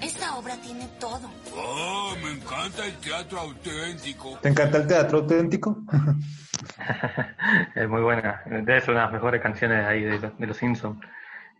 Esta 0.00 0.36
obra 0.36 0.56
tiene 0.60 0.86
todo. 1.00 1.30
Oh, 1.56 2.14
me 2.22 2.32
encanta 2.32 2.84
el 2.86 2.92
teatro 2.96 3.40
auténtico. 3.40 4.38
¿Te 4.42 4.48
encanta 4.50 4.78
el 4.78 4.86
teatro 4.86 5.18
auténtico? 5.18 5.78
Es 7.74 7.88
muy 7.88 8.00
buena. 8.00 8.42
Es 8.46 8.88
una 8.88 9.00
de 9.00 9.04
las 9.04 9.12
mejores 9.12 9.40
canciones 9.42 9.84
ahí 9.86 10.02
de, 10.02 10.18
los- 10.18 10.38
de 10.38 10.46
los 10.46 10.56
Simpsons. 10.56 10.98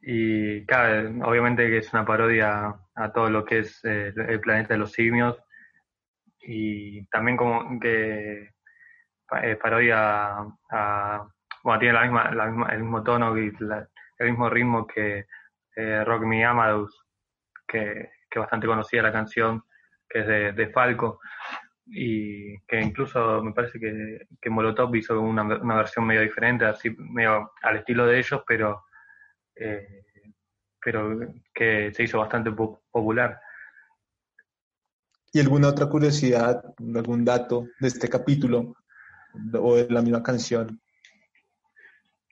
Y 0.03 0.65
claro, 0.67 1.11
obviamente 1.29 1.67
que 1.69 1.79
es 1.79 1.93
una 1.93 2.05
parodia 2.05 2.75
a 2.95 3.13
todo 3.13 3.29
lo 3.31 3.45
que 3.45 3.61
es 3.61 3.81
eh, 3.85 4.13
el 4.17 4.41
planeta 4.41 4.75
de 4.75 4.79
los 4.79 4.93
simios. 4.93 5.37
Y 6.47 7.05
también 7.07 7.37
como 7.37 7.79
que 7.81 8.51
eh, 9.43 9.57
parodia 9.57 10.37
a... 10.71 11.29
Bueno, 11.63 11.79
tiene 11.81 11.95
la 11.95 12.03
misma, 12.03 12.31
la 12.35 12.47
misma- 12.47 12.69
el 12.73 12.81
mismo 12.83 13.03
tono 13.03 13.37
y 13.39 13.53
el 14.19 14.31
mismo 14.31 14.51
ritmo 14.51 14.87
que 14.87 15.27
eh, 15.77 16.05
Rock 16.05 16.23
Me 16.25 16.45
Amadeus, 16.45 17.05
que, 17.67 18.11
que 18.31 18.39
bastante 18.39 18.67
conocida 18.67 19.03
la 19.03 19.13
canción, 19.13 19.65
que 20.09 20.21
es 20.21 20.27
de, 20.27 20.53
de 20.53 20.69
Falco 20.69 21.21
y 21.87 22.59
que 22.67 22.81
incluso 22.81 23.43
me 23.43 23.53
parece 23.53 23.79
que, 23.79 24.27
que 24.41 24.51
Molotov 24.51 24.95
hizo 24.97 25.21
una, 25.21 25.43
una 25.43 25.77
versión 25.77 26.07
medio 26.07 26.23
diferente, 26.23 26.65
así 26.65 26.95
medio 26.99 27.53
al 27.63 27.77
estilo 27.79 28.07
de 28.07 28.19
ellos, 28.19 28.43
pero 28.47 28.85
eh, 29.57 30.05
pero 30.83 31.19
que 31.55 31.93
se 31.93 32.03
hizo 32.05 32.19
bastante 32.19 32.51
po- 32.53 32.83
popular. 32.91 33.41
¿Y 35.35 35.41
alguna 35.41 35.67
otra 35.67 35.87
curiosidad, 35.87 36.63
algún 36.95 37.25
dato 37.25 37.67
de 37.81 37.89
este 37.89 38.09
capítulo 38.09 38.77
o 39.53 39.75
de 39.75 39.89
la 39.91 40.01
misma 40.01 40.23
canción? 40.23 40.81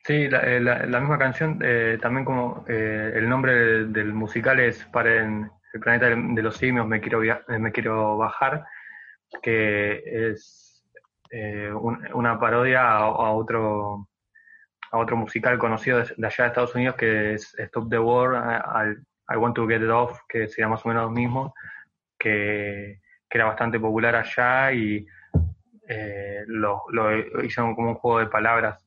Sí, 0.05 0.29
la, 0.29 0.41
eh, 0.47 0.87
misma 0.87 1.19
canción, 1.19 1.59
eh, 1.65 1.99
también 2.01 2.25
como 2.25 2.65
eh, 2.69 3.11
el 3.17 3.29
nombre 3.29 3.87
del, 3.87 4.15
musical 4.15 4.61
es 4.61 4.85
para 4.85 5.17
el, 5.17 5.51
el 5.75 5.81
planeta 5.81 6.11
de, 6.11 6.43
los 6.43 6.57
simios, 6.57 6.87
me 6.87 7.01
quiero, 7.01 7.21
me 7.49 7.73
quiero 7.73 8.19
bajar, 8.19 8.65
que 9.43 10.01
es 10.07 10.85
un- 11.75 12.07
una 12.15 12.39
parodia 12.39 12.89
a, 12.89 13.33
otro 13.33 14.07
a 14.93 14.99
otro 14.99 15.17
musical 15.17 15.59
conocido 15.59 15.99
de, 15.99 16.25
allá 16.25 16.45
de 16.45 16.49
Estados 16.49 16.75
Unidos 16.77 16.95
que 16.95 17.35
es 17.35 17.53
Stop 17.59 17.91
the 17.91 17.99
War, 17.99 18.37
al 18.37 19.05
I 19.29 19.37
Want 19.37 19.57
to 19.57 19.67
Get 19.67 19.83
It 19.83 19.91
Off, 19.91 20.21
que 20.29 20.47
sería 20.47 20.69
más 20.69 20.87
o 20.87 20.89
menos 20.89 21.05
lo 21.05 21.11
mismo, 21.11 21.53
que, 22.23 23.01
que 23.29 23.39
era 23.39 23.47
bastante 23.47 23.81
popular 23.81 24.15
allá 24.15 24.73
y 24.73 25.07
eh, 25.89 26.43
lo, 26.47 26.83
lo 26.91 27.45
hicieron 27.45 27.75
como 27.75 27.91
un 27.91 27.95
juego 27.97 28.21
de 28.21 28.27
palabras. 28.27 28.87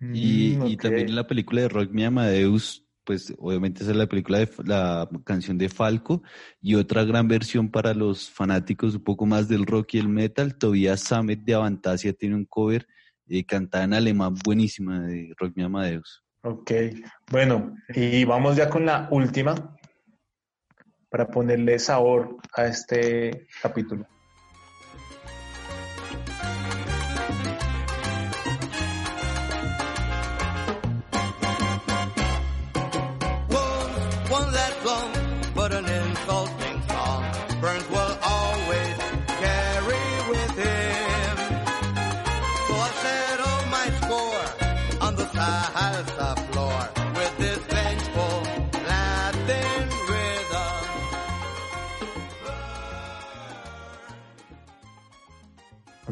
Y, 0.00 0.56
Mm, 0.58 0.66
y 0.66 0.76
también 0.76 1.14
la 1.14 1.26
película 1.26 1.62
de 1.62 1.68
Rock 1.68 1.90
Me 1.92 2.04
Amadeus, 2.04 2.84
pues 3.04 3.34
obviamente 3.38 3.82
esa 3.82 3.92
es 3.92 3.96
la 3.96 4.06
película 4.06 4.38
de 4.38 4.50
la 4.64 5.08
canción 5.24 5.56
de 5.56 5.68
Falco 5.68 6.22
y 6.60 6.74
otra 6.74 7.04
gran 7.04 7.28
versión 7.28 7.70
para 7.70 7.94
los 7.94 8.30
fanáticos 8.30 8.94
un 8.94 9.04
poco 9.04 9.26
más 9.26 9.48
del 9.48 9.66
rock 9.66 9.94
y 9.94 9.98
el 9.98 10.08
metal, 10.08 10.56
Tobias 10.56 11.00
Sammet 11.00 11.40
de 11.40 11.54
Avantasia 11.54 12.12
tiene 12.12 12.34
un 12.34 12.44
cover 12.44 12.86
eh, 13.28 13.44
cantada 13.44 13.84
en 13.84 13.94
alemán 13.94 14.34
buenísima 14.44 15.00
de 15.00 15.32
Rock 15.38 15.52
Me 15.56 15.64
Amadeus. 15.64 16.22
Ok, 16.42 16.72
bueno, 17.30 17.74
y 17.94 18.24
vamos 18.24 18.56
ya 18.56 18.68
con 18.68 18.84
la 18.84 19.08
última 19.10 19.54
para 21.14 21.28
ponerle 21.28 21.78
sabor 21.78 22.38
a 22.56 22.66
este 22.66 23.46
capítulo. 23.62 24.04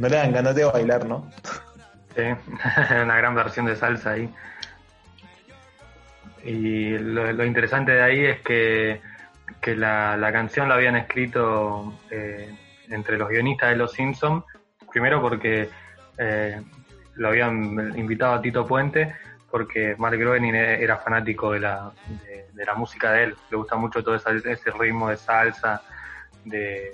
Uno 0.03 0.09
le 0.09 0.17
dan 0.17 0.33
ganas 0.33 0.57
de 0.57 0.65
bailar, 0.65 1.07
¿no? 1.07 1.31
Sí, 2.17 2.23
una 3.03 3.17
gran 3.17 3.37
versión 3.37 3.67
de 3.67 3.77
salsa 3.77 4.11
ahí. 4.11 4.29
Y 6.43 6.99
lo, 6.99 7.45
interesante 7.45 7.93
de 7.93 8.03
ahí 8.03 8.25
es 8.25 8.41
que, 8.41 9.01
que 9.61 9.77
la, 9.77 10.17
la 10.17 10.33
canción 10.33 10.69
la 10.69 10.75
habían 10.75 10.97
escrito 10.97 12.01
eh, 12.11 12.53
entre 12.89 13.17
los 13.17 13.29
guionistas 13.29 13.71
de 13.71 13.77
Los 13.77 13.93
Simpsons, 13.93 14.43
primero 14.91 15.23
porque 15.23 15.71
eh, 16.19 16.61
lo 17.15 17.29
habían 17.29 17.97
invitado 17.97 18.35
a 18.35 18.43
Tito 18.43 18.67
Puente, 18.67 19.15
porque 19.53 19.95
Mark 19.99 20.19
Groening 20.19 20.57
e- 20.57 20.83
era 20.83 20.97
fanático 20.97 21.53
de 21.53 21.61
la, 21.61 21.93
de, 22.53 22.65
la 22.65 22.75
música 22.75 23.13
de 23.13 23.23
él, 23.23 23.37
le 23.53 23.57
gusta 23.57 23.77
mucho 23.77 24.03
todo 24.03 24.17
ese 24.17 24.71
ritmo 24.73 25.11
de 25.11 25.17
salsa, 25.17 25.81
de, 26.45 26.89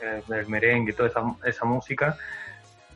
eh, 0.00 0.22
del 0.28 0.46
merengue, 0.46 0.92
toda 0.92 1.08
esa, 1.08 1.22
esa 1.44 1.64
música, 1.64 2.16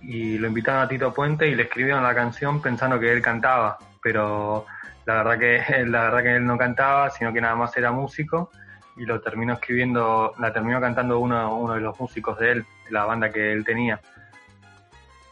y 0.02 0.38
lo 0.38 0.48
invitaron 0.48 0.82
a 0.82 0.88
Tito 0.88 1.12
Puente 1.12 1.46
y 1.48 1.54
le 1.54 1.64
escribieron 1.64 2.02
la 2.02 2.14
canción 2.14 2.60
pensando 2.62 2.98
que 3.00 3.12
él 3.12 3.20
cantaba, 3.22 3.78
pero 4.02 4.66
la 5.04 5.22
verdad 5.22 5.38
que 5.38 5.84
la 5.86 6.02
verdad 6.04 6.22
que 6.22 6.36
él 6.36 6.46
no 6.46 6.56
cantaba, 6.58 7.10
sino 7.10 7.32
que 7.32 7.40
nada 7.40 7.54
más 7.56 7.76
era 7.76 7.92
músico 7.92 8.50
y 8.96 9.04
lo 9.04 9.20
terminó 9.20 9.54
escribiendo, 9.54 10.32
la 10.38 10.52
terminó 10.52 10.80
cantando 10.80 11.18
uno, 11.18 11.56
uno 11.58 11.74
de 11.74 11.80
los 11.80 11.98
músicos 12.00 12.38
de 12.38 12.52
él, 12.52 12.66
de 12.86 12.90
la 12.92 13.04
banda 13.04 13.30
que 13.30 13.52
él 13.52 13.64
tenía. 13.64 14.00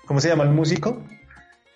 ¿Cómo 0.06 0.20
se 0.20 0.28
llama 0.28 0.44
el 0.44 0.50
músico? 0.50 1.02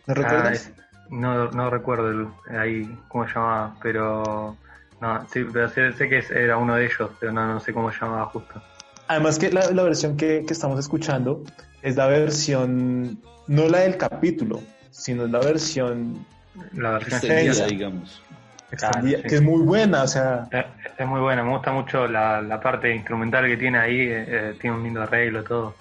¿No 0.07 0.15
Ah, 0.15 0.15
recuerdas? 0.15 0.71
no, 1.11 1.51
no 1.51 1.71
recuerdo 1.71 2.11
el- 2.11 2.29
ahí 2.59 2.99
cómo 3.09 3.27
se 3.27 3.35
llamaba, 3.35 3.75
pero 3.83 4.57
no, 5.01 5.27
sí, 5.29 5.47
pero 5.51 5.69
sé, 5.71 5.93
sé 5.95 6.09
que 6.09 6.23
era 6.31 6.59
uno 6.59 6.75
de 6.75 6.85
ellos, 6.87 7.11
pero 7.19 7.33
no, 7.33 7.47
no 7.47 7.61
sé 7.61 7.73
cómo 7.73 7.91
se 7.91 8.01
llamaba 8.01 8.27
justo. 8.27 8.61
Además 9.07 9.39
que 9.39 9.51
la, 9.51 9.71
la 9.71 9.83
versión 9.85 10.17
que, 10.19 10.45
que 10.47 10.53
estamos 10.53 10.79
escuchando 10.79 11.43
es 11.83 11.97
la 11.97 12.07
versión, 12.07 13.21
no 13.47 13.69
la 13.69 13.81
del 13.81 13.97
capítulo, 13.97 14.63
sino 14.91 15.27
la 15.27 15.39
versión 15.41 16.25
La 16.73 16.93
versión 16.93 17.15
extendida, 17.15 17.51
extendida, 17.53 17.67
digamos. 17.67 18.23
extendida, 18.71 19.19
Claro, 19.19 19.23
sí. 19.23 19.29
que 19.29 19.35
es 19.37 19.43
muy 19.43 19.63
buena, 19.63 20.03
o 20.03 20.09
sea, 20.09 20.49
Es, 20.51 20.65
es 20.99 21.07
muy 21.07 21.21
buena, 21.21 21.43
me 21.43 21.51
gusta 21.51 21.73
mucho 21.73 22.07
la, 22.09 22.43
la 22.43 22.61
parte 22.61 22.95
instrumental 22.95 23.47
que 23.47 23.57
tiene 23.57 23.79
ahí, 23.79 24.01
eh, 24.01 24.25
eh, 24.29 24.55
tiene 24.61 24.77
un 24.77 24.83
lindo 24.85 25.03
arreglo, 25.03 25.43
todo. 25.45 25.75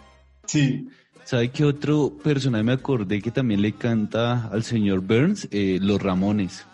sí. 0.46 0.90
¿Sabe 1.24 1.50
qué 1.52 1.66
otro 1.66 2.14
personaje 2.24 2.64
me 2.64 2.72
acordé 2.72 3.22
que 3.22 3.32
también 3.32 3.62
le 3.62 3.74
canta 3.74 4.48
al 4.50 4.64
señor 4.64 5.02
Burns? 5.02 5.46
Eh, 5.52 5.78
los 5.82 6.02
Ramones. 6.02 6.66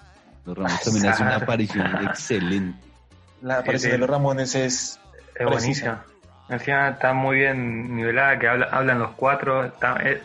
Los 0.45 0.55
Ramones 0.55 0.79
también 0.83 1.07
hacen 1.07 1.25
una 1.25 1.37
Claro. 1.37 1.43
aparición 1.45 1.87
excelente. 2.07 2.77
La 3.41 3.57
aparición 3.57 3.93
de 3.93 3.97
los 3.97 4.07
Ramones 4.07 4.53
es, 4.53 4.99
Es 5.39 5.47
buenísima. 5.47 6.05
Encima 6.49 6.89
está 6.89 7.13
muy 7.13 7.37
bien 7.37 7.95
nivelada, 7.95 8.37
que 8.37 8.47
habla- 8.47 8.69
hablan 8.71 8.99
los 8.99 9.11
cuatro, 9.11 9.65
está- 9.65 9.97
es- 9.97 10.21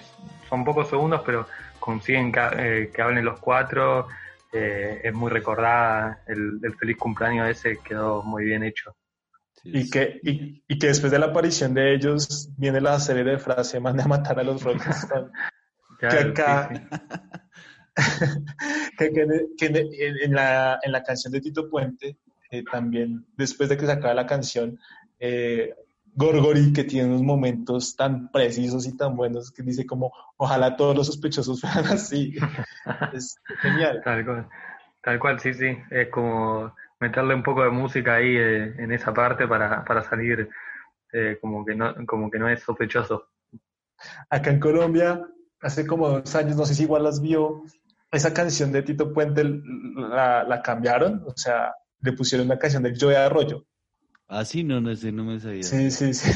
son 0.48 0.64
pocos 0.64 0.88
segundos, 0.88 1.22
pero 1.24 1.46
consiguen 1.78 2.32
que, 2.32 2.40
eh, 2.56 2.90
que 2.94 3.02
hablen 3.02 3.24
los 3.24 3.38
cuatro, 3.40 4.08
eh, 4.52 5.00
es 5.04 5.14
muy 5.14 5.30
recordada, 5.30 6.22
el, 6.26 6.58
el 6.62 6.74
feliz 6.76 6.96
cumpleaños 6.96 7.48
ese 7.48 7.78
quedó 7.78 8.22
muy 8.22 8.44
bien 8.44 8.62
hecho. 8.62 8.94
Y 9.64 9.90
que, 9.90 10.20
y, 10.22 10.62
y 10.66 10.78
que 10.78 10.86
después 10.88 11.12
de 11.12 11.18
la 11.18 11.26
aparición 11.26 11.74
de 11.74 11.94
ellos 11.94 12.48
viene 12.56 12.80
la 12.80 12.98
serie 13.00 13.24
de 13.24 13.38
frase, 13.38 13.78
mande 13.80 14.02
a 14.02 14.06
matar 14.08 14.38
a 14.38 14.42
los 14.42 14.62
Rolling 14.62 14.80
Stones. 14.90 15.30
que 15.98 16.06
acá, 16.06 16.70
sí, 16.72 16.80
que, 18.98 19.12
que- 19.12 19.46
que 19.56 19.66
en, 19.66 20.16
en 20.24 20.34
la, 20.34 20.78
en 20.82 20.92
la 20.92 21.02
canción 21.02 21.32
de 21.32 21.40
Tito 21.40 21.68
Puente, 21.68 22.16
eh, 22.50 22.64
también 22.70 23.26
después 23.36 23.68
de 23.68 23.76
que 23.76 23.86
se 23.86 23.92
acaba 23.92 24.14
la 24.14 24.26
canción, 24.26 24.78
eh, 25.20 25.74
Gorgori, 26.18 26.72
que 26.72 26.82
tiene 26.82 27.08
unos 27.08 27.22
momentos 27.22 27.94
tan 27.94 28.32
precisos 28.32 28.88
y 28.88 28.96
tan 28.96 29.14
buenos, 29.14 29.52
que 29.52 29.62
dice 29.62 29.86
como, 29.86 30.12
ojalá 30.36 30.76
todos 30.76 30.96
los 30.96 31.06
sospechosos 31.06 31.60
fueran 31.60 31.86
así. 31.86 32.34
es 33.12 33.36
genial. 33.60 34.00
Tal 34.04 34.24
cual, 34.24 34.48
tal 35.00 35.18
cual, 35.20 35.38
sí, 35.38 35.54
sí, 35.54 35.78
es 35.90 36.08
como 36.08 36.74
meterle 36.98 37.36
un 37.36 37.44
poco 37.44 37.62
de 37.62 37.70
música 37.70 38.16
ahí 38.16 38.36
eh, 38.36 38.74
en 38.78 38.90
esa 38.90 39.14
parte 39.14 39.46
para, 39.46 39.84
para 39.84 40.02
salir 40.02 40.50
eh, 41.12 41.38
como 41.40 41.64
que 41.64 41.76
no 41.76 41.94
como 42.04 42.28
que 42.28 42.38
no 42.40 42.48
es 42.48 42.64
sospechoso. 42.64 43.28
Acá 44.28 44.50
en 44.50 44.58
Colombia, 44.58 45.24
hace 45.60 45.86
como 45.86 46.08
dos 46.08 46.34
años, 46.34 46.56
no 46.56 46.66
sé 46.66 46.74
si 46.74 46.82
igual 46.82 47.04
las 47.04 47.20
vio, 47.20 47.62
esa 48.10 48.34
canción 48.34 48.72
de 48.72 48.82
Tito 48.82 49.12
Puente 49.12 49.44
la, 49.44 50.42
la 50.42 50.62
cambiaron, 50.62 51.22
o 51.24 51.36
sea, 51.36 51.74
le 52.00 52.12
pusieron 52.12 52.48
una 52.48 52.58
canción 52.58 52.82
del 52.82 52.98
Joe 53.00 53.16
Arroyo. 53.16 53.67
Ah, 54.28 54.44
sí, 54.44 54.62
no, 54.62 54.80
no 54.80 54.94
sé, 54.94 55.10
no 55.10 55.24
me 55.24 55.40
sabía. 55.40 55.62
Sí, 55.62 55.90
sí, 55.90 56.12
sí. 56.12 56.30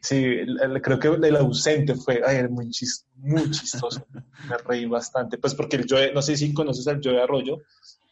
Sí, 0.00 0.16
el- 0.24 0.60
el- 0.60 0.82
creo 0.82 0.98
que 0.98 1.08
el 1.08 1.36
ausente 1.36 1.94
fue 1.94 2.20
ay, 2.26 2.36
era 2.36 2.48
muy, 2.48 2.66
chis- 2.66 3.06
muy 3.16 3.50
chistoso. 3.50 4.06
Me 4.50 4.58
reí 4.58 4.84
bastante. 4.86 5.38
Pues 5.38 5.54
porque 5.54 5.76
el 5.76 5.86
Joe, 5.88 6.12
no 6.12 6.20
sé 6.20 6.36
si 6.36 6.52
conoces 6.52 6.86
al 6.88 7.00
Joe 7.02 7.22
Arroyo. 7.22 7.58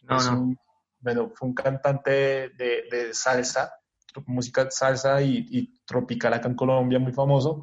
No, 0.09 0.17
es 0.17 0.27
no. 0.31 0.41
un- 0.41 0.59
bueno, 1.01 1.31
fue 1.35 1.49
un 1.49 1.55
cantante 1.55 2.11
de, 2.11 2.85
de 2.91 3.13
salsa, 3.15 3.73
música 4.27 4.71
salsa 4.71 5.21
y, 5.23 5.47
y 5.51 5.81
tropical 5.87 6.35
acá 6.35 6.49
en 6.49 6.55
Colombia, 6.55 6.99
muy 6.99 7.13
famoso. 7.13 7.61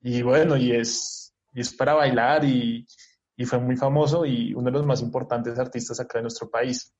Y 0.00 0.22
bueno, 0.22 0.56
y 0.56 0.72
es, 0.72 1.32
y 1.52 1.60
es 1.60 1.72
para 1.74 1.94
bailar 1.94 2.44
y, 2.44 2.86
y 3.36 3.44
fue 3.44 3.58
muy 3.58 3.76
famoso 3.76 4.24
y 4.26 4.52
uno 4.54 4.64
de 4.66 4.72
los 4.72 4.86
más 4.86 5.00
importantes 5.00 5.58
artistas 5.58 5.98
acá 6.00 6.18
en 6.18 6.24
nuestro 6.24 6.48
país. 6.50 6.92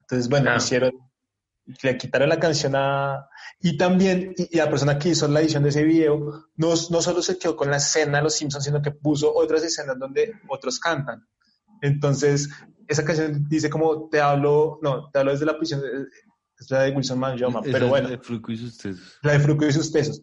Entonces, 0.00 0.28
bueno, 0.28 0.44
Claro. 0.46 0.58
hicieron, 0.58 0.92
le 1.82 1.96
quitaron 1.96 2.28
la 2.28 2.38
canción 2.38 2.74
a... 2.76 3.28
Y 3.60 3.76
también, 3.76 4.34
y, 4.36 4.54
y 4.54 4.58
la 4.58 4.68
persona 4.68 4.98
que 4.98 5.10
hizo 5.10 5.26
la 5.28 5.40
edición 5.40 5.62
de 5.62 5.70
ese 5.70 5.84
video, 5.84 6.48
no, 6.56 6.68
no 6.90 7.02
solo 7.02 7.22
se 7.22 7.38
quedó 7.38 7.56
con 7.56 7.70
la 7.70 7.78
escena 7.78 8.18
de 8.18 8.24
Los 8.24 8.34
Simpsons, 8.34 8.64
sino 8.64 8.82
que 8.82 8.90
puso 8.90 9.34
otras 9.34 9.62
escenas 9.62 9.98
donde 9.98 10.34
otros 10.48 10.78
cantan. 10.78 11.26
Entonces, 11.80 12.50
esa 12.88 13.04
canción 13.04 13.46
dice 13.48 13.70
como, 13.70 14.08
te 14.08 14.20
hablo, 14.20 14.78
no, 14.82 15.10
te 15.10 15.18
hablo 15.18 15.32
desde 15.32 15.46
la 15.46 15.56
prisión, 15.56 15.82
es 16.58 16.70
la 16.70 16.82
de 16.82 16.90
Wilson 16.90 17.18
Manjoma, 17.18 17.62
pero 17.62 17.88
bueno, 17.88 18.08
la 18.08 18.16
de 18.16 18.22
Fruco 18.22 18.52
y 18.52 18.56
sus 18.56 18.78
tesos. 18.78 19.18
la 19.22 19.32
de 19.32 19.40
Fruco 19.40 19.66
y 19.66 19.72
sus 19.72 19.90
tesos. 19.90 20.22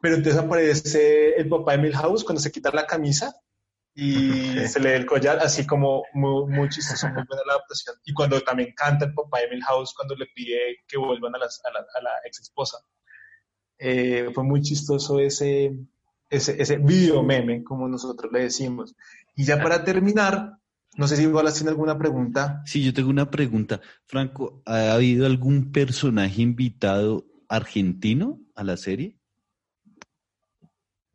Pero 0.00 0.16
entonces 0.16 0.40
aparece 0.40 1.34
el 1.36 1.48
papá 1.48 1.72
de 1.72 1.78
Milhouse 1.78 2.24
cuando 2.24 2.40
se 2.40 2.52
quita 2.52 2.70
la 2.70 2.86
camisa 2.86 3.34
y 3.98 4.68
se 4.68 4.78
le 4.78 4.90
ve 4.90 4.96
el 4.96 5.06
collar, 5.06 5.38
así 5.38 5.66
como 5.66 6.02
muy, 6.12 6.46
muy 6.52 6.68
chistoso, 6.68 7.06
muy 7.08 7.24
buena 7.26 7.42
la 7.46 7.54
adaptación. 7.54 7.96
Y 8.04 8.12
cuando 8.12 8.38
también 8.42 8.74
canta 8.76 9.06
el 9.06 9.14
papá 9.14 9.40
de 9.40 9.48
Milhouse 9.48 9.94
cuando 9.94 10.14
le 10.14 10.26
pide 10.34 10.58
que 10.86 10.98
vuelvan 10.98 11.34
a, 11.34 11.38
las- 11.38 11.62
a 11.64 11.72
la, 11.72 11.80
a 11.80 12.02
la 12.02 12.10
ex 12.26 12.40
esposa. 12.40 12.76
Eh, 13.78 14.30
fue 14.34 14.44
muy 14.44 14.60
chistoso 14.60 15.18
ese, 15.18 15.76
ese, 16.30 16.60
ese 16.60 16.76
video 16.76 17.22
meme, 17.22 17.64
como 17.64 17.88
nosotros 17.88 18.30
le 18.32 18.40
decimos. 18.40 18.94
Y 19.34 19.44
ya 19.44 19.62
para 19.62 19.82
terminar, 19.82 20.58
no 20.96 21.08
sé 21.08 21.16
si 21.16 21.22
igual 21.22 21.52
tiene 21.52 21.70
alguna 21.70 21.98
pregunta. 21.98 22.62
Sí, 22.66 22.82
yo 22.84 22.92
tengo 22.92 23.08
una 23.10 23.30
pregunta. 23.30 23.80
Franco, 24.04 24.62
¿ha 24.66 24.92
habido 24.92 25.24
algún 25.26 25.72
personaje 25.72 26.42
invitado 26.42 27.26
argentino 27.48 28.40
a 28.54 28.62
la 28.64 28.76
serie? 28.76 29.16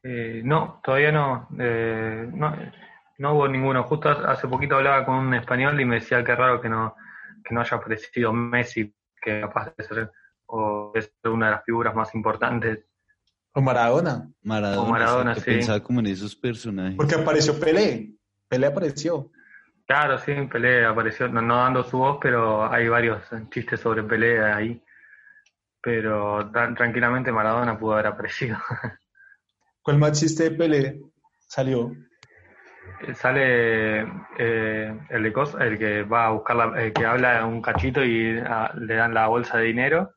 Eh, 0.03 0.41
no, 0.43 0.79
todavía 0.83 1.11
no, 1.11 1.47
eh, 1.59 2.29
no, 2.33 2.55
no 3.19 3.33
hubo 3.33 3.47
ninguno. 3.47 3.83
Justo 3.83 4.09
hace 4.09 4.47
poquito 4.47 4.75
hablaba 4.77 5.05
con 5.05 5.15
un 5.15 5.33
español 5.33 5.79
y 5.79 5.85
me 5.85 5.95
decía 5.95 6.23
que 6.23 6.35
raro 6.35 6.59
que 6.61 6.69
no, 6.69 6.95
que 7.43 7.53
no 7.53 7.61
haya 7.61 7.77
aparecido 7.77 8.33
Messi, 8.33 8.93
que 9.21 9.41
capaz 9.41 9.73
de 9.77 9.83
ser, 9.83 10.11
o 10.47 10.91
de 10.93 11.01
ser 11.03 11.11
una 11.31 11.47
de 11.47 11.51
las 11.53 11.63
figuras 11.65 11.93
más 11.93 12.13
importantes. 12.15 12.79
O 13.53 13.61
Maradona. 13.61 14.29
Maradona, 14.43 14.81
O 14.81 14.91
Maradona, 14.91 15.35
sí. 15.35 15.41
pensaba 15.41 15.79
como 15.81 15.99
en 15.99 16.07
esos 16.07 16.35
personajes. 16.35 16.95
Porque 16.95 17.15
apareció 17.15 17.59
Pelé. 17.59 18.13
Pelé 18.47 18.67
apareció. 18.67 19.29
Claro, 19.85 20.17
sí, 20.19 20.33
Pelé 20.49 20.85
apareció, 20.85 21.27
no, 21.27 21.41
no 21.41 21.57
dando 21.57 21.83
su 21.83 21.97
voz, 21.97 22.17
pero 22.21 22.71
hay 22.71 22.87
varios 22.87 23.21
chistes 23.49 23.79
sobre 23.81 24.03
Pelé 24.03 24.41
ahí. 24.43 24.81
Pero 25.81 26.49
tan- 26.51 26.75
tranquilamente 26.75 27.31
Maradona 27.31 27.77
pudo 27.77 27.93
haber 27.93 28.07
aparecido. 28.07 28.57
¿Cuál 29.83 29.97
más 29.97 30.19
chiste 30.19 30.43
de 30.43 30.51
Pelé 30.51 31.01
salió? 31.47 31.91
Sale 33.15 34.01
eh, 34.37 34.99
el 35.09 35.23
de 35.23 35.33
Cos- 35.33 35.59
el 35.59 35.77
que 35.77 36.03
va 36.03 36.27
a 36.27 36.31
buscar 36.31 36.55
la, 36.55 36.83
el 36.83 36.93
que 36.93 37.05
habla 37.05 37.45
un 37.45 37.61
cachito 37.61 38.03
y 38.03 38.39
ah, 38.45 38.71
le 38.75 38.95
dan 38.95 39.13
la 39.13 39.27
bolsa 39.27 39.57
de 39.57 39.65
dinero. 39.65 40.13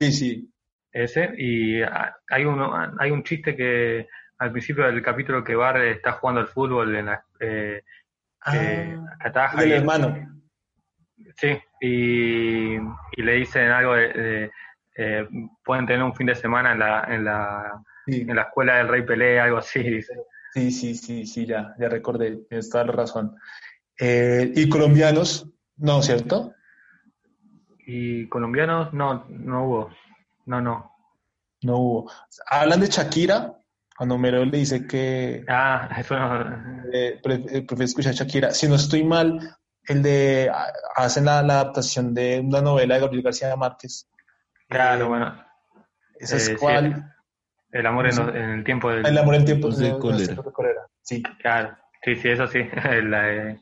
Sí, 0.00 0.12
sí. 0.12 0.52
Ese, 0.92 1.32
y 1.36 1.82
ah, 1.82 2.14
hay 2.28 2.44
uno, 2.44 2.74
hay 2.98 3.10
un 3.10 3.22
chiste 3.22 3.56
que 3.56 4.08
al 4.38 4.52
principio 4.52 4.84
del 4.84 5.02
capítulo 5.02 5.42
que 5.42 5.54
Bar 5.54 5.78
está 5.82 6.12
jugando 6.12 6.40
al 6.40 6.48
fútbol 6.48 6.94
en 6.96 7.06
la 7.06 7.24
eh, 7.40 7.82
que 8.50 8.98
ataja 9.20 9.60
del 9.60 9.70
y- 9.70 9.74
hermano. 9.74 10.16
Sí, 11.36 11.58
y, 11.80 12.74
y 12.76 13.22
le 13.22 13.32
dicen 13.34 13.70
algo 13.70 13.94
de, 13.94 14.12
de, 14.12 14.50
eh, 14.96 15.28
pueden 15.64 15.86
tener 15.86 16.02
un 16.02 16.14
fin 16.14 16.26
de 16.26 16.34
semana 16.34 16.72
en 16.72 16.78
la, 16.78 17.04
en 17.08 17.24
la, 17.24 17.82
en 18.16 18.36
la 18.36 18.42
escuela 18.42 18.76
del 18.76 18.88
Rey 18.88 19.02
Pelé, 19.02 19.40
algo 19.40 19.58
así, 19.58 19.82
dice. 19.82 20.14
Sí, 20.54 20.70
sí, 20.70 20.94
sí, 20.94 21.26
sí, 21.26 21.46
ya, 21.46 21.74
ya 21.78 21.88
recordé, 21.88 22.36
tienes 22.48 22.70
toda 22.70 22.84
la 22.84 22.92
razón. 22.92 23.36
Eh, 23.98 24.52
¿Y 24.56 24.68
colombianos? 24.68 25.46
No, 25.76 26.02
¿cierto? 26.02 26.52
Y 27.86 28.28
colombianos 28.28 28.92
no, 28.92 29.24
no 29.28 29.64
hubo, 29.64 29.90
no, 30.46 30.60
no. 30.60 30.92
No 31.62 31.76
hubo. 31.78 32.10
Hablan 32.50 32.80
de 32.80 32.86
Shakira, 32.88 33.54
Cuando 33.96 34.14
Homero 34.14 34.44
le 34.44 34.58
dice 34.58 34.86
que 34.86 35.44
Ah, 35.48 35.88
eso 35.98 36.16
no... 36.18 36.84
eh, 36.92 37.20
eh, 37.24 37.62
prefiere 37.62 37.84
escuchar 37.84 38.12
a 38.12 38.16
Shakira. 38.16 38.50
Si 38.52 38.68
no 38.68 38.76
estoy 38.76 39.02
mal, 39.04 39.56
el 39.86 40.02
de 40.02 40.50
ah, 40.52 40.72
hacen 40.96 41.24
la, 41.24 41.42
la 41.42 41.54
adaptación 41.60 42.14
de 42.14 42.40
una 42.40 42.60
novela 42.62 42.94
de 42.94 43.00
Gabriel 43.00 43.24
García 43.24 43.56
Márquez. 43.56 44.08
Claro, 44.68 45.06
Eh, 45.06 45.08
bueno. 45.08 45.44
¿Esa 46.20 46.36
Eh, 46.36 46.38
es 46.38 46.50
cuál? 46.58 47.14
El 47.72 47.86
amor 47.86 48.06
en, 48.06 48.12
Sí. 48.12 48.22
los- 48.22 48.34
en 48.34 48.50
el 48.50 48.64
tiempo 48.64 48.90
del... 48.90 49.06
El 49.06 49.18
amor 49.18 49.34
en 49.34 49.44
tiempos 49.44 49.78
de 49.78 49.86
de, 49.88 49.92
de 49.94 49.98
cólera. 49.98 50.34
de 50.34 50.52
cólera. 50.52 50.80
Sí. 51.02 51.22
Claro, 51.40 51.76
sí, 52.02 52.16
sí, 52.16 52.28
eso 52.28 52.46
sí. 52.46 52.58
El, 52.90 53.12
eh, 53.14 53.58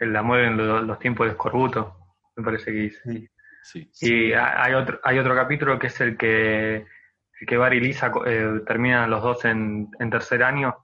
el 0.00 0.16
amor 0.16 0.40
en 0.40 0.56
lo- 0.56 0.82
los 0.82 0.98
tiempos 0.98 1.26
de 1.26 1.32
escorbuto, 1.32 1.96
me 2.36 2.44
parece 2.44 2.66
que 2.72 2.78
dice. 2.78 3.30
Sí. 3.62 3.90
Y 4.00 4.32
ha- 4.32 4.62
hay 4.62 4.74
otro, 4.74 5.00
hay 5.02 5.18
otro 5.18 5.34
capítulo 5.34 5.78
que 5.78 5.88
es 5.88 6.00
el 6.00 6.16
que, 6.16 6.76
el 6.76 7.46
que 7.46 7.56
Bar 7.56 7.74
y 7.74 7.80
Lisa 7.80 8.12
eh, 8.26 8.60
terminan 8.66 9.10
los 9.10 9.22
dos 9.22 9.44
en, 9.44 9.88
en 9.98 10.10
tercer 10.10 10.42
año, 10.42 10.76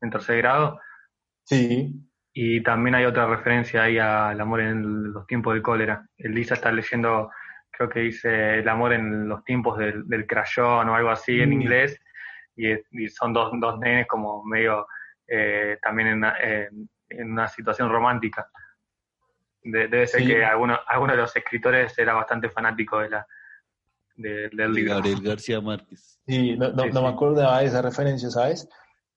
en 0.00 0.10
tercer 0.10 0.38
grado. 0.38 0.80
Sí. 1.44 1.92
Y 2.32 2.62
también 2.62 2.94
hay 2.94 3.04
otra 3.04 3.26
referencia 3.26 3.82
ahí 3.84 3.98
al 3.98 4.40
amor 4.40 4.60
en 4.60 5.12
los 5.12 5.26
tiempos 5.26 5.54
del 5.54 5.62
cólera. 5.62 6.06
El 6.16 6.34
Lisa 6.34 6.54
está 6.54 6.72
leyendo, 6.72 7.30
creo 7.70 7.88
que 7.88 8.00
dice 8.00 8.58
el 8.60 8.68
amor 8.68 8.92
en 8.92 9.28
los 9.28 9.44
tiempos 9.44 9.78
del, 9.78 10.08
del 10.08 10.26
crayón 10.26 10.88
o 10.88 10.94
algo 10.96 11.10
así 11.10 11.40
en 11.40 11.50
Mm. 11.50 11.52
inglés. 11.60 12.00
Y, 12.56 12.70
es- 12.70 12.86
y 12.92 13.08
son 13.08 13.32
dos, 13.32 13.50
dos 13.60 13.78
nenes 13.78 14.06
como 14.06 14.44
medio 14.44 14.86
eh, 15.26 15.78
también 15.82 16.08
en 16.08 16.14
una, 16.18 16.36
en- 16.38 16.88
en 17.08 17.32
una 17.32 17.48
situación 17.48 17.90
romántica. 17.90 18.48
De- 19.62 19.88
debe 19.88 20.06
ser 20.06 20.20
Sí. 20.20 20.26
que 20.26 20.44
alguno, 20.44 20.78
alguno 20.86 21.12
de 21.12 21.18
los 21.18 21.34
escritores 21.34 21.98
era 21.98 22.12
bastante 22.12 22.50
fanático 22.50 22.98
de 22.98 23.08
la, 23.10 23.26
de- 24.16 24.48
del 24.50 24.56
De 24.56 24.68
libro. 24.68 24.94
Gabriel 24.96 25.22
García 25.22 25.60
Márquez. 25.60 26.20
Sí, 26.26 26.56
no, 26.56 26.70
no, 26.72 26.82
Sí, 26.84 26.90
no 26.92 27.02
me 27.02 27.08
acordaba 27.08 27.60
de 27.60 27.66
esa 27.66 27.80
referencia, 27.82 28.28
¿sabes? 28.30 28.68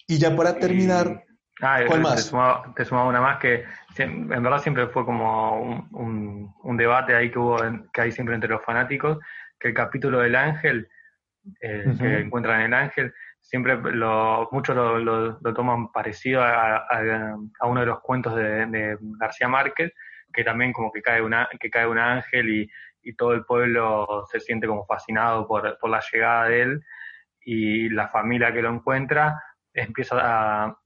Y 0.07 0.17
ya 0.17 0.35
para 0.35 0.57
terminar, 0.57 1.23
Ah, 1.59 1.79
¿Cuál 1.87 2.01
te 2.01 2.03
más? 2.03 2.23
sumaba, 2.25 2.71
te 2.75 2.85
sumaba 2.85 3.07
una 3.09 3.19
más 3.19 3.39
que 3.39 3.65
en 3.97 4.27
verdad 4.27 4.59
siempre 4.59 4.85
fue 4.89 5.03
como 5.05 5.59
un, 5.59 5.87
un- 5.91 6.55
un 6.63 6.77
debate 6.77 7.15
ahí 7.15 7.31
que 7.31 7.39
hubo 7.39 7.63
en- 7.63 7.89
que 7.91 8.01
hay 8.01 8.11
siempre 8.11 8.35
entre 8.35 8.51
los 8.51 8.63
fanáticos, 8.63 9.17
que 9.59 9.69
el 9.69 9.73
capítulo 9.73 10.19
del 10.19 10.35
ángel, 10.35 10.87
eh, 11.59 11.95
que 11.99 12.19
encuentran 12.19 12.61
el 12.61 12.73
ángel, 12.75 13.11
siempre 13.47 13.77
lo, 13.77 14.49
muchos 14.51 14.75
lo, 14.75 14.99
lo- 14.99 15.53
toman 15.53 15.89
parecido 15.91 16.43
a, 16.43 16.85
uno 17.63 17.79
de 17.79 17.85
los 17.85 18.01
cuentos 18.01 18.35
de, 18.35 18.65
de 18.65 18.97
García 19.17 19.47
Márquez, 19.47 19.93
que 20.33 20.43
también 20.43 20.73
como 20.73 20.91
que 20.91 21.01
cae, 21.01 21.21
una, 21.21 21.47
que 21.59 21.69
cae 21.69 21.87
un 21.87 21.97
ángel 21.97 22.49
y, 22.49 22.69
todo 23.17 23.31
el 23.31 23.45
pueblo 23.45 24.25
se 24.29 24.41
siente 24.41 24.67
como 24.67 24.85
fascinado 24.85 25.47
por, 25.47 25.77
por 25.79 25.89
la 25.89 26.03
llegada 26.11 26.49
de 26.49 26.61
él 26.61 26.81
y 27.39 27.87
la 27.87 28.09
familia 28.09 28.51
que 28.51 28.61
lo 28.61 28.69
encuentra 28.69 29.41
empieza 29.73 30.17
a, 30.19 30.77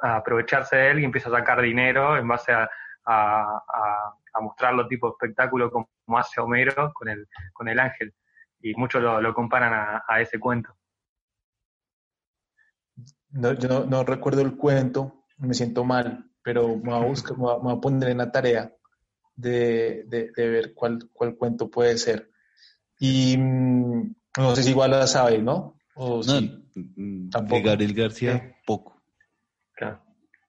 a 0.00 0.16
aprovecharse 0.16 0.74
de 0.76 0.90
él 0.92 1.00
y 1.00 1.04
empieza 1.04 1.28
a 1.28 1.32
sacar 1.32 1.60
dinero 1.60 2.16
en 2.16 2.26
base 2.26 2.50
a, 2.54 2.66
mostrarlo 4.40 4.88
tipo 4.88 5.10
espectáculo 5.10 5.70
como, 5.70 5.90
hace 6.18 6.40
Homero 6.40 6.94
con 6.94 7.10
el, 7.10 7.28
con 7.52 7.68
el 7.68 7.78
ángel. 7.78 8.14
Y 8.62 8.74
muchos 8.74 9.02
lo, 9.02 9.34
comparan 9.34 10.00
a 10.08 10.20
ese 10.22 10.40
cuento. 10.40 10.74
No, 13.30 13.52
yo 13.54 13.68
no, 13.68 13.84
no 13.86 14.04
recuerdo 14.04 14.40
el 14.42 14.56
cuento, 14.56 15.24
me 15.38 15.54
siento 15.54 15.84
mal, 15.84 16.30
pero 16.42 16.68
me 16.76 16.92
voy 16.92 17.02
a, 17.04 17.06
buscar, 17.06 17.36
me 17.36 17.42
voy 17.44 17.52
a- 17.54 17.56
me 17.58 17.62
voy 17.64 17.74
a 17.76 17.80
poner 17.80 18.08
en 18.10 18.18
la 18.18 18.30
tarea 18.32 18.72
de, 19.34 20.04
de- 20.06 20.30
de 20.34 20.48
ver 20.48 20.74
cuál, 20.74 20.98
cuál 21.12 21.36
cuento 21.36 21.70
puede 21.70 21.98
ser. 21.98 22.30
Y 22.98 23.36
mm, 23.36 24.14
no 24.38 24.56
sé 24.56 24.62
si 24.62 24.70
igual 24.70 24.92
la 24.92 25.06
sabes, 25.06 25.42
¿no? 25.42 25.78
O 25.94 26.16
No, 26.18 26.22
sí. 26.22 26.64
mm, 26.74 27.24
de 27.26 27.30
Tampoco. 27.30 27.62
Gabriel 27.62 27.94
García, 27.94 28.38
Sí. 28.38 28.54
poco. 28.66 29.02
Claro. 29.74 30.02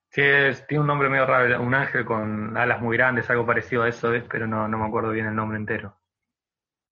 Sí, 0.10 0.22
es- 0.22 0.66
tiene 0.68 0.82
un 0.82 0.88
nombre 0.88 1.10
medio 1.10 1.26
raro, 1.26 1.62
un 1.62 1.74
ángel 1.74 2.06
con 2.06 2.56
alas 2.58 2.82
muy 2.82 2.96
grandes, 2.98 3.30
algo 3.30 3.46
parecido 3.46 3.84
a 3.84 3.90
eso 3.90 4.14
es, 4.14 4.24
pero 4.32 4.48
no, 4.48 4.68
no 4.68 4.78
me 4.78 4.86
acuerdo 4.86 5.12
bien 5.12 5.26
el 5.28 5.36
nombre 5.36 5.58
entero. 5.58 5.98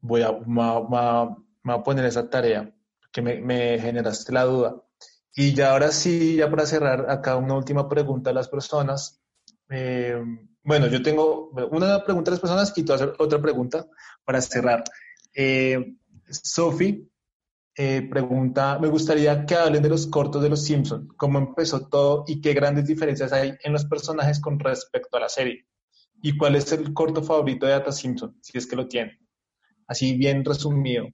Voy 0.02 0.22
a, 0.22 0.32
me 0.32 0.40
voy 0.46 0.64
a- 0.66 0.80
me 0.82 0.88
voy 0.88 1.00
a- 1.00 1.26
me 1.64 1.74
voy 1.74 1.80
a 1.80 1.84
poner 1.84 2.06
esa 2.06 2.30
tarea, 2.30 2.70
que 3.12 3.22
me, 3.22 3.40
me 3.42 3.80
generaste 3.80 4.32
la 4.34 4.44
duda. 4.44 4.76
Y 5.36 5.54
ya 5.54 5.72
ahora 5.72 5.92
sí, 5.92 6.38
ya 6.38 6.50
para 6.50 6.66
cerrar, 6.66 7.10
acá 7.10 7.36
una 7.36 7.56
última 7.56 7.90
pregunta 7.90 8.30
a 8.30 8.34
las 8.34 8.48
personas. 8.48 9.22
Eh, 9.70 10.16
bueno, 10.64 10.88
yo 10.88 11.04
tengo 11.04 11.50
una 11.72 12.04
pregunta 12.04 12.32
a 12.32 12.34
las 12.34 12.40
personas 12.40 12.74
y 12.76 12.84
tú 12.84 12.94
hacer 12.94 13.14
otra 13.20 13.42
pregunta 13.42 13.86
para 14.24 14.42
cerrar. 14.42 14.84
Eh, 15.34 15.98
Sophie 16.30 17.10
eh, 17.78 18.08
pregunta, 18.10 18.80
me 18.80 18.88
gustaría 18.88 19.46
que 19.46 19.56
hablen 19.56 19.84
de 19.84 19.90
los 19.90 20.08
cortos 20.08 20.42
de 20.42 20.48
Los 20.48 20.64
Simpson, 20.64 21.10
cómo 21.18 21.40
empezó 21.40 21.90
todo 21.90 22.24
y 22.26 22.40
qué 22.40 22.54
grandes 22.54 22.88
diferencias 22.88 23.34
hay 23.34 23.54
en 23.62 23.74
los 23.74 23.84
personajes 23.84 24.40
con 24.40 24.58
respecto 24.58 25.18
a 25.18 25.20
la 25.20 25.30
serie. 25.30 25.68
¿Y 26.22 26.38
cuál 26.38 26.56
es 26.56 26.72
el 26.72 26.94
corto 26.94 27.22
favorito 27.22 27.66
de 27.66 27.74
Data 27.74 27.92
Simpson, 27.92 28.38
si 28.42 28.58
es 28.58 28.66
que 28.66 28.78
lo 28.78 28.88
tiene? 28.88 29.20
Así 29.88 30.16
bien 30.16 30.46
resumido. 30.46 31.08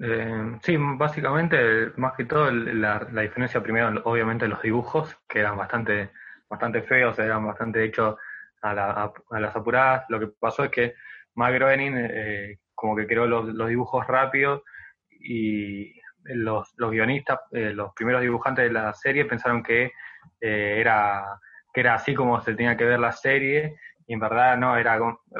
Eh, 0.00 0.58
sí, 0.62 0.76
básicamente, 0.76 1.92
más 1.96 2.14
que 2.14 2.24
todo, 2.24 2.50
la, 2.50 2.98
diferencia 3.22 3.62
primero, 3.62 4.02
obviamente, 4.04 4.48
los 4.48 4.60
dibujos, 4.62 5.16
que 5.28 5.40
eran 5.40 5.56
bastante, 5.56 6.10
bastante 6.48 6.82
feos, 6.82 7.18
eran 7.18 7.46
bastante 7.46 7.84
hechos 7.84 8.16
a, 8.62 8.70
a- 9.04 9.40
las 9.40 9.54
apuradas. 9.56 10.04
Lo 10.08 10.18
que 10.20 10.28
pasó 10.28 10.64
es 10.64 10.70
que 10.70 10.94
Matt 11.34 11.54
Groening 11.54 11.94
eh, 11.96 12.58
como 12.74 12.96
que 12.96 13.06
creó 13.06 13.26
los, 13.26 13.68
dibujos 13.68 14.06
rápidos 14.06 14.62
y 15.10 15.94
los, 16.24 16.74
guionistas, 16.76 17.40
eh, 17.52 17.72
los 17.72 17.92
primeros 17.94 18.22
dibujantes 18.22 18.64
de 18.64 18.72
la 18.72 18.92
serie 18.94 19.24
pensaron 19.26 19.62
que 19.62 19.92
eh, 20.40 20.76
era, 20.80 21.38
que 21.72 21.80
era 21.80 21.94
así 21.94 22.14
como 22.14 22.40
se 22.40 22.54
tenía 22.54 22.76
que 22.76 22.84
ver 22.84 22.98
la 23.00 23.12
serie 23.12 23.76
y 24.06 24.14
en 24.14 24.20
verdad 24.20 24.56
no, 24.58 24.76
era, 24.76 24.98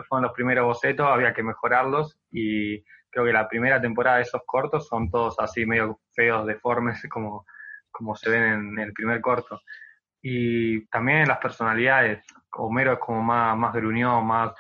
fueron 0.09 0.23
los 0.25 0.33
primeros 0.33 0.65
bocetos, 0.67 1.07
había 1.09 1.35
que 1.35 1.43
mejorarlos 1.43 2.19
y 2.31 2.83
creo 3.15 3.25
que 3.27 3.33
la 3.33 3.49
primera 3.49 3.81
temporada 3.81 4.17
de 4.17 4.25
esos 4.25 4.43
cortos 4.45 4.89
son 4.89 5.09
todos 5.11 5.39
así 5.39 5.65
medio 5.65 6.01
feos, 6.15 6.47
deformes, 6.47 7.01
como, 7.11 7.47
como 7.91 8.15
se 8.17 8.29
ven 8.29 8.43
en 8.43 8.79
el 8.81 8.93
primer 8.93 9.21
corto. 9.21 9.61
Y 10.21 10.87
también 10.87 11.29
las 11.29 11.39
personalidades, 11.39 12.25
Homero 12.57 12.95
es 12.95 12.99
como 12.99 13.23
más, 13.23 13.57
más 13.57 13.73
gruñón, 13.75 14.27
más, 14.27 14.53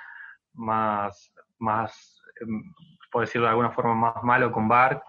más, 0.54 1.32
más, 1.58 2.22
em, 2.40 2.62
por 3.10 3.22
decirlo 3.22 3.46
de 3.46 3.50
alguna 3.50 3.70
forma, 3.72 3.94
más 3.94 4.22
malo 4.22 4.52
con 4.52 4.68
Bart, 4.68 5.02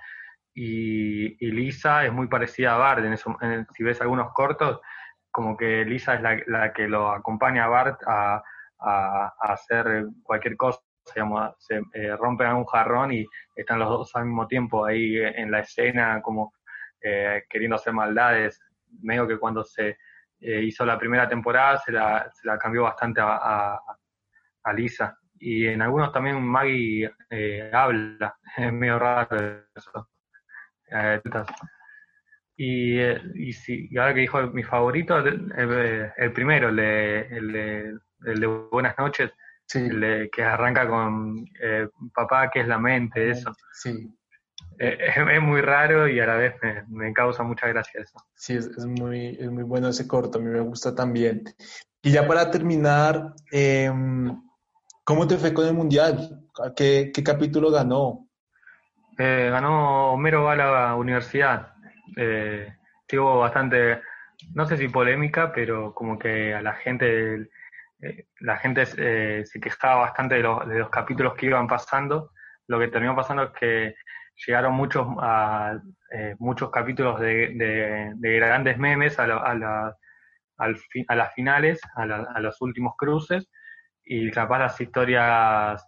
y, 0.54 1.36
Lisa 1.52 2.06
es 2.06 2.14
muy 2.14 2.28
parecida 2.28 2.76
a 2.76 2.78
Bart, 2.78 3.04
en 3.04 3.14
eso, 3.14 3.38
si 3.76 3.84
ves 3.84 4.00
algunos 4.02 4.32
cortos, 4.34 4.80
como 5.30 5.58
que 5.58 5.84
Lisa 5.86 6.16
es 6.16 6.22
la, 6.22 6.40
la 6.48 6.72
que 6.74 6.88
lo 6.88 7.12
acompaña 7.12 7.66
a 7.66 7.68
Bart 7.68 8.02
a- 8.08 8.42
a 8.80 9.34
hacer 9.40 10.06
cualquier 10.24 10.56
cosa, 10.58 10.80
se 11.06 11.82
eh, 11.94 12.16
rompen 12.16 12.54
un 12.54 12.66
jarrón 12.66 13.14
y 13.14 13.26
están 13.56 13.80
los 13.80 13.90
dos 13.90 14.16
al 14.16 14.26
mismo 14.26 14.48
tiempo 14.48 14.86
ahí 14.86 15.18
en 15.18 15.52
la 15.52 15.60
escena 15.60 16.22
como 16.22 16.54
eh, 17.02 17.44
queriendo 17.50 17.76
hacer 17.76 17.94
maldades, 17.94 18.60
medio 19.02 19.28
que 19.28 19.38
cuando 19.38 19.64
se 19.64 19.98
eh, 20.40 20.62
hizo 20.64 20.86
la 20.86 20.98
primera 20.98 21.28
temporada 21.28 21.78
se 21.78 21.92
la, 21.92 22.32
cambió 22.60 22.84
bastante 22.84 23.22
a, 23.24 23.80
Lisa. 24.76 25.18
Y 25.38 25.68
en 25.68 25.82
algunos 25.82 26.12
también 26.12 26.42
Maggie 26.42 27.12
eh, 27.30 27.70
habla, 27.72 28.36
es 28.58 28.74
medio 28.74 28.98
raro 28.98 29.64
eso. 29.76 30.10
Eh, 30.90 31.22
y, 32.58 33.00
eh, 33.00 33.22
y, 33.36 33.98
ahora 33.98 34.14
que 34.14 34.22
dijo 34.22 34.42
mi 34.48 34.64
favorito, 34.64 35.18
el, 35.20 36.32
primero, 36.34 36.70
el 36.70 38.00
el 38.26 38.40
de 38.40 38.48
Buenas 38.48 38.98
noches, 38.98 39.32
el 39.74 40.00
de- 40.00 40.30
que 40.32 40.44
arranca 40.44 40.88
con 40.88 41.46
eh, 41.62 41.88
papá, 42.14 42.50
que 42.50 42.62
es 42.62 42.68
la 42.68 42.78
mente, 42.80 43.30
eso. 43.32 43.52
Sí, 43.74 43.92
Eh, 44.80 44.98
es, 45.08 45.18
es 45.18 45.42
muy 45.42 45.62
raro 45.62 46.08
y 46.08 46.20
a 46.20 46.26
la 46.28 46.36
vez 46.36 46.56
me, 46.62 46.84
me 46.88 47.14
causa 47.14 47.44
mucha 47.44 47.68
gracia 47.68 48.02
eso. 48.02 48.18
sí, 48.36 48.56
es, 48.56 48.68
es 48.68 48.86
muy, 48.86 49.38
es 49.40 49.50
muy 49.50 49.64
bueno 49.64 49.90
ese 49.90 50.08
corto, 50.08 50.38
a 50.38 50.42
mí 50.42 50.50
me 50.50 50.60
gusta 50.62 50.94
también. 50.94 51.44
Y 52.02 52.12
ya 52.12 52.28
para 52.28 52.52
terminar, 52.52 53.34
em, 53.52 54.42
¿cómo 55.04 55.28
te 55.28 55.38
fue 55.38 55.54
con 55.54 55.66
el 55.66 55.74
Mundial? 55.74 56.42
¿Qué, 56.76 57.12
qué 57.14 57.24
capítulo 57.24 57.72
ganó? 57.72 58.28
Eh, 59.18 59.50
ganó 59.52 60.14
Homero 60.14 60.44
va 60.44 60.54
a 60.54 60.56
la 60.56 60.96
universidad. 60.96 61.74
Eh, 62.18 62.74
sí 63.08 63.18
hubo 63.18 63.40
bastante, 63.40 64.02
no 64.54 64.66
sé 64.66 64.78
si 64.78 64.88
polémica, 64.90 65.52
pero 65.54 65.94
como 65.94 66.20
que 66.20 66.54
a 66.54 66.62
la 66.62 66.74
gente, 66.74 67.50
la 68.40 68.58
gente 68.58 68.84
eh, 68.98 69.44
se 69.46 69.60
quejaba 69.60 70.02
bastante 70.02 70.36
de 70.36 70.42
los, 70.44 70.68
de 70.68 70.80
los 70.80 70.90
capítulos 70.90 71.34
que 71.36 71.48
iban 71.48 71.68
pasando. 71.68 72.32
Lo 72.68 72.80
que 72.80 72.88
terminó 72.90 73.16
pasando 73.16 73.44
es 73.44 73.52
que 73.52 73.96
llegaron 74.46 74.74
muchos 74.74 75.08
a, 75.20 75.78
eh, 76.12 76.36
muchos 76.40 76.70
capítulos 76.72 77.20
de, 77.20 77.50
de- 77.56 78.12
de 78.16 78.36
grandes 78.40 78.78
memes 78.78 79.20
a, 79.20 79.28
la- 79.28 79.38
a, 79.38 79.56
la- 79.56 79.96
al 80.58 80.78
fi- 80.78 81.06
a 81.08 81.16
las 81.16 81.34
finales, 81.34 81.80
a, 81.96 82.06
la- 82.06 82.28
a 82.36 82.40
los 82.40 82.62
últimos 82.62 82.96
cruces, 82.98 83.50
y 84.04 84.30
capaz 84.32 84.60
las 84.60 84.80
historias 84.82 85.86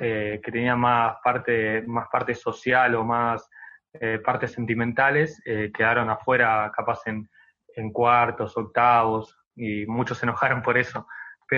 eh, 0.00 0.40
que 0.42 0.52
tenían 0.52 0.78
más 0.80 1.16
parte, 1.24 1.82
más 1.86 2.08
parte 2.10 2.34
social 2.34 2.94
o 2.94 3.04
más, 3.04 3.48
eh, 3.94 4.18
partes 4.24 4.52
sentimentales 4.52 5.40
quedaron 5.44 6.08
afuera, 6.10 6.70
capaz 6.74 7.00
en, 7.06 7.28
en 7.76 7.92
cuartos, 7.92 8.56
octavos, 8.56 9.36
y 9.54 9.84
muchos 9.86 10.18
se 10.18 10.24
enojaron 10.26 10.62
por 10.62 10.78
eso. 10.78 11.06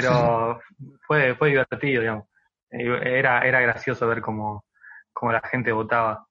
Pero 0.01 0.61
fue, 1.07 1.35
fue 1.37 1.49
divertido, 1.51 2.01
digamos. 2.03 2.25
Eh, 2.71 3.19
Era, 3.19 3.41
era 3.47 3.61
gracioso 3.61 4.07
ver 4.07 4.21
cómo, 4.21 4.65
cómo 5.12 5.33
la 5.33 5.41
gente 5.43 5.73
votaba. 5.73 6.27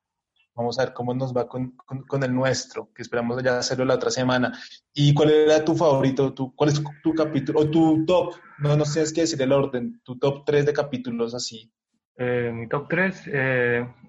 Vamos 0.55 0.77
a 0.77 0.85
ver 0.85 0.93
cómo 0.93 1.13
nos 1.15 1.35
va 1.35 1.47
con, 1.47 1.71
con- 1.77 2.03
con 2.03 2.23
el 2.23 2.33
nuestro, 2.33 2.89
que 2.93 3.01
esperamos 3.01 3.41
ya 3.41 3.57
hacerlo 3.57 3.85
la 3.85 3.95
otra 3.95 4.11
semana. 4.11 4.51
¿Y 4.93 5.13
cuál 5.13 5.31
era 5.31 5.63
tu 5.65 5.75
favorito? 5.75 6.31
Tu, 6.33 6.53
¿Cuál 6.55 6.69
es 6.69 6.83
tu 7.01 7.13
capítulo? 7.15 7.59
O 7.61 7.69
tu 7.69 8.05
top, 8.05 8.35
no 8.59 8.75
nos 8.77 8.93
tienes 8.93 9.11
que 9.13 9.21
decir 9.21 9.41
el 9.41 9.51
orden, 9.51 9.99
tu 10.03 10.19
top 10.19 10.43
3 10.45 10.65
de 10.65 10.73
capítulos 10.73 11.33
así. 11.33 11.71
Eh, 12.17 12.51
mi 12.53 12.67
top 12.67 12.87
3, 12.87 13.27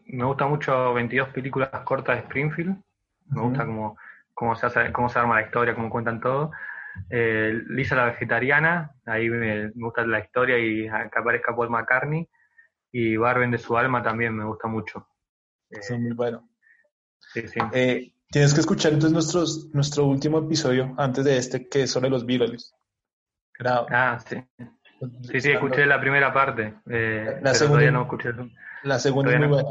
me 0.07 0.25
gusta 0.25 0.47
mucho 0.47 0.93
22 0.93 1.29
películas 1.31 1.71
cortas 1.85 2.17
de 2.17 2.23
Springfield. 2.25 2.77
Me 3.31 3.41
Ujú. 3.41 3.49
gusta 3.49 3.65
cómo, 3.65 3.97
cómo, 4.35 4.55
se 4.57 4.67
hace, 4.67 4.93
cómo 4.93 5.09
se 5.09 5.19
arma 5.19 5.37
la 5.37 5.47
historia, 5.47 5.75
cómo 5.75 5.89
cuentan 5.89 6.21
todo. 6.21 6.51
Eh, 7.11 7.63
Lisa 7.69 7.97
la 7.97 8.07
vegetariana, 8.07 8.95
ahí 9.07 9.29
me, 9.29 9.71
gusta 9.71 10.07
la 10.07 10.21
historia 10.21 10.59
y 10.59 10.85
que 10.85 11.19
aparezca 11.19 11.55
Paul 11.55 11.71
McCartney. 11.71 12.29
Y 12.93 13.17
Barben 13.17 13.51
de 13.51 13.59
su 13.59 13.77
alma 13.77 14.03
también 14.03 14.37
me 14.37 14.45
gusta 14.45 14.69
mucho. 14.69 15.09
Eso 15.69 15.95
es 15.95 16.01
muy 16.01 16.13
bueno. 16.13 16.49
Sí, 17.19 17.49
sí. 17.49 17.59
Eh, 17.73 18.15
tienes 18.31 18.55
que 18.55 18.61
escuchar 18.61 18.93
entonces 18.93 19.13
nuestros, 19.13 19.75
nuestro 19.75 20.07
último 20.07 20.39
episodio 20.39 20.95
antes 20.97 21.25
de 21.25 21.37
este, 21.37 21.69
que 21.69 21.83
es 21.83 21.91
sobre 21.91 22.11
los 22.11 22.25
Beatles. 22.25 22.73
Ah, 23.65 24.19
sí. 24.25 24.37
Sí, 25.23 25.41
sí, 25.41 25.51
escuché 25.51 25.87
la 25.87 26.01
primera 26.01 26.33
parte. 26.33 26.75
eh, 26.89 27.39
La 27.43 27.55
segunda- 27.55 27.81
todavía 27.81 27.91
no 27.91 28.03
escuché. 28.03 28.31
La 28.85 28.99
segunda 28.99 29.33
es 29.33 29.39
muy 29.39 29.49
no. 29.49 29.55
buena. 29.55 29.71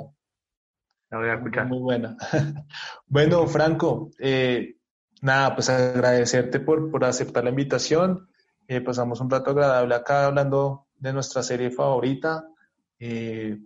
La 1.10 1.18
voy 1.18 1.30
a 1.30 1.34
escuchar. 1.36 1.68
Muy 1.68 1.80
buena. 1.80 2.18
bueno, 3.08 3.48
Franco, 3.48 4.10
eh, 4.20 4.76
nada, 5.24 5.56
pues 5.56 5.70
agradecerte 5.70 6.60
por, 6.60 6.92
por 6.92 7.06
aceptar 7.06 7.46
la 7.46 7.50
invitación. 7.50 8.28
Eh, 8.68 8.82
pasamos 8.82 9.22
un 9.22 9.30
rato 9.30 9.52
agradable 9.52 9.96
acá 9.96 10.26
hablando 10.26 10.88
de 10.96 11.14
nuestra 11.14 11.42
serie 11.42 11.72
favorita. 11.72 12.46
Eh, 13.00 13.58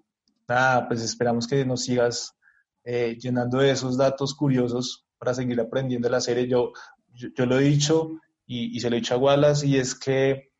nada, 0.48 0.88
pues 0.88 1.02
esperamos 1.02 1.48
que 1.48 1.66
nos 1.66 1.84
sigas 1.84 2.36
eh, 2.84 3.18
llenando 3.20 3.58
de 3.58 3.72
esos 3.72 3.98
datos 3.98 4.36
curiosos 4.36 5.08
para 5.18 5.34
seguir 5.34 5.60
aprendiendo 5.60 6.08
la 6.10 6.22
serie. 6.22 6.48
Yo, 6.48 6.74
yo, 7.14 7.46
lo 7.48 7.60
he 7.60 7.64
dicho 7.64 8.12
y, 8.46 8.78
y 8.78 8.80
se 8.80 8.92
lo 8.92 8.96
he 8.96 9.00
dicho 9.00 9.16
a 9.16 9.18
Wallace 9.18 9.66
y 9.66 9.78
es 9.78 9.96
que 9.96 10.52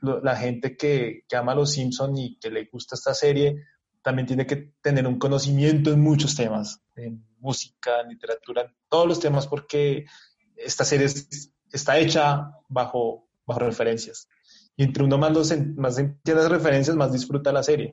la 0.00 0.34
gente 0.34 0.76
que, 0.76 1.24
que 1.28 1.36
ama 1.36 1.54
los 1.54 1.72
Simpson 1.72 2.16
y 2.16 2.38
que 2.38 2.50
le 2.50 2.64
gusta 2.72 2.96
esta 2.96 3.14
serie 3.14 3.64
también 4.02 4.26
tiene 4.26 4.46
que 4.46 4.72
tener 4.80 5.06
un 5.06 5.18
conocimiento 5.18 5.92
en 5.92 6.00
muchos 6.00 6.34
temas, 6.34 6.80
música, 7.42 8.02
literatura, 8.04 8.72
todos 8.88 9.06
los 9.06 9.20
temas, 9.20 9.46
porque 9.46 10.06
esta 10.56 10.84
serie 10.84 11.06
es- 11.06 11.52
está 11.70 11.98
hecha 11.98 12.50
bajo, 12.68 13.28
bajo 13.46 13.60
referencias. 13.60 14.28
Y 14.76 14.84
entre 14.84 15.04
uno 15.04 15.18
más, 15.18 15.32
los, 15.32 15.52
más 15.76 15.98
entiende 15.98 16.42
las 16.42 16.50
referencias, 16.50 16.96
más 16.96 17.12
disfruta 17.12 17.52
la 17.52 17.62
serie. 17.62 17.92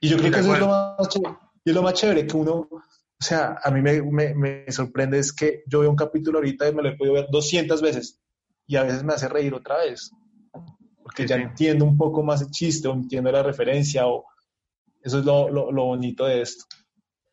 Y 0.00 0.08
yo 0.08 0.16
creo 0.16 0.30
que 0.32 0.40
eso 0.40 0.54
es 0.54 0.60
lo 0.60 0.68
más 0.68 1.08
chévere. 1.08 1.34
Y 1.64 1.70
es 1.70 1.74
lo 1.76 1.82
más 1.82 1.94
chévere 1.94 2.26
que 2.26 2.36
uno, 2.36 2.68
o 2.70 2.82
sea, 3.20 3.58
a 3.62 3.70
mí 3.70 3.82
me, 3.82 4.00
me, 4.02 4.34
me 4.34 4.72
sorprende 4.72 5.18
es 5.18 5.32
que 5.32 5.64
yo 5.66 5.80
veo 5.80 5.90
un 5.90 5.96
capítulo 5.96 6.38
ahorita 6.38 6.68
y 6.68 6.74
me 6.74 6.82
lo 6.82 6.88
he 6.90 6.96
podido 6.96 7.14
ver 7.14 7.26
200 7.30 7.82
veces 7.82 8.20
y 8.66 8.76
a 8.76 8.84
veces 8.84 9.02
me 9.02 9.12
hace 9.12 9.28
reír 9.28 9.52
otra 9.54 9.78
vez. 9.78 10.12
Porque 11.02 11.22
Sí, 11.24 11.28
ya 11.28 11.36
sí. 11.36 11.42
entiendo 11.42 11.84
un 11.84 11.96
poco 11.96 12.22
más 12.22 12.40
el 12.42 12.50
chiste 12.50 12.86
o 12.88 12.92
entiendo 12.92 13.32
la 13.32 13.42
referencia 13.42 14.06
o 14.06 14.24
eso 15.02 15.18
es 15.18 15.24
lo, 15.24 15.48
lo, 15.48 15.72
lo 15.72 15.84
bonito 15.84 16.24
de 16.26 16.42
esto. 16.42 16.64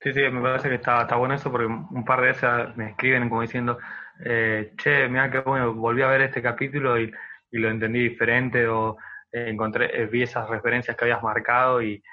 Sí, 0.05 0.13
sí, 0.13 0.21
me 0.29 0.39
parece 0.41 0.69
que 0.69 0.75
está, 0.75 1.01
está 1.01 1.15
bueno 1.15 1.33
eso 1.33 1.51
porque 1.51 1.65
un 1.65 2.05
par 2.05 2.21
de 2.21 2.27
veces 2.27 2.77
me 2.77 2.91
escriben 2.91 3.27
como 3.27 3.41
diciendo, 3.41 3.79
eh, 4.23 4.73
che, 4.77 5.09
mira 5.09 5.31
que 5.31 5.39
bueno, 5.39 5.73
volví 5.73 6.03
a 6.03 6.07
ver 6.07 6.21
este 6.21 6.43
capítulo 6.43 6.99
y, 6.99 7.11
y 7.49 7.57
lo 7.57 7.69
entendí 7.71 8.01
diferente 8.09 8.67
o 8.67 8.97
eh, 9.31 9.49
encontré, 9.49 9.99
eh, 9.99 10.05
vi 10.05 10.21
esas 10.21 10.47
referencias 10.47 10.95
que 10.95 11.05
habías 11.05 11.23
marcado 11.23 11.81
y, 11.81 12.03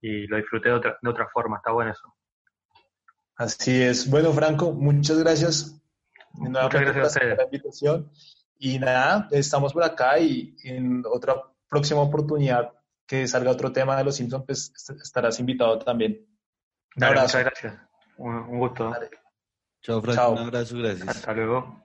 y 0.00 0.26
lo 0.26 0.36
disfruté 0.38 0.70
de 0.70 0.74
otra, 0.74 0.98
de 1.00 1.08
otra 1.08 1.28
forma, 1.28 1.58
está 1.58 1.70
bueno 1.70 1.92
eso. 1.92 2.12
Así 3.36 3.80
es. 3.80 4.10
Bueno, 4.10 4.32
Franco, 4.32 4.72
muchas 4.72 5.18
gracias. 5.20 5.80
Nuevamente 6.32 6.78
gracias 6.80 7.14
por 7.28 7.36
la 7.38 7.44
invitación. 7.44 8.10
Y 8.58 8.78
nada, 8.80 9.28
estamos 9.30 9.72
por 9.72 9.84
acá 9.84 10.18
y 10.18 10.56
en 10.64 11.04
otra 11.06 11.34
próxima 11.68 12.00
oportunidad 12.00 12.72
que 13.06 13.28
salga 13.28 13.52
otro 13.52 13.70
tema 13.72 13.96
de 13.96 14.02
los 14.04 14.16
Simpsons, 14.16 14.44
pues 14.46 14.72
est- 14.74 15.00
estarás 15.02 15.38
invitado 15.38 15.78
también. 15.78 16.26
Un 16.96 17.00
Dale, 17.00 17.18
abrazo. 17.18 17.38
muchas 17.38 17.52
gracias. 17.52 17.74
Un, 18.18 18.34
un 18.34 18.58
gusto. 18.58 18.92
Chao, 19.82 20.00
Franco. 20.00 20.14
Chao. 20.20 20.32
Un 20.32 20.38
abrazo, 20.38 20.76
gracias. 20.78 21.08
Hasta 21.08 21.32
luego. 21.32 21.84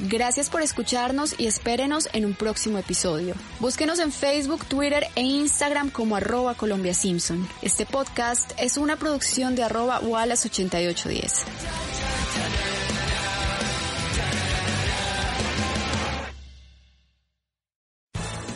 Gracias 0.00 0.48
por 0.48 0.62
escucharnos 0.62 1.34
y 1.40 1.46
espérenos 1.48 2.08
en 2.12 2.24
un 2.24 2.32
próximo 2.34 2.78
episodio. 2.78 3.34
Búsquenos 3.58 3.98
en 3.98 4.12
Facebook, 4.12 4.64
Twitter 4.66 5.04
e 5.16 5.22
Instagram 5.22 5.90
como 5.90 6.14
arroba 6.14 6.54
Colombia 6.54 6.94
Simpson. 6.94 7.48
Este 7.62 7.84
podcast 7.84 8.52
es 8.58 8.76
una 8.76 8.94
producción 8.96 9.56
de 9.56 9.64
arroba 9.64 10.00
Wallace8810. 10.00 11.97